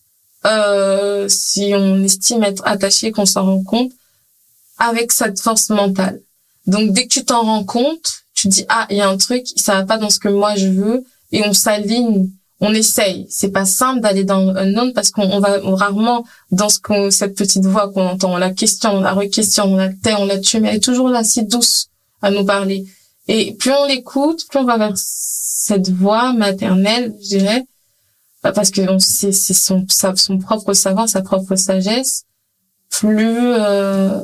euh, 0.44 1.28
si 1.28 1.72
on 1.74 2.02
estime 2.02 2.44
être 2.44 2.62
attaché 2.66 3.12
qu'on 3.12 3.26
s'en 3.26 3.44
rend 3.44 3.64
compte 3.64 3.92
avec 4.78 5.12
cette 5.12 5.40
force 5.40 5.70
mentale. 5.70 6.20
Donc 6.66 6.92
dès 6.92 7.06
que 7.06 7.12
tu 7.12 7.24
t'en 7.24 7.42
rends 7.42 7.64
compte, 7.64 8.22
tu 8.34 8.48
dis 8.48 8.64
ah 8.68 8.86
il 8.90 8.96
y 8.96 9.00
a 9.00 9.08
un 9.08 9.16
truc, 9.16 9.46
ça 9.56 9.74
va 9.74 9.84
pas 9.84 9.98
dans 9.98 10.10
ce 10.10 10.18
que 10.18 10.28
moi 10.28 10.54
je 10.56 10.68
veux 10.68 11.04
et 11.32 11.46
on 11.46 11.52
s'aligne, 11.52 12.30
on 12.60 12.72
essaye. 12.72 13.26
C'est 13.28 13.50
pas 13.50 13.64
simple 13.64 14.00
d'aller 14.00 14.24
dans 14.24 14.48
un 14.48 14.74
autre 14.76 14.92
parce 14.94 15.10
qu'on 15.10 15.30
on 15.30 15.40
va 15.40 15.58
rarement 15.62 16.24
dans 16.50 16.68
ce 16.68 16.78
qu'on 16.78 17.10
cette 17.10 17.36
petite 17.36 17.66
voix 17.66 17.90
qu'on 17.92 18.06
entend, 18.06 18.34
on 18.34 18.36
la 18.38 18.50
questionne, 18.50 18.96
on 18.96 19.00
la 19.00 19.12
requestionne, 19.12 19.70
on 19.70 19.76
la 19.76 19.90
tait, 19.90 20.14
on 20.14 20.24
la 20.24 20.38
tue, 20.38 20.60
mais 20.60 20.68
elle 20.68 20.76
est 20.76 20.80
toujours 20.80 21.08
là, 21.08 21.22
si 21.22 21.44
douce 21.44 21.88
à 22.22 22.30
nous 22.30 22.44
parler. 22.44 22.86
Et 23.28 23.54
plus 23.54 23.72
on 23.72 23.86
l'écoute, 23.86 24.46
plus 24.48 24.58
on 24.58 24.64
va 24.64 24.78
vers 24.78 24.92
cette 24.96 25.90
voix 25.90 26.32
maternelle, 26.32 27.14
je 27.22 27.38
dirais, 27.38 27.66
bah, 28.42 28.52
parce 28.52 28.70
que 28.70 28.88
on 28.88 28.98
sait 28.98 29.32
c'est 29.32 29.54
son 29.54 29.84
son 29.88 30.38
propre 30.38 30.72
savoir, 30.72 31.08
sa 31.08 31.22
propre 31.22 31.56
sagesse, 31.56 32.24
plus 32.88 33.38
euh, 33.38 34.20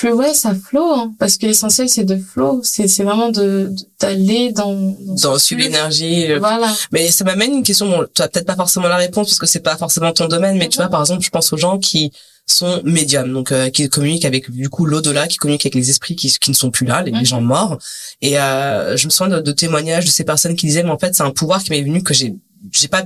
plus 0.00 0.12
ouais 0.12 0.32
ça 0.34 0.54
flot 0.54 0.92
hein, 0.94 1.12
parce 1.18 1.36
que 1.36 1.46
l'essentiel 1.46 1.88
c'est 1.88 2.04
de 2.04 2.16
flow 2.16 2.60
c'est 2.64 2.88
c'est 2.88 3.04
vraiment 3.04 3.30
de 3.30 3.70
d'aller 4.00 4.50
dans 4.52 4.72
dans, 4.74 5.14
Dans 5.14 5.38
l'énergie. 5.56 6.34
voilà 6.38 6.72
Mais 6.92 7.10
ça 7.10 7.24
m'amène 7.24 7.52
une 7.54 7.62
question. 7.62 7.88
Bon, 7.90 8.06
tu 8.14 8.22
as 8.22 8.28
peut-être 8.28 8.46
pas 8.46 8.56
forcément 8.56 8.88
la 8.88 8.96
réponse 8.96 9.28
parce 9.28 9.38
que 9.38 9.46
c'est 9.46 9.60
pas 9.60 9.76
forcément 9.76 10.12
ton 10.12 10.26
domaine. 10.26 10.56
Mais 10.56 10.68
tu 10.68 10.76
vois, 10.78 10.88
par 10.88 11.00
exemple, 11.02 11.22
je 11.22 11.30
pense 11.30 11.52
aux 11.52 11.56
gens 11.58 11.78
qui 11.78 12.12
sont 12.46 12.80
médiums, 12.84 13.32
donc 13.32 13.52
euh, 13.52 13.68
qui 13.70 13.88
communiquent 13.88 14.24
avec 14.24 14.50
du 14.50 14.68
coup 14.70 14.86
l'au-delà, 14.86 15.28
qui 15.28 15.36
communiquent 15.36 15.66
avec 15.66 15.74
les 15.76 15.90
esprits 15.90 16.16
qui, 16.16 16.28
qui 16.30 16.50
ne 16.50 16.56
sont 16.56 16.70
plus 16.70 16.86
là, 16.86 17.02
les, 17.02 17.10
les 17.12 17.18
Mhm. 17.18 17.24
gens 17.26 17.40
morts. 17.42 17.78
Et 18.22 18.40
euh, 18.40 18.96
je 18.96 19.04
me 19.06 19.10
souviens 19.10 19.36
de, 19.36 19.40
de 19.42 19.52
témoignages 19.52 20.06
de 20.06 20.10
ces 20.10 20.24
personnes 20.24 20.56
qui 20.56 20.66
disaient, 20.66 20.82
mais 20.82 20.90
en 20.90 20.98
fait, 20.98 21.14
c'est 21.14 21.22
un 21.22 21.30
pouvoir 21.30 21.62
qui 21.62 21.70
m'est 21.70 21.82
venu 21.82 22.02
que 22.02 22.14
j'ai, 22.14 22.34
j'ai 22.72 22.88
pas, 22.88 23.04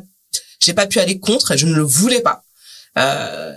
j'ai 0.64 0.72
pas 0.74 0.86
pu 0.86 0.98
aller 1.00 1.18
contre, 1.18 1.52
et 1.52 1.58
je 1.58 1.66
ne 1.66 1.74
le 1.74 1.82
voulais 1.82 2.20
pas. 2.20 2.42
Euh, 2.98 3.52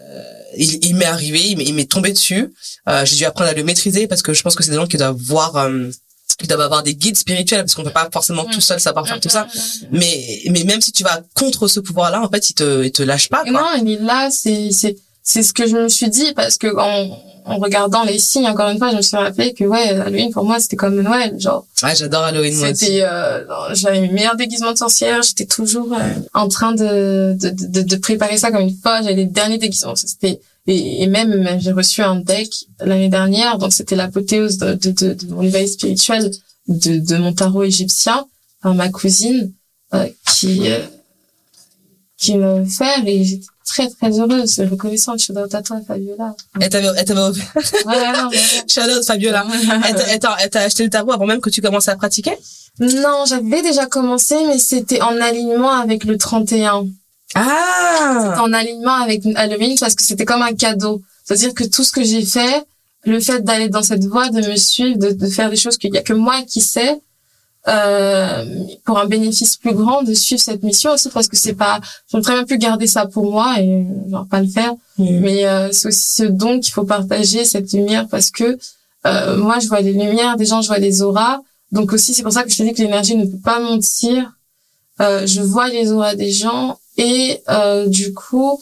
il, 0.57 0.85
il 0.85 0.95
m'est 0.95 1.05
arrivé, 1.05 1.41
il 1.41 1.73
m'est, 1.73 1.89
tombé 1.89 2.11
dessus. 2.11 2.53
Euh, 2.87 3.05
j'ai 3.05 3.15
dû 3.15 3.25
apprendre 3.25 3.49
à 3.49 3.53
le 3.53 3.63
maîtriser 3.63 4.07
parce 4.07 4.21
que 4.21 4.33
je 4.33 4.41
pense 4.41 4.55
que 4.55 4.63
c'est 4.63 4.71
des 4.71 4.77
gens 4.77 4.87
qui 4.87 4.97
doivent 4.97 5.15
voir, 5.15 5.55
euh, 5.55 5.89
qui 6.37 6.47
doivent 6.47 6.61
avoir 6.61 6.83
des 6.83 6.95
guides 6.95 7.17
spirituels 7.17 7.61
parce 7.61 7.75
qu'on 7.75 7.83
peut 7.83 7.89
pas 7.89 8.09
forcément 8.11 8.45
tout 8.45 8.61
seul 8.61 8.79
savoir 8.79 9.07
faire 9.07 9.19
tout 9.19 9.29
ça. 9.29 9.47
Mais 9.91 10.41
mais 10.49 10.63
même 10.63 10.81
si 10.81 10.91
tu 10.91 11.03
vas 11.03 11.21
contre 11.33 11.67
ce 11.67 11.79
pouvoir-là, 11.79 12.21
en 12.21 12.29
fait, 12.29 12.49
il 12.49 12.53
te 12.53 12.83
il 12.83 12.91
te 12.91 13.03
lâche 13.03 13.29
pas. 13.29 13.43
Quoi. 13.43 13.51
non 13.51 13.67
il 13.81 13.93
est 13.93 14.01
là 14.01 14.29
c'est 14.31 14.71
c'est 14.71 14.95
c'est 15.29 15.43
ce 15.43 15.51
que 15.51 15.67
je 15.67 15.75
me 15.75 15.89
suis 15.89 16.09
dit 16.09 16.31
parce 16.33 16.57
que 16.57 16.69
en 16.89 17.19
en 17.53 17.57
regardant 17.57 18.03
les 18.03 18.17
signes 18.17 18.47
encore 18.47 18.69
une 18.69 18.77
fois 18.77 18.91
je 18.91 18.97
me 18.97 19.01
suis 19.01 19.15
rappelé 19.17 19.53
que 19.53 19.65
ouais 19.65 19.89
Halloween 19.89 20.31
pour 20.31 20.45
moi 20.45 20.57
c'était 20.59 20.77
comme 20.77 20.99
Noël 21.01 21.35
genre 21.39 21.65
Ouais, 21.83 21.95
j'adore 21.95 22.23
Halloween. 22.23 22.53
C'était, 22.55 23.01
euh, 23.03 23.43
j'avais 23.73 24.01
mes 24.01 24.09
meilleurs 24.09 24.35
déguisements 24.35 24.71
de 24.73 24.77
sorcière. 24.77 25.21
J'étais 25.21 25.45
toujours 25.45 25.93
euh, 25.93 25.97
en 26.33 26.47
train 26.47 26.73
de, 26.73 27.35
de, 27.41 27.49
de, 27.49 27.81
de 27.83 27.95
préparer 27.97 28.37
ça 28.37 28.51
comme 28.51 28.63
une 28.63 28.75
fois. 28.81 29.01
J'avais 29.01 29.15
les 29.15 29.25
derniers 29.25 29.57
déguisements. 29.59 29.95
C'était 29.95 30.39
et, 30.65 31.03
et 31.03 31.07
même 31.07 31.31
j'ai 31.59 31.71
reçu 31.71 32.01
un 32.01 32.15
deck 32.15 32.51
l'année 32.79 33.09
dernière. 33.09 33.57
Donc 33.57 33.73
c'était 33.73 33.95
l'apothéose 33.95 34.57
de, 34.57 34.73
de, 34.73 34.91
de, 34.91 35.13
de 35.13 35.33
mon 35.33 35.41
éveil 35.43 35.67
spirituel 35.67 36.31
de, 36.67 36.97
de 36.97 37.15
mon 37.17 37.33
tarot 37.33 37.63
égyptien 37.63 38.25
par 38.61 38.73
ma 38.75 38.89
cousine 38.89 39.53
euh, 39.93 40.07
qui 40.25 40.69
euh, 40.71 40.79
qui 42.17 42.35
m'a 42.35 42.53
offert 42.55 43.03
et 43.05 43.23
j'étais 43.23 43.45
très 43.67 43.89
très 43.89 44.19
heureuse, 44.19 44.59
reconnaissante. 44.71 45.19
Suis 45.19 45.33
dans 45.33 45.47
ta 45.47 45.61
toi, 45.61 45.79
Fabiola. 45.87 46.35
Elle 46.59 46.69
t'avait 46.69 46.87
elle 46.97 47.05
t'avait 47.05 47.19
offert- 47.21 47.53
Ouais, 47.85 48.11
non, 48.13 48.29
mais- 48.31 48.37
Shout 48.67 48.89
out, 48.89 49.03
Fabiola. 49.05 49.45
Elle 50.09 50.19
t'a- 50.19 50.61
acheté 50.61 50.83
le 50.83 50.89
tarot 50.89 51.11
avant 51.11 51.25
même 51.25 51.41
que 51.41 51.49
tu 51.49 51.61
commences 51.61 51.87
à 51.87 51.95
pratiquer? 51.95 52.35
Non, 52.79 53.25
j'avais 53.27 53.61
déjà 53.61 53.85
commencé, 53.87 54.35
mais 54.47 54.57
c'était 54.59 55.01
en 55.01 55.19
alignement 55.21 55.71
avec 55.71 56.03
le 56.05 56.17
31. 56.17 56.85
Ah. 57.35 58.35
en 58.41 58.53
alignement 58.53 58.93
avec 58.93 59.21
Halloween 59.35 59.75
parce 59.79 59.95
que 59.95 60.03
c'était 60.03 60.25
comme 60.25 60.41
un 60.41 60.53
cadeau. 60.53 61.01
C'est-à-dire 61.25 61.53
que 61.53 61.65
tout 61.65 61.83
ce 61.83 61.91
que 61.91 62.03
j'ai 62.03 62.23
fait, 62.25 62.63
le 63.03 63.19
fait 63.19 63.43
d'aller 63.43 63.67
dans 63.69 63.83
cette 63.83 64.05
voie, 64.05 64.29
de 64.29 64.41
me 64.47 64.55
suivre, 64.55 64.97
de, 64.97 65.11
de 65.11 65.27
faire 65.27 65.49
des 65.49 65.57
choses 65.57 65.77
qu'il 65.77 65.93
y 65.93 65.97
a 65.97 66.01
que 66.03 66.13
moi 66.13 66.41
qui 66.47 66.61
sais, 66.61 66.99
euh, 67.67 68.45
pour 68.85 68.97
un 68.97 69.05
bénéfice 69.05 69.57
plus 69.57 69.73
grand, 69.73 70.03
de 70.03 70.13
suivre 70.13 70.41
cette 70.41 70.63
mission 70.63 70.91
aussi 70.93 71.09
parce 71.09 71.27
que 71.27 71.35
c'est 71.35 71.53
pas, 71.53 71.79
j'aurais 72.09 72.23
très 72.23 72.33
bien 72.33 72.45
pu 72.45 72.57
garder 72.57 72.87
ça 72.87 73.05
pour 73.05 73.31
moi 73.31 73.55
et 73.59 73.85
genre 74.09 74.25
pas 74.27 74.41
le 74.41 74.47
faire. 74.47 74.73
Mm. 74.97 75.19
Mais 75.19 75.45
euh, 75.45 75.71
c'est 75.71 75.89
aussi 75.89 76.15
ce 76.15 76.23
don 76.23 76.59
qu'il 76.59 76.73
faut 76.73 76.85
partager 76.85 77.45
cette 77.45 77.71
lumière 77.73 78.07
parce 78.09 78.31
que 78.31 78.57
euh, 79.05 79.37
moi 79.37 79.59
je 79.59 79.67
vois 79.67 79.81
des 79.81 79.93
lumières, 79.93 80.37
des 80.37 80.45
gens 80.45 80.61
je 80.61 80.67
vois 80.67 80.79
des 80.79 81.01
auras. 81.01 81.41
Donc 81.71 81.91
aussi 81.93 82.13
c'est 82.13 82.23
pour 82.23 82.31
ça 82.31 82.43
que 82.43 82.49
je 82.49 82.57
te 82.57 82.63
dis 82.63 82.73
que 82.73 82.81
l'énergie 82.81 83.15
ne 83.15 83.25
peut 83.25 83.43
pas 83.43 83.59
mentir. 83.59 84.33
Euh, 85.01 85.27
je 85.27 85.41
vois 85.41 85.67
les 85.67 85.91
auras 85.91 86.15
des 86.15 86.31
gens 86.31 86.79
et 86.97 87.41
euh, 87.49 87.87
du 87.87 88.13
coup 88.13 88.59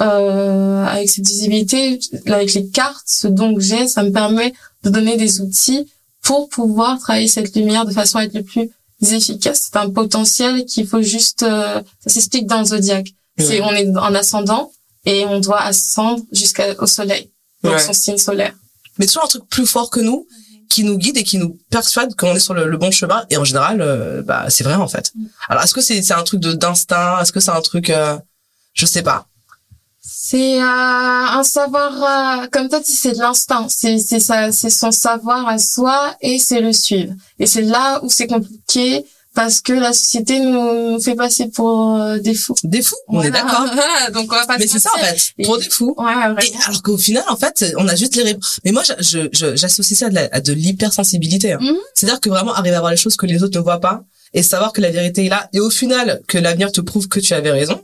euh, 0.00 0.84
avec 0.84 1.10
cette 1.10 1.26
visibilité, 1.26 1.98
avec 2.26 2.52
les 2.54 2.66
cartes, 2.68 3.04
ce 3.06 3.28
don 3.28 3.54
que 3.54 3.60
j'ai, 3.60 3.86
ça 3.86 4.02
me 4.02 4.10
permet 4.10 4.52
de 4.82 4.90
donner 4.90 5.16
des 5.16 5.40
outils 5.40 5.86
pour 6.30 6.48
pouvoir 6.48 7.00
travailler 7.00 7.26
cette 7.26 7.56
lumière 7.56 7.84
de 7.84 7.90
façon 7.92 8.18
à 8.18 8.24
être 8.24 8.34
le 8.34 8.44
plus 8.44 8.70
efficace. 9.02 9.62
C'est 9.66 9.76
un 9.76 9.90
potentiel 9.90 10.64
qu'il 10.64 10.86
faut 10.86 11.02
juste, 11.02 11.42
euh, 11.42 11.82
ça 11.98 12.08
s'explique 12.14 12.46
dans 12.46 12.60
le 12.60 12.66
zodiaque. 12.66 13.08
C'est 13.36 13.60
on 13.60 13.72
est 13.72 13.88
en 13.96 14.14
ascendant 14.14 14.70
et 15.06 15.24
on 15.24 15.40
doit 15.40 15.60
ascendre 15.60 16.22
jusqu'au 16.30 16.86
soleil, 16.86 17.32
Ouais. 17.64 17.80
son 17.80 17.92
signe 17.92 18.16
solaire. 18.16 18.54
Mais 18.98 19.06
toujours 19.06 19.24
un 19.24 19.26
truc 19.34 19.44
plus 19.48 19.66
fort 19.66 19.90
que 19.90 19.98
nous, 19.98 20.28
qui 20.68 20.84
nous 20.84 20.96
guide 20.98 21.16
et 21.16 21.24
qui 21.24 21.36
nous 21.38 21.58
persuade 21.68 22.14
qu'on 22.14 22.32
est 22.36 22.38
sur 22.38 22.54
le, 22.54 22.68
le 22.68 22.76
bon 22.76 22.92
chemin. 22.92 23.24
Et 23.30 23.36
en 23.36 23.42
général, 23.44 23.80
euh, 23.80 24.22
bah 24.22 24.44
c'est 24.50 24.62
vrai 24.62 24.74
en 24.76 24.86
fait. 24.86 25.10
Mm. 25.16 25.24
Alors 25.48 25.64
est-ce 25.64 25.74
que 25.74 25.80
c'est 25.80 26.00
c'est 26.02 26.14
un 26.14 26.22
truc 26.22 26.38
de 26.38 26.52
d'instinct? 26.52 27.20
Est-ce 27.20 27.32
que 27.32 27.40
c'est 27.40 27.50
un 27.50 27.60
truc, 27.60 27.90
euh, 27.90 28.16
je 28.74 28.86
sais 28.86 29.02
pas. 29.02 29.26
C'est 30.02 30.60
euh, 30.60 30.64
un 30.64 31.42
savoir, 31.44 32.42
euh, 32.42 32.46
comme 32.50 32.68
toi 32.68 32.80
dis, 32.80 32.92
c'est 32.92 33.12
de 33.12 33.18
l'instinct. 33.18 33.66
C'est 33.68 33.98
c'est 33.98 34.20
ça, 34.20 34.50
c'est 34.52 34.70
son 34.70 34.90
savoir 34.92 35.46
à 35.46 35.58
soi 35.58 36.16
et 36.20 36.38
c'est 36.38 36.60
le 36.60 36.72
suivre. 36.72 37.12
Et 37.38 37.46
c'est 37.46 37.62
là 37.62 38.00
où 38.02 38.08
c'est 38.10 38.26
compliqué 38.26 39.04
parce 39.34 39.60
que 39.60 39.72
la 39.72 39.92
société 39.92 40.40
nous, 40.40 40.92
nous 40.92 41.00
fait 41.00 41.14
passer 41.14 41.48
pour 41.48 41.96
euh, 41.96 42.18
des 42.18 42.34
fous. 42.34 42.54
Des 42.64 42.82
fous, 42.82 42.96
on 43.08 43.22
est 43.22 43.30
d'accord. 43.30 43.64
Donc 44.12 44.32
on 44.32 44.34
va 44.36 44.46
pas 44.46 44.56
Mais 44.58 44.66
c'est 44.66 44.78
ça 44.80 44.90
en 44.96 44.98
fait, 44.98 45.32
trop 45.44 45.56
des 45.58 45.68
fous. 45.68 45.94
Ouais, 45.98 46.04
ouais, 46.06 46.12
Et 46.12 46.48
vraiment. 46.50 46.64
alors 46.66 46.82
qu'au 46.82 46.96
final, 46.98 47.24
en 47.28 47.36
fait, 47.36 47.64
on 47.76 47.86
a 47.86 47.94
juste 47.94 48.16
les 48.16 48.22
réponses. 48.24 48.58
Mais 48.64 48.72
moi, 48.72 48.82
je- 48.84 48.94
je- 49.02 49.28
je- 49.32 49.54
j'associe 49.56 49.96
ça 49.98 50.06
à 50.06 50.08
de, 50.08 50.14
la- 50.14 50.28
à 50.32 50.40
de 50.40 50.52
l'hypersensibilité. 50.52 51.52
hein. 51.52 51.58
Mhm. 51.60 51.76
C'est-à-dire 51.94 52.20
que 52.20 52.30
vraiment 52.30 52.54
arriver 52.54 52.74
à 52.76 52.80
voir 52.80 52.90
les 52.90 52.96
choses 52.96 53.16
que 53.16 53.26
les 53.26 53.42
autres 53.42 53.56
ne 53.58 53.62
voient 53.62 53.80
pas 53.80 54.02
et 54.32 54.42
savoir 54.42 54.72
que 54.72 54.80
la 54.80 54.90
vérité 54.90 55.26
est 55.26 55.28
là. 55.28 55.48
Et 55.52 55.60
au 55.60 55.70
final, 55.70 56.20
que 56.26 56.38
l'avenir 56.38 56.72
te 56.72 56.80
prouve 56.80 57.06
que 57.08 57.20
tu 57.20 57.34
avais 57.34 57.50
raison. 57.50 57.80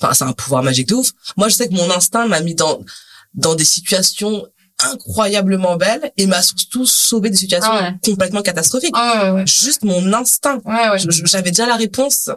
Enfin, 0.00 0.14
c'est 0.14 0.24
un 0.24 0.32
pouvoir 0.32 0.62
magique 0.62 0.88
de 0.88 0.94
ouf. 0.94 1.10
Moi, 1.36 1.48
je 1.48 1.54
sais 1.54 1.68
que 1.68 1.74
mon 1.74 1.90
instinct 1.90 2.26
m'a 2.26 2.40
mis 2.40 2.54
dans 2.54 2.80
dans 3.34 3.54
des 3.54 3.64
situations 3.64 4.46
incroyablement 4.82 5.76
belles 5.76 6.10
et 6.16 6.26
m'a 6.26 6.42
surtout 6.42 6.86
sauvé 6.86 7.30
des 7.30 7.36
situations 7.36 7.70
Ah 7.72 7.82
ouais. 7.82 7.94
complètement 8.04 8.42
catastrophiques. 8.42 8.94
Ah 8.96 9.24
ouais, 9.24 9.30
ouais. 9.40 9.46
Juste 9.46 9.82
mon 9.84 10.12
instinct. 10.12 10.60
J'avais 11.24 11.50
déjà 11.50 11.66
la 11.66 11.76
réponse. 11.76 12.30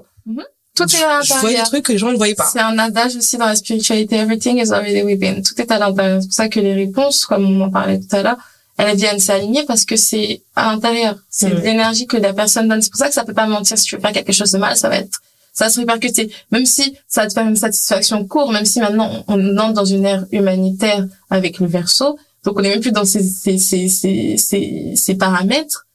Tout 0.75 0.83
est 0.95 1.03
à 1.03 1.21
Je 1.21 1.29
voyais 1.35 1.55
des 1.55 1.59
l'intérieur. 1.59 1.67
trucs 1.69 1.85
que 1.85 1.91
les 1.91 1.97
gens 1.97 2.11
ne 2.11 2.17
voyaient 2.17 2.35
pas. 2.35 2.49
C'est 2.51 2.59
un 2.59 2.77
adage 2.79 3.15
aussi 3.15 3.37
dans 3.37 3.45
la 3.45 3.55
spiritualité. 3.55 4.15
Everything 4.17 4.57
is 4.57 4.71
already 4.73 5.03
within. 5.03 5.41
Tout 5.41 5.59
est 5.61 5.71
à 5.71 5.77
l'intérieur. 5.79 6.19
C'est 6.21 6.27
pour 6.27 6.33
ça 6.35 6.49
que 6.49 6.59
les 6.59 6.73
réponses, 6.73 7.25
comme 7.25 7.45
on 7.45 7.65
en 7.65 7.69
parlait 7.71 7.99
tout 7.99 8.15
à 8.15 8.23
l'heure, 8.23 8.37
elles 8.77 8.97
viennent 8.97 9.19
s'aligner 9.19 9.63
parce 9.65 9.85
que 9.85 9.95
c'est 9.95 10.41
à 10.55 10.71
l'intérieur. 10.71 11.15
C'est 11.29 11.49
de 11.49 11.55
l'énergie 11.61 12.07
que 12.07 12.17
la 12.17 12.33
personne 12.33 12.67
donne. 12.67 12.81
C'est 12.81 12.89
pour 12.89 12.99
ça 12.99 13.07
que 13.07 13.13
ça 13.13 13.23
peut 13.23 13.35
pas 13.35 13.45
mentir. 13.47 13.77
Si 13.77 13.85
tu 13.85 13.95
veux 13.95 14.01
faire 14.01 14.11
quelque 14.13 14.33
chose 14.33 14.51
de 14.51 14.57
mal, 14.57 14.75
ça 14.75 14.89
va 14.89 14.97
être, 14.97 15.21
ça 15.53 15.69
se 15.69 15.79
répercuter. 15.79 16.31
Même 16.51 16.65
si 16.65 16.97
ça 17.07 17.21
va 17.21 17.27
te 17.27 17.33
faire 17.33 17.47
une 17.47 17.55
satisfaction 17.55 18.25
courte, 18.27 18.51
même 18.51 18.65
si 18.65 18.79
maintenant 18.79 19.23
on 19.27 19.57
entre 19.57 19.73
dans 19.73 19.85
une 19.85 20.05
ère 20.05 20.25
humanitaire 20.31 21.05
avec 21.29 21.59
le 21.59 21.67
verso. 21.67 22.17
Donc 22.43 22.59
on 22.59 22.63
est 22.63 22.69
même 22.69 22.81
plus 22.81 22.91
dans 22.91 23.05
ces, 23.05 23.23
ces, 23.23 23.57
ces, 23.57 23.87
ces, 23.87 24.93
ces, 24.95 25.15
paramètres. 25.15 25.85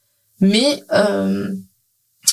Mais, 0.41 0.83
euh, 0.95 1.49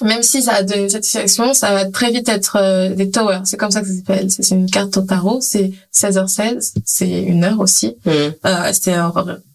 même 0.01 0.23
si 0.23 0.41
ça 0.41 0.53
a 0.53 0.63
donné 0.63 0.84
une 0.84 0.89
satisfaction, 0.89 1.53
ça 1.53 1.73
va 1.73 1.86
très 1.86 2.11
vite 2.11 2.30
être 2.30 2.57
euh, 2.57 2.89
des 2.93 3.09
towers. 3.09 3.41
C'est 3.45 3.57
comme 3.57 3.71
ça 3.71 3.82
que 3.82 3.88
ça 3.88 3.93
s'appelle. 3.93 4.30
C'est 4.30 4.49
une 4.51 4.69
carte 4.69 4.95
au 4.97 5.01
tarot. 5.01 5.39
C'est 5.41 5.71
16h16. 5.93 6.73
C'est 6.86 7.23
une 7.23 7.43
heure 7.43 7.59
aussi. 7.59 7.95
Mmh. 8.05 8.11
Euh, 8.45 8.71
c'est 8.73 8.93
euh, 8.93 9.09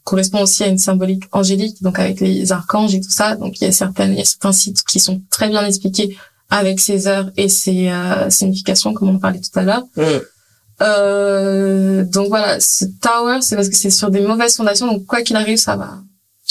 correspond 0.05 0.43
aussi 0.43 0.65
à 0.65 0.69
une 0.69 0.79
symbolique 0.79 1.25
angélique, 1.33 1.83
donc 1.83 1.99
avec 1.99 2.21
les 2.21 2.53
archanges 2.53 2.95
et 2.95 3.01
tout 3.01 3.11
ça. 3.11 3.37
Donc 3.37 3.61
il 3.61 3.65
y 3.65 3.67
a 3.69 3.73
certaines, 3.73 4.13
il 4.13 4.19
y 4.19 4.23
a 4.23 4.25
certains 4.25 4.53
sites 4.53 4.83
qui 4.83 4.99
sont 4.99 5.21
très 5.31 5.49
bien 5.49 5.65
expliqués 5.65 6.17
avec 6.51 6.81
ces 6.81 7.07
heures 7.07 7.31
et 7.37 7.49
ces 7.49 7.89
euh, 7.89 8.29
significations, 8.31 8.93
comme 8.93 9.09
on 9.09 9.19
parlait 9.19 9.41
tout 9.41 9.57
à 9.59 9.63
l'heure. 9.63 9.85
Mmh. 9.97 10.03
Euh, 10.83 12.05
donc 12.05 12.29
voilà, 12.29 12.59
ce 12.61 12.85
tower, 13.01 13.41
c'est 13.43 13.55
parce 13.57 13.69
que 13.69 13.77
c'est 13.77 13.91
sur 13.91 14.11
des 14.11 14.21
mauvaises 14.21 14.57
fondations. 14.57 14.87
Donc 14.87 15.05
quoi 15.07 15.23
qu'il 15.23 15.37
arrive, 15.37 15.59
ça 15.59 15.77
va, 15.77 15.99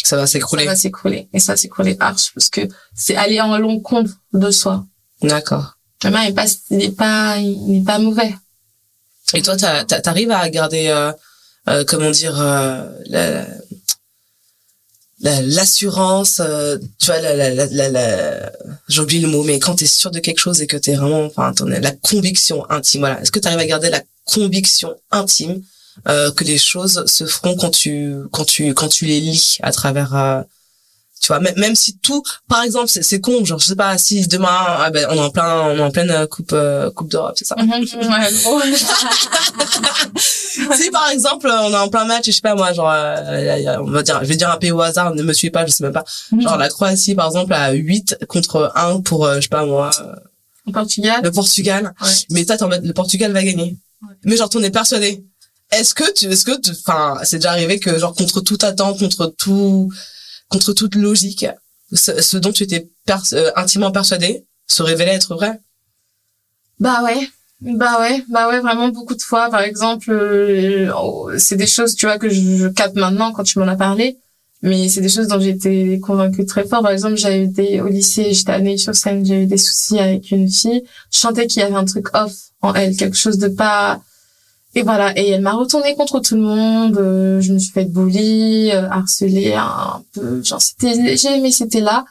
Ça 0.04 0.16
va 0.16 0.28
ça 0.28 0.34
s'écrouler. 0.34 0.66
va 0.66 0.76
s'écrouler. 0.76 1.28
Et 1.34 1.40
ça 1.40 1.58
s'écrouler 1.58 1.98
arche 2.00 2.32
parce 2.36 2.50
que 2.50 2.62
c'est 2.96 3.16
aller 3.16 3.42
en 3.42 3.58
l'encontre 3.58 4.12
de 4.34 4.52
soi. 4.52 4.86
D'accord. 5.22 5.74
Le 6.04 6.12
mal 6.12 6.30
est 6.30 6.34
pas, 6.34 6.46
il 6.70 6.78
n'est 6.78 6.92
pas, 6.92 7.38
il 7.40 7.72
n'est 7.72 7.84
pas 7.84 8.00
mauvais. 8.00 8.34
Et 9.34 9.42
toi, 9.42 9.58
t'arrives 9.58 10.32
à 10.32 10.50
garder, 10.50 10.88
euh, 10.88 11.12
euh, 11.68 11.84
comment 11.88 12.10
dire, 12.12 12.40
euh, 12.40 12.90
la- 13.08 13.46
la- 15.22 15.42
l'assurance, 15.42 16.40
euh, 16.40 16.78
tu 17.00 17.08
vois, 17.08 17.20
la, 17.20 17.36
la, 17.36 17.66
la, 17.90 18.52
oublié 18.98 19.22
le 19.22 19.28
mot, 19.28 19.44
mais 19.44 19.60
quand 19.60 19.76
t'es 19.76 19.86
sûr 19.86 20.10
de 20.10 20.20
quelque 20.20 20.40
chose 20.40 20.62
et 20.62 20.68
que 20.68 20.78
t'es 20.78 20.96
vraiment, 20.96 21.26
enfin, 21.26 21.54
t'en 21.54 21.66
la 21.66 21.92
conviction 21.92 22.70
intime, 22.72 23.02
voilà. 23.02 23.22
Est-ce 23.22 23.32
que 23.32 23.40
t'arrives 23.40 23.60
à 23.60 23.66
garder 23.66 23.90
la 23.90 24.02
conviction 24.26 24.96
intime 25.12 25.62
euh, 26.08 26.32
que 26.32 26.44
les 26.44 26.58
choses 26.58 27.04
se 27.06 27.26
feront 27.26 27.56
quand 27.56 27.72
tu, 27.72 28.16
quand 28.32 28.46
tu, 28.46 28.74
quand 28.74 28.88
tu 28.88 29.06
les 29.06 29.20
lis 29.20 29.58
à 29.62 29.72
travers, 29.72 30.16
euh, 30.16 30.42
tu 31.22 31.28
vois, 31.28 31.40
même, 31.40 31.56
même 31.58 31.76
si 31.76 31.98
tout, 31.98 32.24
par 32.48 32.64
exemple, 32.64 32.88
c'est 32.88 33.04
c'est 33.04 33.20
con, 33.20 33.44
genre, 33.44 33.60
je 33.60 33.66
sais 33.66 33.76
pas, 33.76 33.98
si 33.98 34.26
demain, 34.28 34.48
ah 34.52 34.90
ben, 34.90 35.06
on 35.10 35.16
est 35.16 35.20
en 35.20 35.30
plein, 35.30 35.62
on 35.68 35.78
est 35.78 35.82
en 35.82 35.92
pleine 35.92 36.12
euh, 36.12 36.28
coupe, 36.28 36.52
euh, 36.54 36.90
coupe 36.92 37.10
d'Europe, 37.12 37.34
c'est 37.38 37.46
ça? 37.46 37.56
gros. 37.56 38.62
si 40.76 40.92
par 40.92 41.10
exemple 41.10 41.48
on 41.52 41.72
est 41.72 41.78
en 41.78 41.90
plein 41.90 42.06
match 42.06 42.26
je 42.28 42.32
sais 42.32 42.42
pas 42.42 42.56
moi 42.56 42.74
genre 42.74 42.90
euh, 42.92 43.68
a- 43.68 43.82
on 43.82 43.90
va 43.90 44.04
dire 44.04 44.20
je 44.22 44.28
vais 44.28 44.36
dire 44.36 44.50
un 44.50 44.58
pays 44.58 44.72
au 44.72 44.82
hasard 44.82 45.14
ne 45.16 45.24
me 45.24 45.34
suivez 45.34 45.52
pas 45.52 45.66
je 45.66 45.72
sais 45.72 45.84
même 45.84 45.94
pas 45.94 46.04
genre 46.40 46.58
la 46.58 46.70
Croatie 46.70 47.16
par 47.16 47.28
exemple 47.28 47.54
à 47.54 47.72
8 47.72 48.18
contre 48.28 48.72
1 48.76 49.02
pour 49.02 49.26
euh, 49.26 49.36
je 49.38 49.42
sais 49.42 49.48
pas 49.50 49.66
moi 49.66 49.90
euh, 50.02 50.16
Au 50.68 50.72
Portugal? 50.72 51.22
le 51.24 51.32
Portugal 51.32 51.94
Ouais. 52.02 52.10
mais 52.32 52.46
toi 52.46 52.58
t'es 52.58 52.64
en 52.64 52.70
mode 52.70 52.86
le 52.86 52.94
Portugal 52.94 53.32
va 53.32 53.44
gagner 53.44 53.78
Ouais. 54.02 54.16
mais 54.24 54.38
genre 54.38 54.50
t'en 54.50 54.64
es 54.64 54.70
persuadé 54.72 55.24
est-ce 55.72 55.94
que 55.94 56.10
tu 56.14 56.26
est-ce 56.28 56.46
que 56.46 56.52
enfin 56.88 57.18
c'est 57.24 57.38
déjà 57.38 57.52
arrivé 57.52 57.80
que 57.80 57.98
genre 58.00 58.16
contre 58.16 58.42
tout 58.42 58.58
attente 58.62 59.00
contre 59.00 59.34
tout 59.38 59.92
contre 60.50 60.74
toute 60.74 60.96
logique 60.96 61.46
ce, 61.94 62.38
dont 62.38 62.52
tu 62.52 62.64
étais 62.64 62.90
euh, 63.34 63.52
intimement 63.56 63.92
persuadé 63.92 64.46
se 64.68 64.84
révélait 64.84 65.16
être 65.16 65.36
vrai 65.36 65.60
Bah 66.80 67.04
ouais. 67.04 67.30
Bah 67.62 68.00
ouais, 68.00 68.24
bah 68.30 68.48
ouais, 68.48 68.62
vraiment 68.62 68.88
beaucoup 68.88 69.16
de 69.16 69.22
fois. 69.22 69.50
Par 69.50 69.62
exemple, 69.62 70.12
euh, 70.12 70.92
oh, 70.96 71.30
c'est 71.38 71.58
des 71.58 71.68
choses, 71.68 71.96
tu 71.96 72.06
vois, 72.06 72.18
que 72.18 72.30
je, 72.30 72.68
capte 72.70 72.96
maintenant 72.96 73.34
quand 73.34 73.44
tu 73.44 73.60
m'en 73.60 73.68
as 73.68 73.76
parlé. 73.76 74.18
Mais 74.62 74.88
c'est 74.90 75.02
des 75.02 75.10
choses 75.10 75.28
dont 75.28 75.40
été 75.40 76.00
convaincue 76.00 76.46
très 76.46 76.66
fort. 76.66 76.82
Par 76.82 76.92
exemple, 76.92 77.18
j'avais 77.18 77.44
été 77.44 77.82
au 77.82 77.88
lycée, 77.88 78.34
j'étais 78.34 78.52
allée 78.52 78.78
sur 78.78 78.96
scène, 78.96 79.30
eu 79.30 79.46
des 79.46 79.58
soucis 79.58 80.00
avec 80.00 80.32
une 80.32 80.50
fille. 80.50 80.84
Je 81.12 81.18
sentais 81.18 81.48
qu'il 81.48 81.62
y 81.62 81.66
avait 81.66 81.76
un 81.76 81.86
truc 81.86 82.08
off 82.14 82.34
en 82.62 82.74
elle, 82.74 82.96
quelque 82.96 83.18
chose 83.18 83.38
de 83.38 83.48
pas... 83.48 84.02
Et 84.76 84.84
voilà, 84.84 85.18
et 85.18 85.28
elle 85.30 85.42
m'a 85.42 85.54
retourné 85.54 85.96
contre 85.96 86.20
tout 86.20 86.36
le 86.36 86.42
monde. 86.42 86.98
euh, 86.98 87.42
je 87.42 87.54
me 87.54 87.60
suis 87.60 87.72
fait 87.72 87.86
bully, 87.86 88.72
euh, 88.72 88.88
harceler 88.90 89.54
un 89.54 90.04
peu. 90.14 90.44
Genre, 90.44 90.62
c'était 90.62 90.94
léger, 90.94 91.40
mais 91.42 91.52
c'était 91.52 91.82
là. 91.82 92.06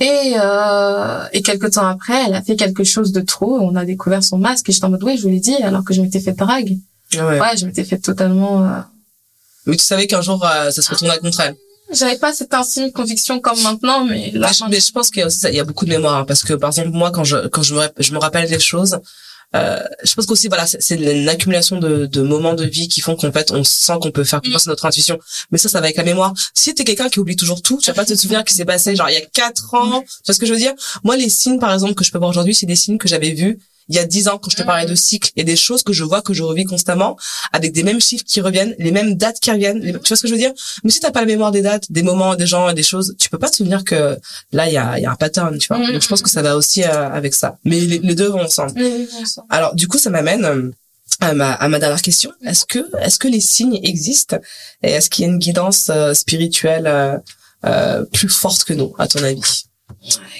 Et, 0.00 0.32
euh, 0.38 1.24
et 1.34 1.42
quelques 1.42 1.72
temps 1.72 1.86
après, 1.86 2.24
elle 2.26 2.34
a 2.34 2.42
fait 2.42 2.56
quelque 2.56 2.82
chose 2.82 3.12
de 3.12 3.20
trop. 3.20 3.58
On 3.60 3.76
a 3.76 3.84
découvert 3.84 4.24
son 4.24 4.38
masque 4.38 4.68
et 4.70 4.72
j'étais 4.72 4.86
en 4.86 4.90
mode, 4.90 5.04
ouais, 5.04 5.16
je 5.18 5.22
vous 5.22 5.28
l'ai 5.28 5.38
dit, 5.38 5.54
alors 5.56 5.84
que 5.84 5.92
je 5.92 6.00
m'étais 6.00 6.18
fait 6.20 6.32
drague. 6.32 6.78
ouais. 7.14 7.40
Ouais, 7.40 7.56
je 7.58 7.66
m'étais 7.66 7.84
fait 7.84 7.98
totalement... 7.98 8.62
euh, 8.64 8.80
mais 9.66 9.76
tu 9.76 9.84
savais 9.84 10.06
qu'un 10.08 10.22
jour 10.22 10.44
euh, 10.44 10.70
ça 10.72 10.82
se 10.82 10.90
retournait 10.90 11.18
contre 11.18 11.38
elle 11.40 11.54
J'avais 11.92 12.16
pas 12.18 12.32
cette 12.32 12.52
intime 12.52 12.90
conviction 12.90 13.38
comme 13.38 13.60
maintenant, 13.62 14.04
mais 14.04 14.32
là, 14.32 14.48
Mais 14.48 14.54
je, 14.54 14.64
mais 14.70 14.80
je 14.80 14.90
pense 14.90 15.08
qu'il 15.10 15.20
y 15.20 15.22
a 15.22 15.26
aussi 15.26 15.38
ça, 15.38 15.50
il 15.50 15.56
y 15.56 15.60
a 15.60 15.64
beaucoup 15.64 15.84
de 15.84 15.90
mémoire 15.90 16.16
hein, 16.16 16.24
parce 16.26 16.42
que 16.42 16.54
par 16.54 16.70
exemple 16.70 16.88
moi 16.90 17.12
quand 17.12 17.22
je 17.22 17.46
quand 17.46 17.62
je 17.62 17.74
me 17.76 17.86
je 17.98 18.12
me 18.12 18.18
rappelle 18.18 18.48
des 18.48 18.58
choses 18.58 18.98
euh, 19.54 19.80
je 20.02 20.14
pense 20.14 20.26
qu'aussi 20.26 20.48
voilà 20.48 20.66
c'est 20.66 20.94
une 20.94 21.28
accumulation 21.28 21.78
de, 21.78 22.06
de 22.06 22.22
moments 22.22 22.54
de 22.54 22.64
vie 22.64 22.88
qui 22.88 23.00
font 23.00 23.16
qu'en 23.16 23.32
fait 23.32 23.50
on 23.50 23.64
sent 23.64 23.94
qu'on 24.00 24.10
peut 24.10 24.24
faire 24.24 24.40
confiance 24.40 24.66
à 24.66 24.70
notre 24.70 24.86
intuition. 24.86 25.18
Mais 25.50 25.58
ça 25.58 25.68
ça 25.68 25.80
va 25.80 25.86
avec 25.86 25.96
la 25.96 26.04
mémoire. 26.04 26.32
Si 26.54 26.74
t'es 26.74 26.84
quelqu'un 26.84 27.08
qui 27.08 27.20
oublie 27.20 27.36
toujours 27.36 27.62
tout 27.62 27.78
tu 27.78 27.90
vas 27.90 27.94
pas 27.94 28.04
te 28.04 28.14
souvenir 28.14 28.44
qu'il 28.44 28.56
s'est 28.56 28.64
passé 28.64 28.96
genre 28.96 29.10
il 29.10 29.14
y 29.14 29.16
a 29.16 29.26
quatre 29.26 29.74
ans 29.74 30.00
tu 30.02 30.08
vois 30.26 30.34
ce 30.34 30.38
que 30.38 30.46
je 30.46 30.52
veux 30.52 30.58
dire? 30.58 30.72
Moi 31.04 31.16
les 31.16 31.28
signes 31.28 31.58
par 31.58 31.72
exemple 31.72 31.94
que 31.94 32.04
je 32.04 32.10
peux 32.10 32.18
voir 32.18 32.30
aujourd'hui 32.30 32.54
c'est 32.54 32.66
des 32.66 32.76
signes 32.76 32.98
que 32.98 33.08
j'avais 33.08 33.32
vus 33.32 33.58
il 33.88 33.96
y 33.96 33.98
a 33.98 34.04
dix 34.04 34.28
ans 34.28 34.38
quand 34.38 34.50
je 34.50 34.56
te 34.56 34.62
parlais 34.62 34.86
de 34.86 34.94
cycle 34.94 35.30
il 35.36 35.40
y 35.40 35.42
a 35.42 35.44
des 35.44 35.56
choses 35.56 35.82
que 35.82 35.92
je 35.92 36.04
vois 36.04 36.22
que 36.22 36.32
je 36.34 36.42
revis 36.42 36.64
constamment 36.64 37.16
avec 37.52 37.72
des 37.72 37.82
mêmes 37.82 38.00
chiffres 38.00 38.24
qui 38.24 38.40
reviennent 38.40 38.74
les 38.78 38.90
mêmes 38.92 39.14
dates 39.16 39.40
qui 39.40 39.50
reviennent 39.50 39.80
les- 39.80 39.92
tu 39.92 40.08
vois 40.08 40.16
ce 40.16 40.22
que 40.22 40.28
je 40.28 40.32
veux 40.34 40.38
dire? 40.38 40.52
Mais 40.84 40.90
si 40.90 41.00
t'as 41.00 41.10
pas 41.10 41.20
la 41.20 41.26
mémoire 41.26 41.50
des 41.50 41.62
dates 41.62 41.90
des 41.90 42.02
moments 42.02 42.34
des 42.36 42.46
gens 42.46 42.68
et 42.70 42.74
des 42.74 42.82
choses 42.82 43.14
tu 43.18 43.28
peux 43.28 43.38
pas 43.38 43.50
te 43.50 43.56
souvenir 43.56 43.84
que 43.84 44.16
là 44.52 44.68
il 44.68 44.72
y 44.72 44.76
a, 44.78 44.98
y 44.98 45.04
a 45.06 45.10
un 45.10 45.16
pattern 45.16 45.58
tu 45.58 45.68
vois? 45.68 45.78
Mhm. 45.78 45.92
donc 45.94 46.02
je 46.02 46.08
pense 46.08 46.22
que 46.22 46.30
ça 46.30 46.42
va 46.42 46.56
aussi 46.56 46.84
euh, 46.84 47.10
avec 47.10 47.34
ça. 47.34 47.58
Mais 47.64 47.80
les, 47.80 47.98
les 47.98 48.14
deux 48.14 48.28
vont 48.28 48.42
ensemble. 48.42 48.72
Alors 49.50 49.74
du 49.74 49.88
coup 49.88 49.98
ça 49.98 50.10
m'amène 50.10 50.44
euh, 50.44 50.70
à 51.20 51.34
ma, 51.34 51.52
à 51.52 51.68
ma 51.68 51.78
dernière 51.78 52.02
question. 52.02 52.32
Est-ce 52.44 52.64
que 52.64 52.78
est-ce 53.00 53.18
que 53.18 53.28
les 53.28 53.40
signes 53.40 53.78
existent 53.82 54.38
et 54.82 54.90
est-ce 54.90 55.10
qu'il 55.10 55.24
y 55.24 55.28
a 55.28 55.30
une 55.30 55.38
guidance 55.38 55.88
euh, 55.90 56.14
spirituelle 56.14 56.86
euh, 56.86 57.16
euh, 57.64 58.04
plus 58.12 58.28
forte 58.28 58.64
que 58.64 58.72
nous 58.72 58.94
à 58.98 59.06
ton 59.06 59.22
avis? 59.22 59.64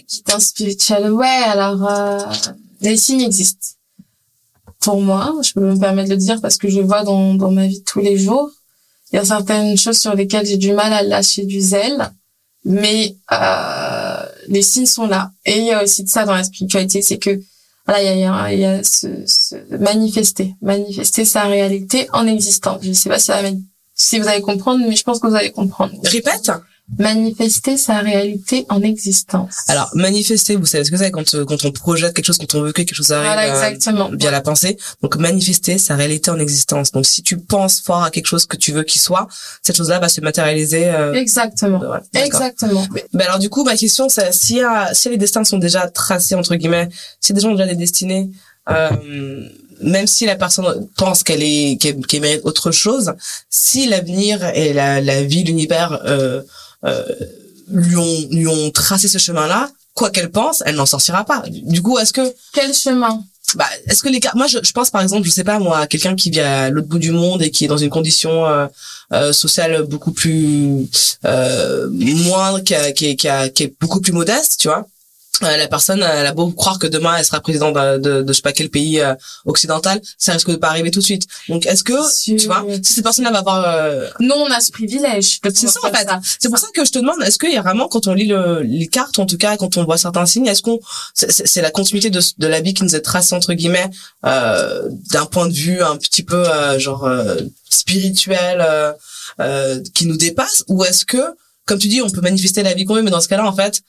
Guidance 0.09 0.45
spirituelle, 0.47 1.11
ouais, 1.13 1.27
alors 1.27 1.79
les 2.83 2.97
signes 2.97 3.23
existent. 3.23 3.69
Pour 4.81 5.01
moi, 5.01 5.35
je 5.43 5.53
peux 5.53 5.61
me 5.61 5.79
permettre 5.79 6.09
de 6.09 6.15
le 6.15 6.21
dire 6.21 6.41
parce 6.41 6.57
que 6.57 6.69
je 6.69 6.81
vois 6.81 7.05
dans, 7.05 7.35
dans 7.35 7.51
ma 7.51 7.67
vie 7.67 7.83
tous 7.85 8.01
les 8.01 8.19
jours. 8.19 8.51
Il 9.13 9.17
y 9.17 9.19
a 9.19 9.25
certaines 9.25 9.77
choses 9.77 9.99
sur 9.99 10.15
lesquelles 10.15 10.47
j'ai 10.47 10.57
du 10.57 10.73
mal 10.73 10.93
à 10.93 11.03
lâcher 11.03 11.45
du 11.45 11.61
zèle, 11.61 12.11
mais 12.65 13.17
euh, 13.31 14.27
les 14.49 14.63
signes 14.63 14.87
sont 14.87 15.07
là. 15.07 15.31
Et 15.45 15.59
il 15.59 15.65
y 15.65 15.73
a 15.73 15.83
aussi 15.83 16.03
de 16.03 16.09
ça 16.09 16.25
dans 16.25 16.35
la 16.35 16.45
spiritualité, 16.45 17.03
c'est 17.03 17.19
que 17.19 17.41
voilà, 17.87 18.03
il 18.03 18.21
y 18.21 18.25
a, 18.25 18.53
y 18.53 18.59
y 18.61 18.65
a 18.65 18.83
ce, 18.83 19.09
ce 19.27 19.57
manifester, 19.77 20.55
manifester 20.63 21.25
sa 21.25 21.45
réalité 21.45 22.09
en 22.13 22.27
existence. 22.27 22.79
Je 22.83 22.93
sais 22.93 23.09
pas 23.09 23.19
si, 23.19 23.31
si 23.95 24.19
vous 24.19 24.29
allez 24.29 24.41
comprendre, 24.41 24.85
mais 24.89 24.97
je 24.97 25.03
pense 25.03 25.21
que 25.21 25.27
vous 25.27 25.35
allez 25.35 25.51
comprendre. 25.51 25.95
répète 26.05 26.51
Manifester 26.99 27.79
sa 27.79 28.01
réalité 28.01 28.67
en 28.69 28.83
existence. 28.83 29.55
alors 29.69 29.89
manifester 29.95 30.57
vous 30.57 30.67
savez 30.67 30.85
ce 30.85 30.91
que 30.91 30.97
c'est 30.99 31.11
quand 31.11 31.35
euh, 31.35 31.45
quand 31.45 31.65
on 31.65 31.71
projette 31.73 32.13
quelque 32.15 32.27
chose 32.27 32.37
quand 32.39 32.55
on 32.55 32.63
veut 32.63 32.73
que 32.73 32.83
quelque 32.83 32.95
chose 32.95 33.13
arrive 33.13 33.27
Voilà, 33.33 33.45
euh, 33.45 33.71
exactement. 33.71 34.11
via 34.13 34.31
la 34.31 34.41
pensée. 34.43 34.77
Donc 35.01 35.17
manifester 35.17 35.79
sa 35.79 35.95
réalité 35.97 36.31
en 36.31 36.39
existence. 36.39 36.93
Donc 36.93 37.07
si 37.07 37.23
tu 37.23 37.39
penses 37.39 37.81
fort 37.81 38.03
à 38.03 38.11
quelque 38.11 38.27
chose 38.27 38.47
que 38.47 38.57
tu 38.57 38.73
veux 38.73 38.83
qu'il 38.83 39.01
soit, 39.01 39.27
cette 39.63 39.77
chose-là 39.77 40.01
va 40.01 40.09
se 40.09 40.21
matérialiser. 40.21 40.87
Euh, 40.89 41.15
Exactement. 41.15 41.81
Exactement. 42.15 42.87
Mais, 42.93 43.07
mais 43.15 43.25
alors 43.25 43.39
du 43.39 43.49
coup, 43.49 43.65
ma 43.65 43.77
question, 43.77 44.09
c'est 44.09 44.25
a, 44.63 44.93
si 44.93 45.09
les 45.09 45.17
destins 45.17 45.45
sont 45.45 45.59
déjà 45.59 45.89
tracés 45.89 46.35
entre 46.35 46.57
guillemets, 46.57 46.89
si 47.21 47.33
des 47.33 47.41
gens 47.41 47.51
ont 47.51 47.55
déjà 47.55 47.67
des 47.67 47.77
destinées, 47.77 48.31
euh, 48.69 49.49
même 49.83 50.07
si 50.07 50.27
la 50.27 50.37
personne 50.37 50.89
pense 50.97 51.23
qu'elle 51.25 51.43
est 51.43 51.81
qu'elle 51.81 52.05
qu'elle 52.07 52.21
mérite 52.21 52.43
autre 52.45 52.71
chose, 52.71 53.15
si 53.51 53.89
l'avenir 53.89 54.45
et 54.55 54.73
la, 54.73 55.01
la 55.01 55.23
vie, 55.23 55.43
l'univers 55.45 55.93
euh, 56.05 56.13
euh, 56.13 56.43
lui 57.69 57.97
ont 57.97 58.29
lui 58.31 58.47
ont 58.47 58.71
tracé 58.71 59.09
ce 59.09 59.19
chemin-là, 59.19 59.71
quoi 59.95 60.11
qu'elle 60.11 60.31
pense, 60.31 60.63
elle 60.67 60.77
n'en 60.77 60.87
sortira 60.87 61.25
pas. 61.25 61.43
Du 61.49 61.83
coup, 61.83 61.99
est-ce 61.99 62.13
que 62.13 62.33
Quel 62.53 62.75
chemin? 62.75 63.23
Bah, 63.55 63.67
est-ce 63.87 64.03
que 64.03 64.09
les 64.09 64.19
cas, 64.21 64.31
moi, 64.35 64.47
je, 64.47 64.59
je 64.63 64.73
pense 64.73 64.91
par 64.91 65.03
exemple, 65.03 65.25
je 65.27 65.31
sais 65.31 65.45
pas 65.45 65.59
moi, 65.59 65.87
quelqu'un 65.87 66.17
qui 66.17 66.31
vit 66.31 66.41
à 66.41 66.71
l'autre 66.71 66.89
bout 66.89 66.99
du 66.99 67.11
monde 67.11 67.43
et 67.43 67.51
qui 67.51 67.67
est 67.67 67.69
dans 67.69 67.77
une 67.77 67.91
condition 67.91 68.47
euh, 68.47 68.67
euh, 69.13 69.33
sociale 69.35 69.83
beaucoup 69.83 70.13
plus 70.13 70.89
euh, 71.27 71.89
moindre, 71.91 72.61
qui, 72.61 72.75
a- 72.75 72.93
qui, 72.93 73.07
est- 73.11 73.17
qui, 73.17 73.29
a- 73.29 73.51
qui 73.51 73.65
est 73.65 73.75
beaucoup 73.79 74.01
plus 74.01 74.13
modeste, 74.13 74.57
tu 74.61 74.69
vois. 74.69 74.87
Euh, 75.43 75.57
la 75.57 75.67
personne, 75.67 76.03
elle 76.03 76.27
a 76.27 76.33
beau 76.35 76.51
croire 76.51 76.79
que 76.79 76.87
demain 76.87 77.17
elle 77.17 77.25
sera 77.25 77.41
présidente 77.41 77.75
de, 77.75 77.97
de, 77.99 78.23
de 78.23 78.29
je 78.29 78.35
sais 78.35 78.43
pas 78.43 78.53
quel 78.53 78.69
pays 78.69 79.01
euh, 79.01 79.15
occidental, 79.47 80.01
ça 80.19 80.33
risque 80.35 80.51
de 80.51 80.57
pas 80.57 80.69
arriver 80.69 80.91
tout 80.91 81.01
de 81.01 81.05
suite. 81.05 81.27
Donc, 81.49 81.65
est-ce 81.67 81.83
que 81.83 81.95
tu 82.39 82.47
vois, 82.47 82.65
si 82.83 82.93
cette 82.93 83.03
personne-là 83.03 83.31
va 83.33 83.39
avoir 83.39 83.65
euh, 83.67 84.09
Nous, 84.21 84.35
on 84.35 84.51
a 84.51 84.61
ce 84.61 84.71
privilège. 84.71 85.41
c'est 85.43 85.69
ça 85.69 85.81
en 85.83 85.91
fait. 85.91 86.07
C'est 86.39 86.49
pour 86.51 86.59
ça 86.59 86.67
que 86.75 86.85
je 86.85 86.93
te 86.93 86.99
demande, 86.99 87.17
est-ce 87.25 87.39
qu'il 87.39 87.51
y 87.51 87.57
a 87.57 87.63
vraiment 87.63 87.89
quand 87.89 88.07
on 88.09 88.13
lit 88.15 88.27
le, 88.27 88.61
les 88.63 88.87
cartes, 88.89 89.19
en 89.19 89.25
tout 89.27 89.39
cas 89.39 89.57
quand 89.57 89.79
on 89.79 89.85
voit 89.85 89.97
certains 89.97 90.27
signes, 90.27 90.47
est-ce 90.47 90.63
qu'on 90.63 90.79
c'est- 91.15 91.63
la 91.63 91.71
continuité 91.71 92.11
de, 92.11 92.21
de 92.39 92.47
la 92.47 92.61
vie 92.61 92.75
qui 92.75 92.85
nous 92.85 92.95
est 92.95 93.01
tracée 93.01 93.35
entre 93.35 93.55
guillemets 93.55 93.89
euh, 94.27 94.83
d'un 95.13 95.25
point 95.25 95.49
de 95.49 95.55
vue 95.55 95.83
un 95.83 95.97
petit 95.97 96.23
peu 96.23 96.47
euh, 96.47 96.79
genre 96.79 97.05
euh, 97.05 97.37
spirituel 97.71 98.59
euh, 98.61 98.93
euh, 99.41 99.81
qui 99.95 100.07
nous 100.07 100.17
dépasse, 100.19 100.63
ou 100.69 100.85
est-ce 100.85 101.05
que 101.07 101.23
comme 101.65 101.79
tu 101.79 101.89
dis, 101.89 102.03
on 102.03 102.11
peut 102.11 102.21
manifester 102.21 102.63
la 102.63 102.75
vie 102.75 102.85
qu'on 102.85 102.95
veut, 102.95 103.03
mais 103.03 103.11
dans 103.11 103.21
ce 103.21 103.29
cas-là 103.29 103.47
en 103.47 103.53
fait 103.55 103.81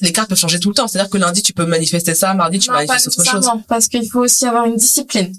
les 0.00 0.12
cartes 0.12 0.28
peuvent 0.28 0.38
changer 0.38 0.60
tout 0.60 0.68
le 0.68 0.74
temps. 0.74 0.88
C'est-à-dire 0.88 1.10
que 1.10 1.18
lundi 1.18 1.42
tu 1.42 1.52
peux 1.52 1.66
manifester 1.66 2.14
ça, 2.14 2.34
mardi 2.34 2.58
tu 2.58 2.68
Non, 2.70 2.76
manifestes 2.76 3.08
autre 3.08 3.24
chose. 3.24 3.48
parce 3.66 3.88
qu'il 3.88 4.08
faut 4.08 4.20
aussi 4.20 4.46
avoir 4.46 4.66
une 4.66 4.76
discipline. 4.76 5.34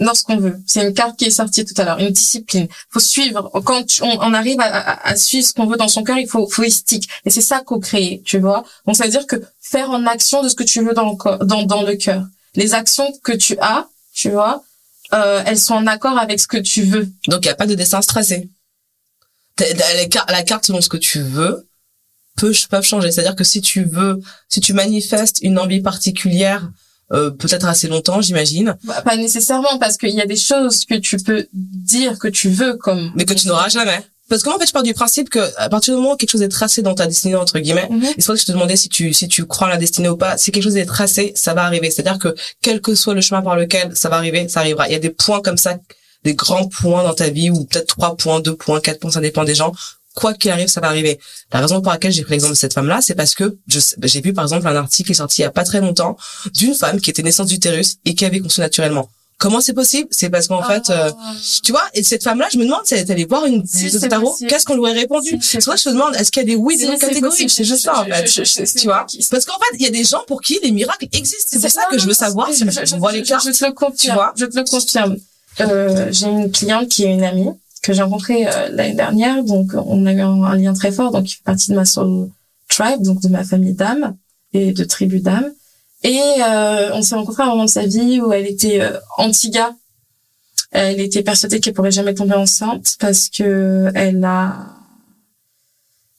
lorsqu'on 0.00 0.38
veut. 0.38 0.56
C'est 0.66 0.84
une 0.84 0.92
carte 0.92 1.16
qui 1.16 1.26
est 1.26 1.30
sortie 1.30 1.64
tout 1.64 1.80
à 1.80 1.84
l'heure, 1.84 1.98
une 2.00 2.10
discipline. 2.10 2.66
faut 2.90 2.98
suivre. 2.98 3.50
Quand 3.64 3.84
on, 4.02 4.34
arrive 4.34 4.58
à, 4.60 5.14
suivre 5.14 5.46
ce 5.46 5.52
qu'on 5.52 5.66
veut 5.66 5.76
dans 5.76 5.88
son 5.88 6.02
cœur, 6.02 6.18
il 6.18 6.28
faut, 6.28 6.48
faut 6.48 6.64
stick. 6.68 7.08
Et 7.24 7.30
c'est 7.30 7.40
ça 7.40 7.60
qu'on 7.60 7.78
crée, 7.78 8.20
tu 8.24 8.38
vois. 8.38 8.64
Donc, 8.86 8.96
ça 8.96 9.04
veut 9.04 9.10
dire 9.10 9.26
que 9.26 9.36
faire 9.60 9.90
en 9.90 10.04
action 10.06 10.42
de 10.42 10.48
ce 10.48 10.56
que 10.56 10.64
tu 10.64 10.84
veux 10.84 10.94
dans 10.94 11.10
le, 11.10 11.44
dans, 11.44 11.62
dans 11.62 11.82
le 11.82 11.94
cœur. 11.94 12.24
Les 12.56 12.74
actions 12.74 13.12
que 13.22 13.32
tu 13.32 13.56
as, 13.60 13.88
tu 14.12 14.30
vois, 14.30 14.64
euh, 15.12 15.42
elles 15.46 15.58
sont 15.58 15.74
en 15.74 15.86
accord 15.86 16.18
avec 16.18 16.40
ce 16.40 16.48
que 16.48 16.56
tu 16.56 16.82
veux. 16.82 17.08
Donc, 17.28 17.44
il 17.44 17.48
n'y 17.48 17.52
a 17.52 17.56
pas 17.56 17.66
de 17.66 17.74
dessin 17.74 18.02
stressé. 18.02 18.48
La 20.28 20.42
carte 20.42 20.66
selon 20.66 20.80
ce 20.80 20.88
que 20.88 20.96
tu 20.96 21.20
veux 21.20 21.68
peut, 22.36 22.52
peuvent 22.70 22.84
changer. 22.84 23.10
C'est-à-dire 23.10 23.36
que 23.36 23.44
si 23.44 23.60
tu 23.60 23.84
veux, 23.84 24.20
si 24.48 24.60
tu 24.60 24.72
manifestes 24.72 25.38
une 25.42 25.58
envie 25.58 25.80
particulière 25.80 26.70
euh, 27.12 27.30
peut-être 27.30 27.66
assez 27.66 27.86
longtemps, 27.86 28.20
j'imagine. 28.22 28.76
Bah, 28.84 29.02
pas 29.02 29.16
nécessairement, 29.16 29.78
parce 29.78 29.96
qu'il 29.98 30.10
y 30.10 30.22
a 30.22 30.26
des 30.26 30.36
choses 30.36 30.84
que 30.84 30.94
tu 30.94 31.18
peux 31.18 31.46
dire 31.52 32.18
que 32.18 32.28
tu 32.28 32.48
veux 32.48 32.76
comme. 32.76 33.12
Mais 33.14 33.24
que 33.24 33.34
tu 33.34 33.46
n'auras 33.46 33.68
jamais. 33.68 34.00
Parce 34.30 34.42
que 34.42 34.48
en 34.48 34.58
fait, 34.58 34.66
je 34.66 34.72
pars 34.72 34.82
du 34.82 34.94
principe 34.94 35.28
que 35.28 35.38
à 35.58 35.68
partir 35.68 35.94
du 35.94 36.00
moment 36.00 36.14
où 36.14 36.16
quelque 36.16 36.30
chose 36.30 36.40
est 36.40 36.48
tracé 36.48 36.80
dans 36.80 36.94
ta 36.94 37.06
destinée 37.06 37.36
entre 37.36 37.58
guillemets, 37.58 37.88
mm 37.90 38.00
-hmm. 38.00 38.14
c'est 38.16 38.24
pour 38.24 38.34
que 38.34 38.40
je 38.40 38.46
te 38.46 38.52
demandais 38.52 38.76
si 38.76 38.88
tu 38.88 39.12
si 39.12 39.28
tu 39.28 39.44
crois 39.44 39.66
en 39.66 39.70
la 39.70 39.76
destinée 39.76 40.08
ou 40.08 40.16
pas. 40.16 40.38
Si 40.38 40.50
quelque 40.50 40.64
chose 40.64 40.78
est 40.78 40.86
tracé, 40.86 41.32
ça 41.34 41.52
va 41.52 41.64
arriver. 41.64 41.90
C'est-à-dire 41.90 42.18
que 42.18 42.34
quel 42.62 42.80
que 42.80 42.94
soit 42.94 43.14
le 43.14 43.20
chemin 43.20 43.42
par 43.42 43.56
lequel 43.56 43.94
ça 43.94 44.08
va 44.08 44.16
arriver, 44.16 44.48
ça 44.48 44.60
arrivera. 44.60 44.88
Il 44.88 44.92
y 44.92 44.96
a 44.96 45.04
des 45.08 45.14
points 45.24 45.42
comme 45.46 45.58
ça, 45.58 45.72
des 46.24 46.34
grands 46.34 46.68
points 46.80 47.04
dans 47.08 47.16
ta 47.22 47.28
vie 47.28 47.50
ou 47.50 47.64
peut-être 47.66 47.88
trois 47.96 48.16
points, 48.16 48.40
deux 48.40 48.56
points, 48.56 48.80
quatre 48.80 48.98
points, 49.00 49.14
ça 49.18 49.20
dépend 49.20 49.44
des 49.44 49.54
gens 49.62 49.72
quoi 50.14 50.34
qu'il 50.34 50.50
arrive, 50.50 50.68
ça 50.68 50.80
va 50.80 50.88
arriver. 50.88 51.18
La 51.52 51.60
raison 51.60 51.80
pour 51.80 51.92
laquelle 51.92 52.12
j'ai 52.12 52.22
pris 52.22 52.32
l'exemple 52.32 52.54
de 52.54 52.58
cette 52.58 52.74
femme-là, 52.74 53.00
c'est 53.00 53.14
parce 53.14 53.34
que 53.34 53.56
j'ai 53.66 54.20
vu 54.20 54.32
par 54.32 54.44
exemple 54.44 54.66
un 54.66 54.76
article 54.76 55.08
qui 55.08 55.12
est 55.12 55.16
sorti 55.16 55.42
il 55.42 55.44
y 55.44 55.46
a 55.46 55.50
pas 55.50 55.64
très 55.64 55.80
longtemps 55.80 56.16
d'une 56.54 56.74
femme 56.74 57.00
qui 57.00 57.10
était 57.10 57.22
naissance 57.22 57.48
d'utérus 57.48 57.96
et 58.04 58.14
qui 58.14 58.24
avait 58.24 58.40
conçu 58.40 58.60
naturellement. 58.60 59.08
Comment 59.38 59.60
c'est 59.60 59.72
possible? 59.72 60.08
C'est 60.12 60.30
parce 60.30 60.46
qu'en 60.46 60.62
fait, 60.62 60.90
euh, 60.90 61.10
ah. 61.10 61.34
tu 61.62 61.72
vois, 61.72 61.82
et 61.92 62.04
cette 62.04 62.22
femme-là, 62.22 62.46
je 62.52 62.56
me 62.56 62.64
demande 62.64 62.82
si 62.84 62.94
elle 62.94 63.00
est 63.00 63.10
allée 63.10 63.24
voir 63.24 63.44
une 63.44 63.66
si, 63.66 63.90
tarot, 64.08 64.36
qu'est-ce 64.48 64.64
qu'on 64.64 64.74
lui 64.74 64.80
aurait 64.80 64.92
répondu? 64.92 65.38
Toi, 65.60 65.74
je 65.76 65.88
me 65.88 65.94
demande, 65.94 66.14
est-ce 66.14 66.30
qu'il 66.30 66.42
y 66.42 66.44
a 66.44 66.46
des 66.46 66.54
oui, 66.54 66.76
des 66.76 66.86
non 66.86 66.96
catégoriques 66.96 67.50
C'est 67.50 67.64
juste 67.64 67.82
ça, 67.84 68.00
en 68.00 68.04
fait. 68.04 68.24
tu 68.24 68.86
vois? 68.86 69.06
Parce 69.30 69.44
qu'en 69.44 69.58
fait, 69.58 69.76
il 69.76 69.82
y 69.82 69.86
a 69.86 69.90
des 69.90 70.04
gens 70.04 70.22
pour 70.28 70.40
qui 70.40 70.60
les 70.62 70.70
miracles 70.70 71.08
existent. 71.12 71.48
C'est 71.50 71.60
pour 71.60 71.70
ça 71.70 71.86
que 71.90 71.98
je 71.98 72.06
veux 72.06 72.14
savoir 72.14 72.52
si 72.52 72.64
je, 72.64 72.96
vois 72.96 73.12
les 73.12 73.22
cartes. 73.22 73.44
Je 73.44 73.50
te 73.50 73.64
le 73.64 73.72
confirme. 73.72 74.32
Je 74.36 74.46
te 74.46 74.56
le 74.56 74.64
confirme. 74.64 75.16
Euh, 75.60 76.08
j'ai 76.10 76.26
une 76.26 76.50
cliente 76.50 76.88
qui 76.88 77.04
est 77.04 77.12
une 77.12 77.24
amie 77.24 77.50
que 77.84 77.92
j'ai 77.92 78.02
rencontré 78.02 78.46
euh, 78.46 78.68
l'année 78.70 78.94
dernière. 78.94 79.44
Donc, 79.44 79.72
on 79.74 80.06
a 80.06 80.12
eu 80.12 80.20
un, 80.20 80.56
lien 80.56 80.72
très 80.72 80.90
fort. 80.90 81.12
Donc, 81.12 81.30
il 81.30 81.34
fait 81.34 81.44
partie 81.44 81.70
de 81.70 81.76
ma 81.76 81.84
soul 81.84 82.30
tribe, 82.68 83.02
donc 83.02 83.20
de 83.20 83.28
ma 83.28 83.44
famille 83.44 83.74
d'âmes 83.74 84.16
et 84.54 84.72
de 84.72 84.84
tribu 84.84 85.20
d'âmes. 85.20 85.52
Et 86.02 86.18
euh, 86.18 86.90
on 86.94 87.02
s'est 87.02 87.14
rencontré 87.14 87.42
à 87.42 87.46
un 87.46 87.50
moment 87.50 87.66
de 87.66 87.70
sa 87.70 87.86
vie 87.86 88.20
où 88.20 88.32
elle 88.32 88.46
était 88.46 88.80
euh, 88.80 88.98
anti-gars. 89.18 89.74
Elle 90.70 91.00
était 91.00 91.22
persuadée 91.22 91.60
qu'elle 91.60 91.74
pourrait 91.74 91.92
jamais 91.92 92.14
tomber 92.14 92.34
enceinte 92.34 92.96
parce 92.98 93.28
que 93.28 93.92
elle 93.94 94.24
a, 94.24 94.66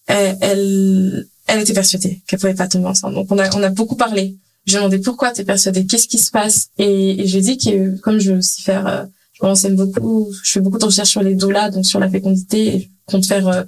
elle, 0.08 1.28
elle, 1.48 1.60
était 1.60 1.74
persuadée 1.74 2.22
qu'elle 2.26 2.40
pouvait 2.40 2.54
pas 2.54 2.68
tomber 2.68 2.86
enceinte. 2.86 3.14
Donc 3.14 3.28
on 3.32 3.38
a, 3.38 3.54
on 3.58 3.64
a 3.64 3.70
beaucoup 3.70 3.98
parlé. 3.98 4.38
J'ai 4.66 4.78
demandé 4.78 5.00
pourquoi 5.00 5.32
tu 5.32 5.42
es 5.42 5.44
persuadée, 5.44 5.86
qu'est-ce 5.86 6.08
qui 6.08 6.18
se 6.18 6.32
passe, 6.32 6.70
et, 6.78 7.22
et 7.22 7.28
j'ai 7.28 7.42
dit 7.42 7.58
que 7.58 7.98
comme 8.00 8.20
je 8.20 8.32
veux 8.32 8.38
aussi 8.38 8.62
faire 8.62 9.08
euh, 9.36 9.42
je 9.42 9.46
renseigne 9.46 9.76
beaucoup, 9.76 10.32
je 10.44 10.52
fais 10.52 10.60
beaucoup 10.60 10.78
de 10.78 10.86
recherches 10.86 11.10
sur 11.10 11.24
les 11.24 11.36
doulas, 11.36 11.70
donc 11.70 11.86
sur 11.86 12.00
la 12.00 12.10
fécondité, 12.10 12.76
et 12.76 12.80
je 12.82 12.88
compte 13.12 13.26
faire 13.26 13.48
euh, 13.48 13.64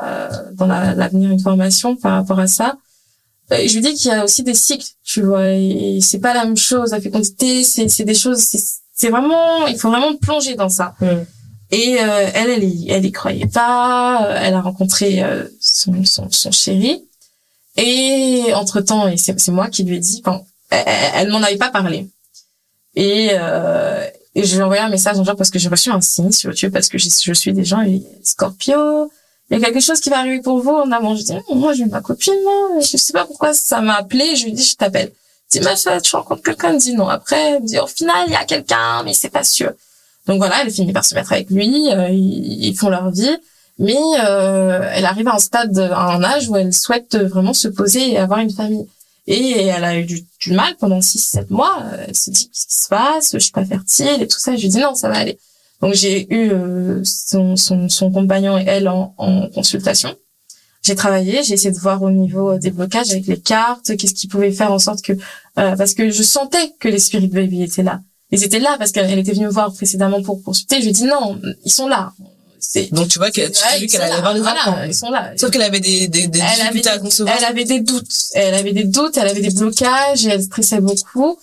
euh 0.00 0.28
dans 0.52 0.66
l'avenir 0.66 1.30
une 1.30 1.40
formation 1.40 1.96
par 1.96 2.12
rapport 2.12 2.38
à 2.38 2.46
ça. 2.46 2.76
Et 3.50 3.68
je 3.68 3.74
lui 3.74 3.82
dis 3.82 3.94
qu'il 3.94 4.10
y 4.10 4.14
a 4.14 4.24
aussi 4.24 4.42
des 4.42 4.54
cycles, 4.54 4.88
tu 5.02 5.22
vois, 5.22 5.50
et 5.50 6.00
c'est 6.02 6.18
pas 6.18 6.34
la 6.34 6.44
même 6.44 6.56
chose. 6.56 6.90
La 6.90 7.00
fécondité, 7.00 7.64
c'est 7.64 7.88
c'est 7.88 8.04
des 8.04 8.14
choses, 8.14 8.46
c'est 8.92 9.08
vraiment, 9.08 9.66
il 9.66 9.78
faut 9.78 9.90
vraiment 9.90 10.14
plonger 10.16 10.54
dans 10.54 10.68
ça. 10.68 10.94
Mm. 11.00 11.06
Et 11.70 11.96
euh, 12.00 12.30
elle, 12.34 12.50
elle 12.50 12.64
y, 12.64 12.90
elle 12.90 13.04
y 13.04 13.12
croyait 13.12 13.46
pas. 13.46 14.26
Euh, 14.26 14.40
elle 14.42 14.54
a 14.54 14.60
rencontré 14.60 15.22
son, 15.60 16.04
son, 16.04 16.30
son 16.30 16.50
chéri. 16.50 17.04
Et 17.76 18.52
entre 18.54 18.80
temps, 18.80 19.06
et 19.08 19.16
c'est 19.16 19.48
moi 19.48 19.68
qui 19.68 19.84
lui 19.84 19.96
ai 19.96 20.00
dit, 20.00 20.22
bon, 20.24 20.44
elle, 20.70 20.84
elle 21.14 21.30
m'en 21.30 21.42
avait 21.42 21.56
pas 21.56 21.70
parlé. 21.70 22.08
Et, 22.94 23.30
euh, 23.32 24.04
et 24.34 24.44
je 24.44 24.54
lui 24.54 24.60
ai 24.60 24.62
envoyé 24.62 24.82
un 24.82 24.88
message 24.88 25.18
en 25.18 25.24
genre 25.24 25.36
parce 25.36 25.50
que 25.50 25.58
j'ai 25.58 25.68
reçu 25.68 25.90
un 25.90 26.00
signe 26.00 26.32
sur 26.32 26.50
YouTube 26.50 26.72
parce 26.72 26.88
que 26.88 26.98
je, 26.98 27.32
suis 27.32 27.52
des 27.52 27.64
gens 27.64 27.84
Scorpio. 28.22 29.10
Il 29.50 29.58
y 29.58 29.62
a 29.62 29.64
quelque 29.64 29.80
chose 29.80 30.00
qui 30.00 30.10
va 30.10 30.18
arriver 30.18 30.40
pour 30.42 30.60
vous 30.60 30.70
en 30.70 30.92
amont. 30.92 31.16
Je 31.16 31.22
dis, 31.22 31.32
moi, 31.54 31.72
j'ai 31.72 31.86
ma 31.86 32.02
copine. 32.02 32.34
Je 32.80 32.96
sais 32.96 33.12
pas 33.12 33.24
pourquoi 33.24 33.54
ça 33.54 33.80
m'a 33.80 33.94
appelé. 33.94 34.36
Je 34.36 34.44
lui 34.44 34.52
dis, 34.52 34.62
je 34.62 34.76
t'appelle. 34.76 35.10
Je 35.50 35.58
dis, 35.58 35.64
ma 35.64 35.74
soeur, 35.74 36.02
tu 36.02 36.14
rencontres 36.14 36.42
quelqu'un? 36.42 36.72
Elle 36.72 36.78
dit 36.78 36.94
non. 36.94 37.08
Après, 37.08 37.52
elle 37.52 37.62
me 37.62 37.66
dit, 37.66 37.78
au 37.78 37.86
final, 37.86 38.24
il 38.26 38.32
y 38.32 38.36
a 38.36 38.44
quelqu'un, 38.44 39.02
mais 39.04 39.14
c'est 39.14 39.30
pas 39.30 39.44
sûr. 39.44 39.72
Donc 40.26 40.36
voilà, 40.38 40.56
elle 40.62 40.70
finit 40.70 40.92
par 40.92 41.04
se 41.04 41.14
mettre 41.14 41.32
avec 41.32 41.48
lui. 41.48 41.90
Euh, 41.90 42.08
ils, 42.10 42.76
font 42.76 42.90
leur 42.90 43.10
vie. 43.10 43.38
Mais 43.78 43.96
euh, 44.22 44.90
elle 44.92 45.06
arrive 45.06 45.28
à 45.28 45.36
un 45.36 45.38
stade, 45.38 45.78
à 45.78 46.14
un 46.14 46.22
âge 46.22 46.48
où 46.50 46.56
elle 46.56 46.74
souhaite 46.74 47.16
vraiment 47.16 47.54
se 47.54 47.68
poser 47.68 48.12
et 48.12 48.18
avoir 48.18 48.40
une 48.40 48.50
famille. 48.50 48.86
Et 49.30 49.60
elle 49.60 49.84
a 49.84 49.98
eu 49.98 50.04
du, 50.04 50.24
mal 50.52 50.74
pendant 50.80 51.00
6-7 51.00 51.46
mois. 51.50 51.84
Elle 52.06 52.16
se 52.16 52.30
dit, 52.30 52.48
qu'est-ce 52.48 52.66
qui 52.66 52.82
se 52.82 52.88
passe? 52.88 53.30
Je 53.34 53.38
suis 53.38 53.52
pas 53.52 53.66
fertile 53.66 54.22
et 54.22 54.26
tout 54.26 54.38
ça. 54.38 54.56
Je 54.56 54.62
lui 54.62 54.68
dis, 54.68 54.78
non, 54.78 54.94
ça 54.94 55.10
va 55.10 55.16
aller. 55.16 55.38
Donc 55.82 55.92
j'ai 55.92 56.26
eu 56.32 56.50
euh, 56.50 57.02
son, 57.04 57.54
son, 57.54 57.90
son, 57.90 58.10
compagnon 58.10 58.56
et 58.56 58.64
elle 58.66 58.88
en, 58.88 59.14
en 59.18 59.48
consultation. 59.50 60.16
J'ai 60.82 60.94
travaillé, 60.94 61.42
j'ai 61.42 61.54
essayé 61.54 61.70
de 61.70 61.78
voir 61.78 62.02
au 62.02 62.10
niveau 62.10 62.56
des 62.56 62.70
blocages 62.70 63.10
avec 63.10 63.26
les 63.26 63.38
cartes, 63.38 63.94
qu'est-ce 63.96 64.14
qui 64.14 64.28
pouvait 64.28 64.50
faire 64.50 64.72
en 64.72 64.78
sorte 64.78 65.02
que... 65.02 65.12
Euh, 65.12 65.76
parce 65.76 65.92
que 65.92 66.08
je 66.10 66.22
sentais 66.22 66.72
que 66.80 66.88
les 66.88 66.98
spirit 66.98 67.26
baby 67.26 67.62
étaient 67.62 67.82
là. 67.82 68.00
Ils 68.30 68.42
étaient 68.44 68.60
là 68.60 68.76
parce 68.78 68.92
qu'elle 68.92 69.18
était 69.18 69.32
venue 69.32 69.46
me 69.46 69.50
voir 69.50 69.72
précédemment 69.74 70.22
pour 70.22 70.42
consulter. 70.42 70.76
Je 70.76 70.82
lui 70.82 70.88
ai 70.88 70.92
dit, 70.92 71.04
non, 71.04 71.38
ils 71.64 71.70
sont 71.70 71.86
là. 71.88 72.12
Donc 72.92 73.08
tu 73.08 73.18
vois 73.18 73.30
qu'elle, 73.30 73.52
tu 73.52 73.62
as 73.62 73.78
vu 73.78 73.86
qu'elle 73.86 74.02
allait 74.02 74.20
voir 74.20 74.34
les 74.34 74.40
enfants. 74.40 74.78
Ils 74.86 74.94
sont 74.94 75.10
là. 75.10 75.32
Sauf 75.36 75.50
qu'elle 75.50 75.62
avait 75.62 75.80
des, 75.80 76.08
des, 76.08 76.26
des 76.26 76.40
difficultés 76.40 76.88
à 76.88 76.98
concevoir. 76.98 77.36
Elle 77.38 77.44
avait 77.44 77.64
des 77.64 77.80
doutes. 77.80 78.12
Elle 78.34 78.54
avait 78.54 78.72
des 78.72 78.84
doutes, 78.84 79.16
elle 79.16 79.28
avait 79.28 79.40
des 79.40 79.50
blocages, 79.50 80.26
et 80.26 80.30
elle 80.30 80.42
stressait 80.42 80.80
beaucoup. 80.80 81.38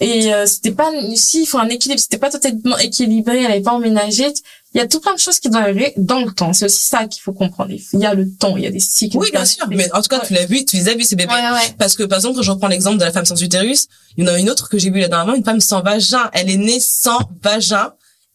Et 0.00 0.32
euh, 0.32 0.46
c'était 0.46 0.72
pas, 0.72 0.90
si, 1.14 1.42
il 1.42 1.46
faut 1.46 1.58
un 1.58 1.68
équilibre. 1.68 2.00
C'était 2.00 2.18
pas 2.18 2.30
totalement 2.30 2.78
équilibré, 2.78 3.42
elle 3.42 3.50
avait 3.50 3.60
pas 3.60 3.72
emménagé. 3.72 4.32
Il 4.74 4.78
y 4.78 4.80
a 4.80 4.88
tout 4.88 4.98
plein 4.98 5.14
de 5.14 5.20
choses 5.20 5.38
qui 5.38 5.48
doivent 5.50 5.62
arriver 5.62 5.92
dans 5.96 6.18
le 6.24 6.32
temps. 6.32 6.52
C'est 6.52 6.64
aussi 6.64 6.82
ça 6.82 7.06
qu'il 7.06 7.22
faut 7.22 7.32
comprendre. 7.32 7.70
Il 7.92 8.00
y 8.00 8.06
a 8.06 8.14
le 8.14 8.28
temps, 8.28 8.56
il 8.56 8.64
y 8.64 8.66
a 8.66 8.70
des 8.70 8.80
cycles. 8.80 9.18
Oui, 9.18 9.30
bien 9.30 9.44
sûr. 9.44 9.64
Mais 9.68 9.88
en 9.92 10.02
tout 10.02 10.08
cas, 10.08 10.18
tu 10.18 10.32
l'as 10.32 10.46
vu, 10.46 10.64
tu 10.64 10.76
les 10.76 10.88
as 10.88 10.94
vus, 10.94 11.04
ces 11.04 11.14
bébés. 11.14 11.32
Parce 11.78 11.94
que, 11.94 12.02
par 12.02 12.18
exemple, 12.18 12.36
quand 12.36 12.42
je 12.42 12.50
reprends 12.50 12.66
l'exemple 12.66 12.98
de 12.98 13.04
la 13.04 13.12
femme 13.12 13.24
sans 13.24 13.40
utérus, 13.40 13.86
il 14.16 14.24
y 14.24 14.28
en 14.28 14.34
a 14.34 14.38
une 14.38 14.50
autre 14.50 14.68
que 14.68 14.78
j'ai 14.78 14.90
vue 14.90 14.98
la 14.98 15.08
dernièrement, 15.08 15.34
une 15.34 15.44
femme 15.44 15.60
sans 15.60 15.80
vagin. 15.80 16.28
Elle 16.32 16.50
est 16.50 16.56
née 16.56 16.80
sans 16.80 17.20
vagin 17.40 17.92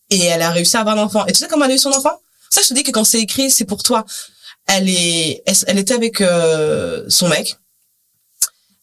et 0.10 0.24
elle 0.26 0.41
a 0.41 0.51
réussi 0.51 0.78
à 0.78 0.82
avoir 0.82 0.97
un 0.97 1.03
enfant. 1.03 1.26
Et 1.28 1.32
tu 1.32 1.39
sais 1.39 1.47
comment 1.47 1.66
elle 1.66 1.72
a 1.72 1.76
eu 1.76 1.80
son 1.80 1.91
enfant? 1.91 2.20
Ça, 2.49 2.62
je 2.62 2.68
te 2.68 2.74
dis 2.74 2.84
que 2.84 2.91
quand 2.91 3.03
c'est 3.03 3.20
écrit, 3.20 3.51
c'est 3.51 3.66
pour 3.66 3.84
toi. 3.84 4.05
Elle 4.66 4.89
est, 4.89 5.43
elle, 5.68 5.78
était 5.78 5.93
avec 5.93 6.22
euh, 6.22 7.05
son 7.10 7.28
mec. 7.28 7.57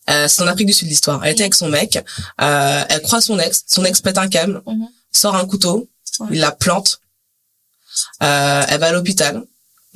Euh, 0.08 0.28
c'est 0.28 0.42
en 0.42 0.46
Afrique 0.46 0.66
du 0.66 0.72
Sud 0.72 0.88
l'histoire. 0.88 1.24
Elle 1.24 1.32
était 1.32 1.42
avec 1.42 1.54
son 1.54 1.68
mec. 1.68 1.96
Euh, 2.40 2.84
elle 2.88 3.02
croit 3.02 3.20
son 3.20 3.38
ex. 3.38 3.64
Son 3.66 3.84
ex 3.84 4.00
pète 4.00 4.18
un 4.18 4.28
câble, 4.28 4.62
mhm. 4.66 4.88
sort 5.12 5.34
un 5.34 5.44
couteau, 5.46 5.88
il 6.30 6.40
la 6.40 6.52
plante. 6.52 7.00
Euh, 8.22 8.64
elle 8.68 8.80
va 8.80 8.86
à 8.86 8.92
l'hôpital. 8.92 9.42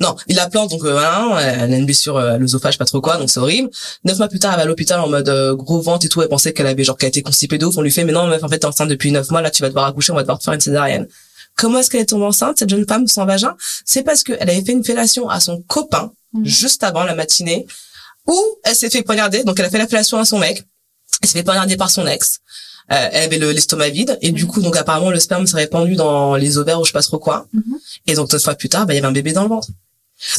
Non, 0.01 0.15
il 0.27 0.35
la 0.35 0.49
plante 0.49 0.71
donc 0.71 0.81
voilà, 0.81 1.39
elle 1.39 1.73
a 1.73 1.77
une 1.77 1.85
blessure 1.85 2.17
à 2.17 2.37
l'œsophage, 2.37 2.77
pas 2.77 2.85
trop 2.85 3.01
quoi, 3.01 3.17
donc 3.17 3.29
c'est 3.29 3.39
horrible. 3.39 3.69
Neuf 4.03 4.17
mois 4.17 4.27
plus 4.27 4.39
tard, 4.39 4.51
elle 4.53 4.57
va 4.57 4.63
à 4.63 4.65
l'hôpital 4.65 4.99
en 4.99 5.07
mode 5.07 5.29
gros 5.55 5.79
ventre 5.79 6.05
et 6.05 6.09
tout. 6.09 6.21
Elle 6.21 6.27
pensait 6.27 6.53
qu'elle 6.53 6.67
avait 6.67 6.83
genre 6.83 6.97
qu'elle 6.97 7.09
été 7.09 7.21
constipée 7.21 7.57
de 7.57 7.65
ouf. 7.65 7.77
On 7.77 7.81
lui 7.81 7.91
fait 7.91 8.03
mais 8.03 8.11
non 8.11 8.27
meuf, 8.27 8.43
en 8.43 8.49
fait 8.49 8.59
t'es 8.59 8.65
enceinte 8.65 8.89
depuis 8.89 9.11
neuf 9.11 9.29
mois. 9.29 9.41
Là 9.41 9.51
tu 9.51 9.61
vas 9.61 9.69
devoir 9.69 9.85
accoucher, 9.85 10.11
on 10.11 10.15
va 10.15 10.23
devoir 10.23 10.39
te 10.39 10.43
faire 10.43 10.53
une 10.53 10.59
césarienne. 10.59 11.07
Comment 11.55 11.79
est-ce 11.79 11.89
qu'elle 11.89 12.01
est 12.01 12.05
tombée 12.05 12.25
enceinte, 12.25 12.57
cette 12.59 12.69
jeune 12.69 12.87
femme 12.87 13.07
sans 13.07 13.25
vagin? 13.25 13.55
C'est 13.85 14.03
parce 14.03 14.23
qu'elle 14.23 14.41
avait 14.41 14.63
fait 14.63 14.71
une 14.71 14.83
fellation 14.83 15.29
à 15.29 15.39
son 15.39 15.61
copain 15.61 16.11
mhm. 16.33 16.45
juste 16.45 16.83
avant 16.83 17.03
la 17.03 17.15
matinée, 17.15 17.67
où 18.27 18.39
elle 18.63 18.75
s'est 18.75 18.89
fait 18.89 19.03
poignarder. 19.03 19.43
Donc 19.43 19.59
elle 19.59 19.65
a 19.65 19.69
fait 19.69 19.77
la 19.77 19.87
fellation 19.87 20.17
à 20.17 20.25
son 20.25 20.39
mec. 20.39 20.63
Elle 21.21 21.29
s'est 21.29 21.39
fait 21.39 21.43
poignarder 21.43 21.77
par 21.77 21.91
son 21.91 22.07
ex. 22.07 22.39
Euh, 22.91 23.09
elle 23.11 23.25
avait 23.25 23.37
l'estomac 23.53 23.89
vide 23.89 24.17
et 24.21 24.31
du 24.31 24.43
mhm. 24.43 24.49
coup 24.49 24.61
donc 24.61 24.75
apparemment 24.75 25.11
le 25.11 25.19
sperme 25.19 25.45
s'est 25.45 25.55
répandu 25.55 25.95
dans 25.95 26.35
les 26.35 26.57
ovaires 26.57 26.79
ou 26.81 26.83
je 26.83 26.89
sais 26.89 26.93
pas 26.93 27.01
trop 27.01 27.19
quoi. 27.19 27.47
Mhm. 27.53 27.77
Et 28.07 28.15
donc 28.15 28.29
deux 28.29 28.39
fois 28.39 28.55
plus 28.55 28.69
tard, 28.69 28.85
bah, 28.85 28.93
il 28.93 28.97
y 28.97 28.99
avait 28.99 29.07
un 29.07 29.11
bébé 29.11 29.33
dans 29.33 29.43
le 29.43 29.49
ventre. 29.49 29.69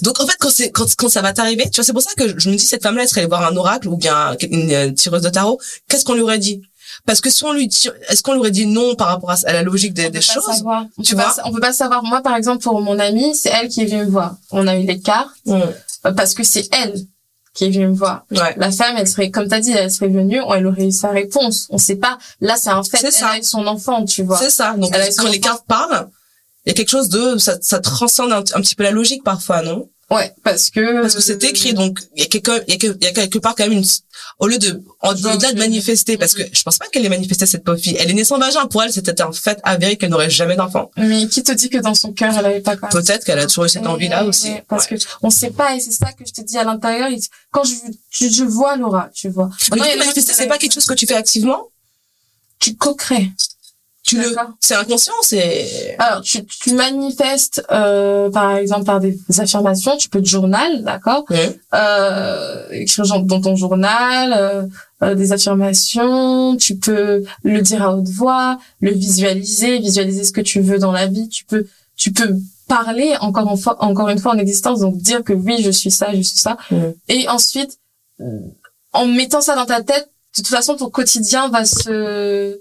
Donc 0.03 0.21
en 0.21 0.27
fait 0.27 0.37
quand 0.39 0.51
c'est 0.51 0.71
quand, 0.71 0.87
quand 0.97 1.09
ça 1.09 1.23
va 1.23 1.33
t'arriver, 1.33 1.69
tu 1.71 1.77
vois 1.77 1.85
c'est 1.85 1.93
pour 1.93 2.03
ça 2.03 2.11
que 2.17 2.39
je 2.39 2.51
me 2.51 2.57
dis 2.57 2.65
cette 2.65 2.83
femme-là 2.83 3.03
elle 3.03 3.09
serait 3.09 3.23
allée 3.23 3.29
voir 3.29 3.45
un 3.45 3.57
oracle 3.57 3.89
ou 3.89 3.97
bien 3.97 4.37
une 4.43 4.95
tireuse 4.95 5.23
de 5.23 5.31
tarot, 5.31 5.59
qu'est-ce 5.89 6.05
qu'on 6.05 6.15
lui 6.15 6.23
aurait 6.23 6.39
dit? 6.39 6.63
Parce 7.07 7.21
que 7.21 7.31
si 7.31 7.45
on 7.45 7.53
lui 7.53 7.69
est-ce 8.09 8.23
qu'on 8.23 8.33
lui 8.33 8.41
aurait 8.41 8.51
dit 8.51 8.67
non 8.67 8.95
par 8.95 9.09
rapport 9.09 9.31
à, 9.31 9.53
la 9.53 9.63
logique 9.63 9.95
des, 9.95 10.11
des 10.11 10.21
choses? 10.21 10.45
on 10.65 11.03
tu 11.03 11.15
vois? 11.15 11.35
on 11.45 11.53
peut 11.53 11.61
pas 11.61 11.73
savoir. 11.73 12.03
Moi 12.05 12.21
par 12.23 12.37
exemple 12.37 12.63
pour 12.63 12.81
mon 12.81 12.99
amie 12.99 13.35
c'est 13.35 13.51
elle 13.51 13.69
qui 13.69 13.83
est 13.83 13.87
venue 13.87 14.05
me 14.05 14.11
voir. 14.11 14.37
On 14.51 14.67
a 14.67 14.77
eu 14.77 14.85
des 14.85 15.01
cartes. 15.01 15.31
Euh, 15.49 15.67
parce 16.17 16.35
que 16.35 16.45
c'est 16.45 16.69
elle 16.73 16.95
qui 17.55 17.65
est 17.65 17.71
venue 17.71 17.89
me 17.89 17.95
voir. 17.95 18.25
La 18.31 18.71
femme 18.71 18.97
elle 18.97 19.09
serait 19.09 19.31
comme 19.31 19.49
t'as 19.49 19.61
dit 19.61 19.73
elle 19.73 19.91
serait 19.91 20.09
venue 20.09 20.41
elle 20.55 20.67
aurait 20.67 20.87
eu 20.87 20.93
sa 20.93 21.11
réponse. 21.11 21.67
On 21.71 21.79
sait 21.79 21.97
pas. 21.97 22.19
Là 22.41 22.57
c'est 22.57 22.71
un 22.71 22.83
fait. 22.85 23.03
Elle 23.03 23.13
ça. 23.13 23.29
a 23.29 23.39
eu 23.39 23.43
son 23.43 23.67
enfant 23.67 24.05
tu 24.05 24.23
vois. 24.23 24.39
C'est 24.39 24.51
ça. 24.51 24.75
Donc 24.77 24.93
quand 25.19 25.29
les 25.29 25.41
cartes 25.41 25.65
parlent? 25.67 26.09
Il 26.65 26.69
y 26.69 26.71
a 26.71 26.75
quelque 26.75 26.91
chose 26.91 27.09
de 27.09 27.39
ça, 27.39 27.57
ça 27.61 27.81
transcende 27.81 28.33
un, 28.33 28.43
petit 28.43 28.75
peu 28.75 28.85
la 28.85 28.91
logique 28.91 29.25
parfois 29.25 29.63
non? 29.63 29.89
Ouais, 30.11 30.31
parce 30.43 30.69
que 30.69 31.01
parce 31.01 31.15
que 31.15 31.23
c'est 31.23 31.43
écrit 31.45 31.73
donc 31.73 31.99
il 32.15 32.23
y 32.23 32.27
a 32.27 32.29
quelque 32.29 32.63
il 32.69 32.75
y 32.75 32.87
y 32.87 33.07
a 33.07 33.13
quelque 33.13 33.39
part 33.39 33.55
quand 33.55 33.65
même 33.65 33.79
une 33.79 33.85
au 34.39 34.47
lieu 34.47 34.59
de 34.59 34.83
au-delà 35.03 35.53
de 35.53 35.59
manifester 35.59 36.19
parce 36.19 36.35
que 36.35 36.43
je 36.53 36.63
pense 36.63 36.77
pas 36.77 36.87
qu'elle 36.89 37.07
ait 37.07 37.09
manifesté 37.09 37.47
cette 37.47 37.65
pauvre 37.65 37.79
fille. 37.79 37.97
Elle 37.99 38.11
est 38.11 38.15
née 38.15 38.25
sans 38.25 38.39
vagin. 38.39 38.67
Pour 38.67 38.83
elle 38.83 38.93
c'était 38.93 39.23
un 39.23 39.33
fait 39.33 39.59
avéré 39.63 39.97
qu'elle 39.97 40.11
n'aurait 40.11 40.29
jamais 40.29 40.55
d'enfant. 40.55 40.91
Mais 40.99 41.27
qui 41.29 41.43
te 41.43 41.53
dit 41.53 41.71
que 41.71 41.79
dans 41.79 41.95
son 41.95 42.13
cœur 42.13 42.37
elle 42.37 42.45
avait 42.45 42.61
pas 42.61 42.77
peut-être 42.77 43.25
qu'elle 43.25 43.39
a 43.39 43.47
toujours 43.47 43.65
eu 43.65 43.69
cette 43.71 43.87
envie 43.87 44.09
là 44.09 44.25
aussi. 44.25 44.53
parce 44.69 44.91
Ouais. 44.91 44.99
que 44.99 45.05
on 45.23 45.31
sait 45.31 45.51
pas 45.51 45.77
et 45.77 45.81
c'est 45.81 45.93
ça 45.93 46.13
que 46.13 46.25
je 46.27 46.33
te 46.33 46.43
dis 46.43 46.59
à 46.59 46.65
l'intérieur. 46.65 47.09
Quand 47.51 47.65
je, 47.65 47.75
je, 48.11 48.29
je 48.29 48.45
vois 48.45 48.77
Laura, 48.77 49.09
tu 49.15 49.31
vois. 49.31 49.51
Gens 49.75 49.77
manifester 49.77 50.35
c'est 50.35 50.47
pas 50.47 50.59
quelque 50.59 50.75
chose 50.75 50.87
que 50.87 50.95
tu 50.95 51.07
fais 51.07 51.15
activement? 51.15 51.69
Tu 52.59 52.77
co-crées. 52.77 53.31
Tu 54.17 54.23
le 54.23 54.37
c'est 54.61 54.75
inconscient 54.75 55.13
c'est 55.23 55.97
Alors, 55.99 56.23
tu, 56.23 56.45
tu 56.45 56.75
manifestes, 56.75 57.65
euh, 57.71 58.31
par 58.31 58.57
exemple, 58.57 58.85
par 58.85 59.01
des 59.01 59.19
affirmations. 59.39 59.97
Tu 59.97 60.09
peux 60.09 60.21
te 60.21 60.29
journal, 60.29 60.83
d'accord 60.85 61.25
Ouais. 61.31 61.59
euh, 61.75 62.67
Écrire 62.71 63.05
dans 63.25 63.41
ton 63.41 63.57
journal 63.57 64.35
euh, 64.37 64.63
euh, 65.03 65.15
des 65.15 65.33
affirmations. 65.33 66.57
Tu 66.57 66.77
peux 66.77 67.25
le 67.43 67.61
dire 67.63 67.83
à 67.83 67.95
haute 67.95 68.09
voix, 68.09 68.59
le 68.81 68.93
visualiser, 68.93 69.79
visualiser 69.79 70.25
ce 70.25 70.33
que 70.33 70.41
tu 70.41 70.61
veux 70.61 70.79
dans 70.79 70.93
la 70.93 71.07
vie. 71.07 71.29
Tu 71.29 71.45
peux, 71.45 71.67
tu 71.97 72.13
peux 72.13 72.37
parler 72.69 73.15
encore 73.21 73.49
en 73.49 73.57
fois, 73.57 73.77
encore 73.83 74.09
une 74.09 74.19
fois 74.19 74.33
en 74.33 74.39
existence, 74.39 74.81
donc 74.81 74.97
dire 74.97 75.23
que 75.25 75.33
oui, 75.33 75.63
je 75.63 75.71
suis 75.71 75.91
ça, 75.91 76.09
je 76.15 76.23
suis 76.23 76.39
ça. 76.39 76.57
Et 77.09 77.29
ensuite, 77.29 77.79
en 78.93 79.07
mettant 79.07 79.41
ça 79.41 79.55
dans 79.57 79.67
ta 79.67 79.83
tête, 79.83 80.09
de 80.37 80.43
toute 80.43 80.49
façon, 80.49 80.77
ton 80.77 80.89
quotidien 80.89 81.49
va 81.49 81.65
se 81.67 82.61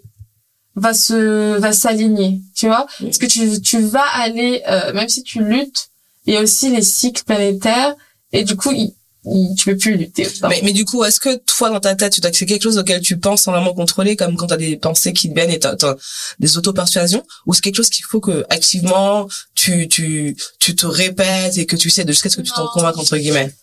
va 0.81 0.93
se 0.93 1.19
va 1.59 1.71
s'aligner 1.73 2.41
tu 2.55 2.65
vois? 2.67 2.85
Parce 2.99 3.17
que 3.21 3.27
tu 3.27 3.61
tu 3.61 3.79
vas 3.81 4.07
aller 4.25 4.61
euh, 4.67 4.93
même 4.93 5.09
si 5.15 5.21
tu 5.23 5.43
luttes 5.43 5.83
il 6.25 6.33
y 6.33 6.37
a 6.37 6.41
aussi 6.41 6.69
les 6.75 6.81
cycles 6.81 7.23
planétaires 7.23 7.93
et 8.31 8.43
du 8.43 8.55
coup 8.55 8.71
il, 8.71 8.93
il- 9.25 9.53
tu 9.57 9.65
peux 9.69 9.77
plus 9.77 9.95
lutter. 9.97 10.27
Mais, 10.49 10.61
mais 10.63 10.73
du 10.73 10.83
coup, 10.83 11.03
est-ce 11.03 11.19
que 11.19 11.35
toi, 11.37 11.69
dans 11.69 11.79
ta 11.79 11.93
tête, 11.95 12.13
tu 12.13 12.21
c'est 12.33 12.45
quelque 12.47 12.63
chose 12.63 12.79
auquel 12.79 13.01
tu 13.01 13.17
penses 13.19 13.43
sans 13.43 13.51
vraiment 13.51 13.73
contrôler, 13.75 14.15
comme 14.15 14.35
quand 14.35 14.47
t'as 14.47 14.57
des 14.57 14.77
pensées 14.77 15.13
qui 15.13 15.29
te 15.29 15.35
viennent 15.35 15.51
et 15.51 15.59
t'as, 15.59 15.75
t'as 15.75 15.93
des 16.39 16.57
auto-persuasions, 16.57 17.23
ou 17.45 17.53
c'est 17.53 17.61
quelque 17.61 17.75
chose 17.75 17.89
qu'il 17.91 18.05
faut 18.05 18.19
que, 18.19 18.43
activement, 18.49 19.27
tu, 19.53 19.87
tu, 19.87 20.35
tu 20.59 20.75
te 20.75 20.87
répètes 20.87 21.57
et 21.59 21.67
que 21.67 21.75
tu 21.75 21.91
sais 21.91 22.03
de 22.03 22.11
jusqu'à 22.11 22.29
ce 22.31 22.37
que 22.37 22.41
tu 22.41 22.51
t'en 22.51 22.67
convainques, 22.69 22.97
entre 22.97 23.17
guillemets? 23.17 23.53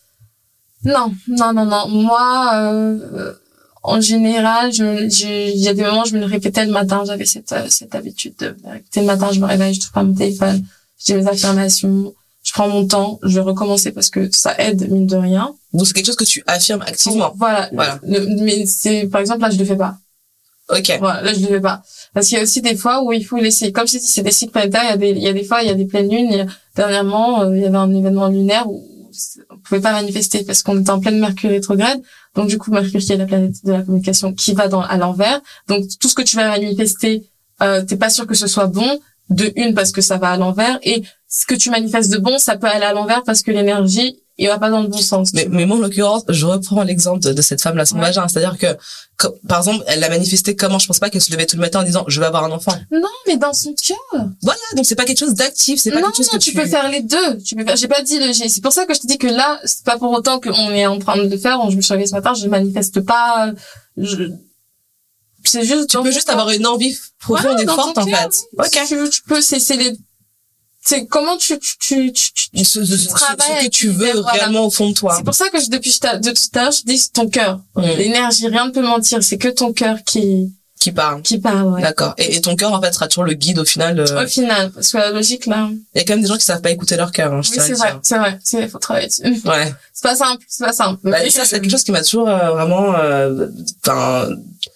non 0.84 1.12
non 1.26 1.52
non 1.52 1.64
non. 1.64 1.88
Moi 1.88 2.50
euh, 2.54 3.32
en 3.82 4.00
général 4.00 4.72
je 4.72 5.08
je- 5.08 5.50
il 5.52 5.58
y 5.58 5.68
a 5.68 5.74
des 5.74 5.82
moments 5.82 6.04
je 6.04 6.14
me 6.14 6.20
le 6.20 6.26
répétais 6.26 6.64
le 6.64 6.72
matin. 6.72 7.02
J'avais 7.06 7.24
cette 7.26 7.52
euh, 7.52 7.66
cette 7.68 7.94
habitude 7.94 8.34
de 8.38 8.56
répéter 8.64 9.00
le 9.00 9.06
matin. 9.06 9.30
Je 9.32 9.40
me 9.40 9.46
réveille 9.46 9.74
je 9.74 9.80
touche 9.80 9.92
pas 9.92 10.02
mon 10.02 10.14
téléphone. 10.14 10.62
Je 10.98 11.04
dis 11.06 11.14
mes 11.14 11.26
affirmations. 11.28 12.14
Je 12.44 12.52
prends 12.52 12.68
mon 12.68 12.86
temps. 12.86 13.18
Je 13.22 13.34
vais 13.34 13.40
recommencer 13.40 13.92
parce 13.92 14.10
que 14.10 14.30
ça 14.32 14.54
aide 14.58 14.90
mine 14.90 15.06
de 15.06 15.16
rien. 15.16 15.54
Donc, 15.74 15.86
c'est 15.86 15.92
quelque 15.92 16.06
chose 16.06 16.16
que 16.16 16.24
tu 16.24 16.42
affirmes 16.46 16.82
activement. 16.82 17.32
voilà, 17.36 17.68
Voilà. 17.72 17.98
Le- 18.02 18.26
mais 18.42 18.64
c'est 18.66 19.06
par 19.06 19.20
exemple 19.20 19.42
là 19.42 19.50
je 19.50 19.58
le 19.58 19.64
fais 19.64 19.76
pas. 19.76 19.96
Ok. 20.70 20.96
Voilà, 20.98 21.22
là 21.22 21.32
je 21.34 21.40
le 21.40 21.46
fais 21.46 21.60
pas. 21.60 21.82
Parce 22.14 22.26
qu'il 22.26 22.36
y 22.36 22.40
a 22.40 22.42
aussi 22.42 22.60
des 22.62 22.74
fois 22.76 23.02
où 23.02 23.12
il 23.12 23.24
faut 23.24 23.36
laisser, 23.38 23.70
comme 23.72 23.84
dit, 23.86 24.00
c'est 24.00 24.22
des 24.22 24.30
cycles 24.30 24.52
planétaires, 24.52 24.82
il 24.84 24.88
y 24.90 24.92
a 24.92 24.96
des, 24.96 25.10
il 25.10 25.22
y 25.22 25.28
a 25.28 25.32
des 25.32 25.44
fois, 25.44 25.62
il 25.62 25.68
y 25.68 25.70
a 25.70 25.74
des 25.74 25.84
pleines 25.86 26.10
lunes, 26.10 26.46
dernièrement, 26.74 27.42
euh, 27.42 27.56
il 27.56 27.62
y 27.62 27.66
avait 27.66 27.76
un 27.76 27.94
événement 27.94 28.28
lunaire 28.28 28.68
où 28.68 28.82
on 29.50 29.58
pouvait 29.58 29.80
pas 29.80 29.92
manifester 29.92 30.44
parce 30.44 30.62
qu'on 30.62 30.80
était 30.80 30.90
en 30.90 31.00
pleine 31.00 31.18
Mercure 31.18 31.50
rétrograde. 31.50 32.00
Donc 32.34 32.48
du 32.48 32.58
coup, 32.58 32.70
Mercure 32.70 33.00
qui 33.00 33.12
est 33.12 33.16
la 33.16 33.26
planète 33.26 33.64
de 33.64 33.72
la 33.72 33.82
communication 33.82 34.32
qui 34.32 34.54
va 34.54 34.68
dans, 34.68 34.82
à 34.82 34.96
l'envers. 34.96 35.40
Donc 35.66 35.86
tout 36.00 36.08
ce 36.08 36.14
que 36.14 36.22
tu 36.22 36.36
vas 36.36 36.48
manifester, 36.48 37.28
euh, 37.62 37.82
t'es 37.82 37.96
pas 37.96 38.10
sûr 38.10 38.26
que 38.26 38.34
ce 38.34 38.46
soit 38.46 38.66
bon. 38.66 39.00
De 39.30 39.52
une 39.56 39.74
parce 39.74 39.92
que 39.92 40.00
ça 40.00 40.16
va 40.16 40.30
à 40.30 40.38
l'envers 40.38 40.78
et 40.82 41.02
ce 41.28 41.44
que 41.44 41.54
tu 41.54 41.68
manifestes 41.68 42.10
de 42.10 42.16
bon, 42.16 42.38
ça 42.38 42.56
peut 42.56 42.66
aller 42.66 42.86
à 42.86 42.94
l'envers 42.94 43.22
parce 43.24 43.42
que 43.42 43.50
l'énergie, 43.50 44.22
il 44.38 44.46
va 44.48 44.58
pas 44.58 44.70
dans 44.70 44.80
le 44.82 44.88
bon 44.88 44.98
sens. 44.98 45.32
Mais, 45.34 45.44
tu 45.44 45.48
mais 45.50 45.66
moi, 45.66 45.76
en 45.76 45.80
l'occurrence, 45.80 46.22
je 46.28 46.46
reprends 46.46 46.82
l'exemple 46.84 47.20
de, 47.20 47.32
de 47.32 47.42
cette 47.42 47.60
femme-là 47.60 47.84
sans 47.84 47.96
Ouais. 47.96 48.02
vagin. 48.02 48.28
C'est-à-dire 48.28 48.56
que, 48.56 48.66
comme- 49.16 49.34
par 49.48 49.58
exemple, 49.58 49.82
elle 49.88 49.98
l'a 50.00 50.08
manifesté 50.08 50.54
comment? 50.54 50.78
Je 50.78 50.86
pense 50.86 51.00
pas 51.00 51.10
qu'elle 51.10 51.20
se 51.20 51.32
levait 51.32 51.46
tout 51.46 51.56
le 51.56 51.62
matin 51.62 51.80
en 51.80 51.82
disant, 51.82 52.04
je 52.06 52.20
vais 52.20 52.26
avoir 52.26 52.44
un 52.44 52.52
enfant. 52.52 52.72
Non, 52.92 53.08
mais 53.26 53.36
dans 53.36 53.52
son 53.52 53.74
cœur. 53.74 53.96
Voilà. 54.42 54.60
Donc, 54.76 54.86
c'est 54.86 54.94
pas 54.94 55.04
quelque 55.04 55.18
chose 55.18 55.34
d'actif. 55.34 55.80
C'est 55.80 55.90
pas 55.90 55.96
non, 56.00 56.06
quelque 56.06 56.16
chose 56.18 56.32
non, 56.32 56.38
que 56.38 56.44
tu 56.44 56.52
peux 56.52 56.66
faire 56.66 56.88
les 56.88 57.02
deux. 57.02 57.38
Tu 57.44 57.56
peux 57.56 57.64
faire. 57.64 57.76
J'ai 57.76 57.88
pas 57.88 58.02
dit 58.02 58.18
le. 58.18 58.32
C'est 58.32 58.60
pour 58.62 58.72
ça 58.72 58.86
que 58.86 58.94
je 58.94 59.00
te 59.00 59.06
dis 59.08 59.18
que 59.18 59.26
là, 59.26 59.58
c'est 59.64 59.84
pas 59.84 59.98
pour 59.98 60.12
autant 60.12 60.38
qu'on 60.40 60.70
est 60.70 60.86
en 60.86 60.98
train 61.00 61.16
de 61.16 61.28
le 61.28 61.36
faire. 61.36 61.58
Je 61.70 61.76
me 61.76 61.80
suis 61.80 61.92
réveillée 61.92 62.08
ce 62.08 62.14
matin, 62.14 62.32
je 62.34 62.46
manifeste 62.46 63.00
pas. 63.00 63.52
Je... 63.96 64.30
C'est 65.44 65.64
juste. 65.64 65.88
Tu 65.88 65.98
peux 66.02 66.10
juste 66.10 66.26
corps. 66.26 66.38
avoir 66.40 66.50
une 66.50 66.66
envie 66.66 66.96
profonde 67.20 67.56
Ouais, 67.56 67.62
et 67.62 67.66
forte, 67.66 67.96
en 67.98 68.04
cœur. 68.04 68.18
fait. 68.20 68.28
Ok. 68.58 68.86
Tu 68.88 69.10
tu 69.10 69.22
peux. 69.22 69.40
C'est 69.40 69.76
les. 69.76 69.96
C'est 70.84 71.06
comment 71.06 71.36
tu 71.36 71.58
tu 71.58 71.76
tu 71.78 72.12
tu. 72.12 72.32
tu- 72.32 72.64
ce, 72.64 72.84
ce- 72.84 72.96
ce- 72.96 73.08
travailles 73.08 73.60
ce 73.60 73.64
que 73.66 73.70
tu 73.70 73.88
veux 73.88 74.12
voilà. 74.12 74.30
réellement 74.32 74.64
au 74.66 74.70
fond 74.70 74.88
de 74.88 74.94
toi. 74.94 75.14
C'est 75.16 75.24
pour 75.24 75.34
ça 75.34 75.48
que 75.50 75.60
je, 75.60 75.68
depuis 75.68 75.90
je- 75.90 76.18
de 76.18 76.30
tout 76.30 76.58
à 76.58 76.62
l'heure, 76.62 76.72
je 76.72 76.82
dis 76.84 77.10
ton 77.12 77.28
cœur, 77.28 77.60
Mm. 77.76 77.82
l'énergie, 77.98 78.46
rien 78.48 78.66
ne 78.66 78.70
peut 78.70 78.80
mentir. 78.82 79.22
C'est 79.22 79.36
que 79.38 79.48
ton 79.48 79.72
cœur 79.72 79.98
qui 80.06 80.52
Qui 80.80 80.92
parle. 80.92 81.20
qui 81.22 81.38
parle. 81.38 81.74
Ouais. 81.74 81.82
D'accord. 81.82 82.14
Et, 82.16 82.36
et 82.36 82.40
ton 82.40 82.54
cœur, 82.56 82.72
en 82.72 82.80
fait, 82.80 82.92
sera 82.94 83.08
toujours 83.08 83.24
le 83.24 83.34
guide 83.34 83.58
au 83.58 83.64
final. 83.66 83.98
euh, 84.00 84.24
Au 84.24 84.26
final, 84.26 84.70
parce 84.70 84.92
que 84.92 84.96
la 84.96 85.10
logique 85.10 85.44
là. 85.46 85.68
Il 85.94 85.98
y 85.98 86.00
a 86.00 86.04
quand 86.04 86.14
même 86.14 86.22
des 86.22 86.28
gens 86.28 86.36
qui 86.38 86.44
savent 86.44 86.62
pas 86.62 86.70
écouter 86.70 86.96
leur 86.96 87.10
cœur. 87.12 87.34
Hein, 87.34 87.42
je 87.42 87.50
Oui, 87.50 87.58
c'est 87.60 87.72
vrai, 87.74 87.94
c'est 88.02 88.16
vrai. 88.18 88.38
C'est 88.42 88.68
faut 88.68 88.78
travailler 88.78 89.08
dessus. 89.08 89.24
Ouais. 89.44 89.74
C'est 89.92 90.02
pas 90.04 90.14
simple, 90.16 90.42
c'est 90.48 90.64
pas 90.64 90.72
simple. 90.72 91.00
Bah, 91.02 91.18
ça, 91.28 91.44
c'est 91.44 91.60
quelque 91.60 91.70
chose 91.70 91.82
qui 91.84 91.90
m'a 91.92 92.02
toujours 92.02 92.28
euh, 92.28 92.50
vraiment. 92.52 92.94
euh, 92.94 93.48
Enfin. 93.84 94.28
j'ai 94.62 94.70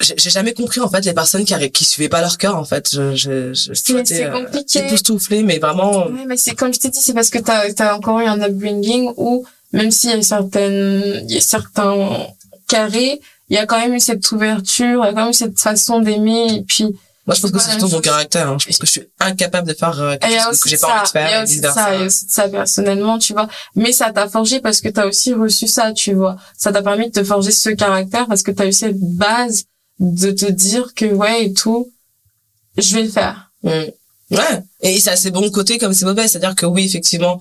j'ai 0.00 0.30
jamais 0.30 0.52
compris 0.52 0.80
en 0.80 0.88
fait 0.90 1.04
les 1.04 1.14
personnes 1.14 1.44
qui 1.44 1.54
qui 1.70 1.84
suivaient 1.84 2.08
pas 2.10 2.20
leur 2.20 2.36
cœur 2.36 2.56
en 2.56 2.64
fait 2.64 2.88
je 2.92 3.14
je 3.14 3.54
je 3.54 3.72
C'est- 3.74 4.24
euh, 4.26 4.30
compliqué. 4.44 4.80
époustouflée 4.86 5.42
mais 5.42 5.58
vraiment 5.58 6.06
Ouais, 6.08 6.24
mais 6.26 6.36
c'est 6.36 6.54
comme 6.54 6.72
je 6.74 6.78
t'ai 6.80 6.90
dit, 6.90 7.00
c'est 7.00 7.14
parce 7.14 7.30
que 7.30 7.38
t'as 7.38 7.62
as 7.78 7.96
encore 7.96 8.20
eu 8.20 8.26
un 8.26 8.40
upbringing 8.42 9.10
où 9.16 9.46
même 9.72 9.90
s'il 9.90 10.10
y 10.10 10.12
a 10.12 10.22
certaines, 10.22 11.24
il 11.28 11.34
y 11.34 11.38
a 11.38 11.40
certains 11.40 12.26
carrés, 12.68 13.20
il 13.48 13.56
y 13.56 13.58
a 13.58 13.66
quand 13.66 13.78
même 13.78 13.94
eu 13.94 14.00
cette 14.00 14.30
ouverture, 14.32 15.02
il 15.04 15.06
y 15.06 15.08
a 15.08 15.12
quand 15.12 15.22
même 15.22 15.30
eu 15.30 15.34
cette 15.34 15.58
façon 15.58 16.00
d'aimer. 16.00 16.54
Et 16.56 16.62
puis, 16.62 16.84
moi 17.26 17.34
je 17.34 17.40
pense 17.40 17.50
que 17.50 17.58
c'est 17.58 17.70
surtout 17.78 17.88
mon 17.88 18.00
caractère 18.00 18.48
hein. 18.48 18.56
je 18.60 18.66
pense 18.66 18.78
que 18.78 18.86
je 18.86 18.92
suis 18.92 19.02
incapable 19.18 19.66
de 19.66 19.74
faire 19.74 20.00
euh, 20.00 20.16
quelque 20.16 20.42
chose 20.42 20.60
que 20.60 20.68
j'ai 20.68 20.78
pas 20.78 21.00
envie 21.00 21.06
de 21.06 21.08
faire 21.08 21.28
il 21.28 21.32
y 21.32 21.34
a 21.34 21.42
aussi 21.42 21.60
de 21.60 21.66
ça, 21.68 21.94
il 21.94 21.98
y 22.00 22.02
a 22.02 22.06
aussi 22.06 22.26
de 22.26 22.30
ça 22.30 22.48
personnellement, 22.48 23.18
tu 23.18 23.32
vois. 23.32 23.48
Mais 23.74 23.92
ça 23.92 24.12
t'a 24.12 24.28
forgé 24.28 24.60
parce 24.60 24.80
que 24.80 24.88
t'as 24.90 25.06
aussi 25.06 25.32
reçu 25.32 25.66
ça, 25.66 25.92
tu 25.92 26.12
vois. 26.12 26.36
Ça 26.56 26.70
t'a 26.70 26.82
permis 26.82 27.08
de 27.10 27.12
te 27.20 27.24
forger 27.24 27.50
ce 27.50 27.70
caractère 27.70 28.26
parce 28.26 28.42
que 28.42 28.50
t'as 28.50 28.66
eu 28.66 28.72
cette 28.72 28.98
base 29.00 29.64
de 29.98 30.30
te 30.30 30.46
dire 30.50 30.92
que 30.94 31.06
ouais 31.06 31.46
et 31.46 31.52
tout, 31.54 31.90
je 32.76 32.94
vais 32.94 33.02
le 33.04 33.08
faire. 33.10 33.50
Mm. 33.62 33.70
Ouais. 34.32 34.62
Et 34.80 35.00
ça 35.00 35.12
a 35.12 35.16
ses 35.16 35.30
bons 35.30 35.50
côtés 35.50 35.78
comme 35.78 35.92
c'est 35.94 36.04
mauvais. 36.04 36.28
C'est-à-dire 36.28 36.54
que 36.54 36.66
oui, 36.66 36.84
effectivement, 36.84 37.40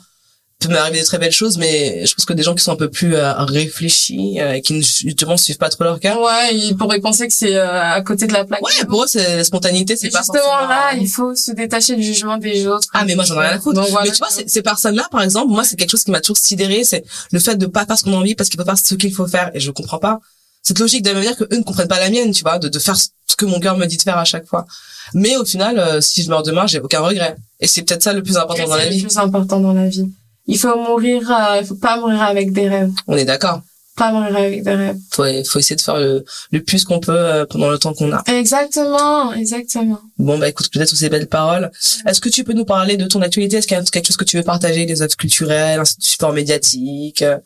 peut 0.60 0.70
m'arriver 0.70 1.00
des 1.00 1.04
très 1.06 1.18
belles 1.18 1.34
choses, 1.34 1.58
mais 1.58 2.06
je 2.06 2.14
pense 2.14 2.24
que 2.24 2.32
des 2.32 2.42
gens 2.44 2.56
qui 2.56 2.64
sont 2.64 2.72
un 2.72 2.76
peu 2.78 2.90
plus 2.90 3.14
euh, 3.16 3.34
réfléchis, 3.44 4.40
euh, 4.40 4.60
qui 4.62 4.74
ne 4.74 4.82
justement 4.82 5.36
suivent 5.36 5.58
pas 5.58 5.68
trop 5.70 5.84
leur 5.84 6.00
cœur. 6.00 6.22
Ouais, 6.22 6.56
ils 6.56 6.78
pourraient 6.78 7.02
penser 7.02 7.28
que 7.28 7.34
c'est 7.34 7.56
euh, 7.58 7.82
à 7.82 8.02
côté 8.02 8.26
de 8.28 8.32
la 8.34 8.46
plaque. 8.46 8.62
Ouais, 8.62 8.86
pour 8.88 9.04
eux, 9.04 9.08
c'est 9.08 9.36
la 9.38 9.44
spontanéité, 9.44 9.98
c'est 9.98 10.10
pas 10.12 10.20
justement 10.20 10.44
forcément- 10.44 10.70
là, 10.70 10.94
il 10.96 11.10
faut 11.10 11.36
se 11.36 11.52
détacher 11.52 11.96
du 11.98 12.04
jugement 12.04 12.38
des 12.38 12.68
autres. 12.68 12.88
Ah, 12.94 13.04
mais 13.04 13.16
moi, 13.16 13.26
j'en 13.26 13.36
ai 13.36 13.40
rien 13.48 13.58
à 13.58 13.60
foutre. 13.60 13.82
Voilà. 13.90 14.06
Mais 14.06 14.12
tu 14.12 14.20
vois, 14.20 14.30
ces- 14.30 14.48
ces 14.48 14.62
personnes-là, 14.62 15.08
par 15.12 15.24
exemple, 15.24 15.52
moi, 15.52 15.66
c'est 15.66 15.76
quelque 15.76 15.92
chose 15.92 16.04
qui 16.06 16.12
m'a 16.12 16.22
toujours 16.22 16.38
sidéré, 16.38 16.86
c'est 16.86 17.04
le 17.32 17.40
fait 17.40 17.56
de 17.58 17.66
pas 17.66 17.86
faire 17.86 17.98
ce 17.98 18.04
qu'on 18.04 18.14
a 18.14 18.18
envie 18.18 18.36
parce 18.36 18.50
qu'il 18.50 18.60
faut 18.60 18.66
faire 18.66 18.78
ce 18.78 18.96
qu'il 18.96 19.14
faut 19.14 19.28
faire. 19.28 19.52
Et 19.56 19.60
je 19.60 19.72
comprends 19.72 20.00
pas 20.00 20.20
cette 20.66 20.80
logique 20.80 21.04
de 21.04 21.10
la 21.10 21.14
même 21.14 21.24
manière 21.24 21.38
que 21.38 21.44
eux 21.46 21.58
ne 21.58 21.64
comprennent 21.64 21.88
pas 21.88 22.00
la 22.00 22.10
mienne, 22.10 22.32
tu 22.32 22.42
vois, 22.42 22.58
de, 22.60 22.68
de 22.68 22.80
faire 22.80 22.98
ce 22.98 23.10
que 23.38 23.46
mon 23.46 23.60
cœur 23.60 23.78
me 23.78 23.86
dit 23.86 23.98
de 23.98 24.02
faire 24.02 24.18
à 24.18 24.26
chaque 24.26 24.48
fois. 24.48 24.66
Mais 25.14 25.38
au 25.38 25.46
final, 25.46 25.78
euh, 25.78 26.02
si 26.02 26.24
je 26.24 26.30
meurs 26.30 26.42
demain, 26.44 26.66
j'ai 26.66 26.80
aucun 26.80 27.02
regret. 27.02 27.36
Et 27.60 27.68
c'est 27.68 27.84
peut-être 27.84 28.02
ça 28.04 28.14
le 28.14 28.24
plus 28.24 28.36
important 28.36 28.68
dans 28.68 28.76
la 28.76 28.84
c'est 28.84 28.90
le 28.90 28.96
vie. 28.96 29.04
plus 29.04 29.18
important 29.18 29.60
dans 29.60 29.74
la 29.74 29.88
vie. 29.88 30.10
Il 30.48 30.58
faut 30.58 30.76
mourir, 30.76 31.32
euh, 31.32 31.60
il 31.62 31.68
faut 31.68 31.76
pas 31.76 31.98
mourir 32.00 32.22
avec 32.22 32.52
des 32.52 32.68
rêves. 32.68 32.92
On 33.08 33.16
est 33.16 33.26
d'accord. 33.26 33.62
Pas 33.96 34.12
mourir 34.12 34.36
avec 34.36 34.64
des 34.64 34.74
rêves. 34.76 34.98
Faut, 35.12 35.24
faut 35.48 35.60
essayer 35.60 35.76
de 35.76 35.82
faire 35.82 35.98
le, 35.98 36.26
le 36.52 36.64
plus 36.64 36.84
qu'on 36.84 37.00
peut 37.00 37.16
euh, 37.16 37.46
pendant 37.46 37.70
le 37.70 37.78
temps 37.78 37.94
qu'on 37.94 38.12
a. 38.12 38.24
Exactement, 38.28 39.34
exactement. 39.34 40.00
Bon, 40.18 40.38
bah 40.40 40.50
écoute, 40.50 40.70
peut-être 40.72 40.90
toutes 40.90 40.98
ces 40.98 41.10
belles 41.10 41.28
paroles. 41.28 41.72
Est-ce 42.08 42.20
que 42.20 42.30
tu 42.30 42.44
peux 42.44 42.54
nous 42.54 42.66
parler 42.66 42.98
de 42.98 43.06
ton 43.06 43.22
actualité? 43.22 43.58
Est-ce 43.58 43.68
qu'il 43.68 43.78
y 43.78 43.80
a 43.80 43.84
quelque 43.84 44.08
chose 44.08 44.18
que 44.18 44.24
tu 44.26 44.38
veux 44.38 44.44
partager, 44.44 44.86
des 44.86 45.02
œuvres 45.02 45.16
culturelles, 45.16 45.80
un 45.80 45.86
support 46.00 46.34
médiatique, 46.34 47.22
euh, 47.22 47.38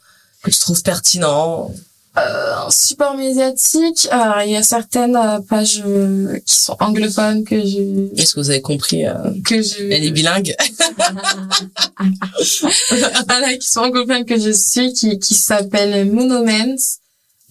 que 0.44 0.52
tu 0.52 0.60
trouves 0.60 0.82
pertinent? 0.84 1.72
Euh, 2.20 2.56
en 2.66 2.70
support 2.70 3.16
médiatique, 3.16 4.08
alors, 4.12 4.42
il 4.42 4.52
y 4.52 4.58
a 4.58 4.64
certaines 4.64 5.16
euh, 5.16 5.40
pages 5.40 5.82
euh, 5.86 6.40
qui 6.46 6.56
sont 6.56 6.76
anglophones 6.80 7.44
que 7.44 7.60
je 7.60 8.14
Est-ce 8.20 8.36
que 8.36 8.40
vous 8.40 8.50
avez 8.50 8.62
compris 8.62 9.06
euh, 9.06 9.14
que 9.46 9.62
je 9.62 9.84
Elle 9.90 10.04
est 10.04 10.12
bilingue? 10.12 10.56
voilà, 13.28 13.58
qui 13.58 13.70
sont 13.70 13.82
anglophones 13.82 14.26
que 14.26 14.40
je 14.40 14.52
suis, 14.52 14.94
qui, 14.94 15.20
qui 15.20 15.36
s'appelle 15.36 16.12
Monoments. 16.12 16.76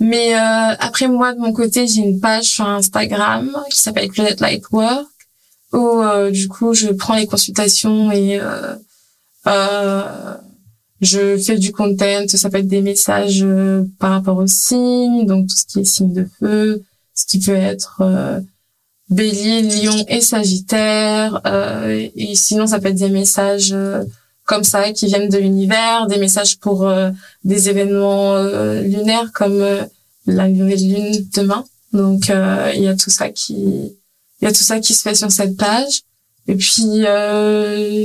Mais 0.00 0.34
euh, 0.34 0.74
après 0.78 1.08
moi, 1.08 1.34
de 1.34 1.40
mon 1.40 1.52
côté, 1.52 1.86
j'ai 1.86 2.02
une 2.02 2.20
page 2.20 2.44
sur 2.44 2.66
Instagram 2.66 3.50
qui 3.70 3.78
s'appelle 3.78 4.08
Claudette 4.08 4.40
Lightwork, 4.40 5.06
où 5.72 6.02
euh, 6.02 6.30
du 6.30 6.48
coup, 6.48 6.74
je 6.74 6.88
prends 6.88 7.16
les 7.16 7.26
consultations 7.26 8.12
et 8.12 8.38
euh, 8.40 8.74
euh, 9.46 10.34
je 11.00 11.38
fais 11.38 11.58
du 11.58 11.72
content. 11.72 12.26
Ça 12.28 12.50
peut 12.50 12.58
être 12.58 12.68
des 12.68 12.82
messages 12.82 13.42
euh, 13.42 13.84
par 13.98 14.10
rapport 14.10 14.38
aux 14.38 14.46
signes, 14.46 15.26
donc 15.26 15.48
tout 15.48 15.56
ce 15.56 15.64
qui 15.66 15.80
est 15.80 15.84
signe 15.84 16.12
de 16.12 16.26
feu, 16.38 16.82
ce 17.14 17.26
qui 17.26 17.38
peut 17.38 17.54
être 17.54 17.98
euh, 18.00 18.40
Bélier, 19.10 19.62
Lion 19.62 20.04
et 20.08 20.20
Sagittaire. 20.20 21.40
euh, 21.46 22.08
et 22.14 22.34
sinon, 22.34 22.66
ça 22.66 22.78
peut 22.78 22.88
être 22.88 22.94
des 22.94 23.08
messages 23.08 23.72
euh, 23.72 24.04
comme 24.44 24.64
ça 24.64 24.92
qui 24.92 25.06
viennent 25.06 25.28
de 25.28 25.38
l'univers, 25.38 26.06
des 26.06 26.18
messages 26.18 26.58
pour 26.58 26.90
des 27.44 27.68
événements 27.68 28.42
lunaires 28.80 29.30
comme 29.34 29.62
la 30.26 30.48
nouvelle 30.48 30.88
lune 30.88 31.28
demain. 31.34 31.66
Donc 31.92 32.32
il 32.74 32.82
y 32.82 32.88
a 32.88 32.96
tout 32.96 33.10
ça 33.10 33.28
qui 33.28 33.92
il 34.40 34.44
y 34.44 34.46
a 34.46 34.52
tout 34.52 34.62
ça 34.62 34.80
qui 34.80 34.94
se 34.94 35.02
fait 35.02 35.14
sur 35.14 35.30
cette 35.30 35.54
page. 35.58 36.00
Et 36.46 36.54
puis 36.54 37.04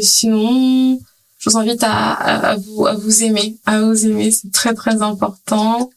sinon, 0.02 1.00
je 1.44 1.50
vous 1.50 1.58
invite 1.58 1.84
à, 1.84 2.14
à, 2.14 2.56
vous 2.56 2.88
à 2.88 2.96
vous 2.96 3.24
aimer, 3.24 3.58
à 3.66 3.82
vous 3.82 4.06
aimer, 4.06 4.32
c'est 4.32 4.52
très 4.52 4.74
très 4.74 5.02
important. 5.02 5.90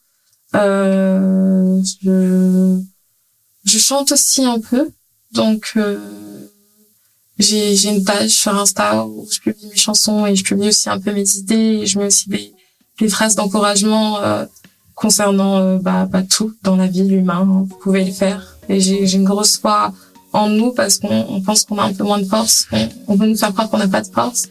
je 0.53 2.81
je 3.65 3.79
chante 3.79 4.13
aussi 4.13 4.45
un 4.45 4.59
peu, 4.59 4.91
donc 5.33 5.77
j'ai 7.39 7.77
j'ai 7.77 7.91
une 7.91 8.05
page 8.05 8.31
sur 8.31 8.59
Insta 8.59 9.07
où 9.07 9.29
je 9.31 9.41
publie 9.41 9.67
mes 9.67 9.77
chansons 9.77 10.27
et 10.27 10.35
je 10.35 10.43
publie 10.43 10.69
aussi 10.69 10.89
un 10.89 10.99
peu 10.99 11.13
mes 11.13 11.37
idées 11.37 11.81
et 11.83 11.87
je 11.87 11.99
mets 11.99 12.07
aussi 12.07 12.29
des 12.29 12.53
des 12.99 13.09
phrases 13.09 13.35
d'encouragement 13.35 14.21
euh, 14.21 14.47
concernant 14.95 15.59
euh, 15.59 15.79
bah, 15.79 16.07
bah, 16.07 16.23
tout 16.23 16.55
dans 16.63 16.77
la 16.77 16.87
vie 16.87 17.07
l'humain 17.07 17.43
hein. 17.43 17.67
vous 17.69 17.77
pouvez 17.77 18.05
le 18.05 18.13
faire 18.13 18.57
et 18.69 18.81
j'ai 18.81 19.13
une 19.13 19.25
grosse 19.25 19.59
foi 19.59 19.93
en 20.33 20.49
nous 20.49 20.73
parce 20.73 20.99
qu'on 20.99 21.27
on 21.29 21.43
pense 21.43 21.65
qu'on 21.65 21.79
a 21.79 21.85
un 21.85 21.93
peu 21.93 22.05
moins 22.05 22.19
de 22.19 22.25
force 22.25 22.67
on, 22.73 22.89
on 23.09 23.17
veut 23.17 23.27
nous 23.27 23.37
faire 23.37 23.53
croire 23.53 23.69
qu'on 23.69 23.79
n'a 23.79 23.89
pas 23.89 24.01
de 24.01 24.11
force 24.11 24.49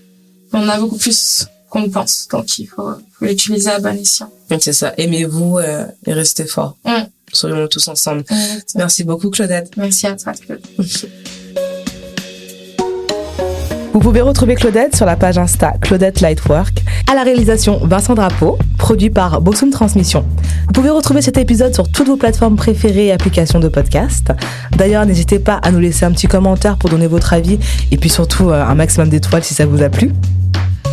on 0.53 0.69
a 0.69 0.79
beaucoup 0.79 0.97
plus 0.97 1.47
qu'on 1.69 1.81
ne 1.81 1.87
pense 1.87 2.27
donc 2.29 2.57
il 2.59 2.67
faut 2.67 2.91
faut 3.13 3.25
l'utiliser 3.25 3.69
à 3.69 3.79
bon 3.79 3.97
escient. 3.97 4.31
C'est 4.59 4.73
ça. 4.73 4.93
Aimez-vous 4.97 5.57
euh, 5.57 5.85
et 6.05 6.13
restez 6.13 6.45
fort. 6.45 6.77
Mm. 6.85 7.07
soyons 7.33 7.67
tous 7.67 7.87
ensemble. 7.87 8.23
Merci 8.75 9.03
beaucoup 9.03 9.29
Claudette. 9.29 9.75
Merci 9.77 10.07
à 10.07 10.15
toi 10.15 10.33
Claude 10.33 10.61
Vous 13.95 14.01
pouvez 14.01 14.19
retrouver 14.19 14.55
Claudette 14.55 14.93
sur 14.93 15.05
la 15.05 15.15
page 15.15 15.37
Insta 15.37 15.71
Claudette 15.79 16.19
Lightwork. 16.19 16.83
À 17.09 17.15
la 17.15 17.23
réalisation 17.23 17.79
Vincent 17.81 18.13
Drapeau, 18.13 18.57
produit 18.77 19.09
par 19.09 19.39
Boxum 19.39 19.69
Transmission. 19.69 20.25
Vous 20.65 20.73
pouvez 20.73 20.89
retrouver 20.89 21.21
cet 21.21 21.37
épisode 21.37 21.73
sur 21.73 21.89
toutes 21.89 22.07
vos 22.07 22.17
plateformes 22.17 22.57
préférées 22.57 23.05
et 23.05 23.11
applications 23.13 23.61
de 23.61 23.69
podcast. 23.69 24.33
D'ailleurs, 24.75 25.05
n'hésitez 25.05 25.39
pas 25.39 25.61
à 25.63 25.71
nous 25.71 25.79
laisser 25.79 26.03
un 26.03 26.11
petit 26.11 26.27
commentaire 26.27 26.75
pour 26.75 26.89
donner 26.89 27.07
votre 27.07 27.31
avis 27.31 27.57
et 27.89 27.95
puis 27.95 28.09
surtout 28.09 28.49
euh, 28.49 28.65
un 28.65 28.75
maximum 28.75 29.07
d'étoiles 29.07 29.45
si 29.45 29.53
ça 29.53 29.65
vous 29.65 29.81
a 29.81 29.87
plu. 29.87 30.11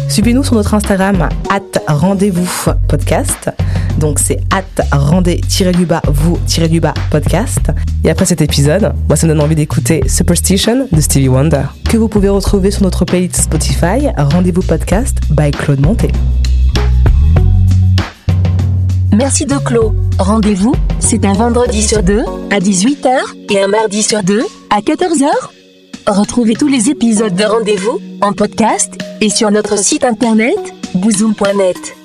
Suivez-nous 0.09 0.45
sur 0.45 0.55
notre 0.55 0.75
Instagram, 0.75 1.29
at 1.51 1.61
rendez-vous 1.89 2.49
podcast. 2.89 3.51
Donc 3.99 4.19
c'est 4.19 4.41
at 4.51 4.65
rendez-vous-bas 4.93 6.03
podcast. 7.11 7.71
Et 8.05 8.11
après 8.11 8.27
cet 8.27 8.41
épisode, 8.41 8.93
moi 9.09 9.17
ça 9.17 9.27
me 9.27 9.33
donne 9.33 9.43
envie 9.43 9.55
d'écouter 9.55 10.03
Superstition 10.09 10.89
de 10.91 11.01
Stevie 11.01 11.29
Wonder, 11.29 11.63
que 11.89 11.97
vous 11.97 12.09
pouvez 12.09 12.29
retrouver 12.29 12.71
sur 12.71 12.83
notre 12.83 13.05
playlist 13.05 13.37
Spotify, 13.43 14.09
Rendez-vous 14.17 14.63
podcast 14.63 15.19
by 15.31 15.51
Claude 15.51 15.81
Monté. 15.81 16.09
Merci 19.13 19.45
de 19.45 19.57
Claude. 19.57 19.95
Rendez-vous, 20.19 20.75
c'est 20.99 21.25
un 21.25 21.35
vendredi 21.35 21.83
sur 21.83 22.03
deux 22.03 22.25
à 22.51 22.59
18h 22.59 23.11
et 23.51 23.63
un 23.63 23.69
mardi 23.69 24.03
sur 24.03 24.23
deux 24.23 24.43
à 24.71 24.81
14h. 24.81 25.62
Retrouvez 26.07 26.55
tous 26.55 26.67
les 26.67 26.91
épisodes 26.91 27.35
de 27.35 27.45
Rendez-vous 27.45 28.01
en 28.21 28.33
podcast 28.33 28.93
et 29.21 29.31
sur 29.31 29.51
notre 29.53 29.79
site 29.79 30.05
internet 30.05 30.59
bouzoom.net. 30.95 32.02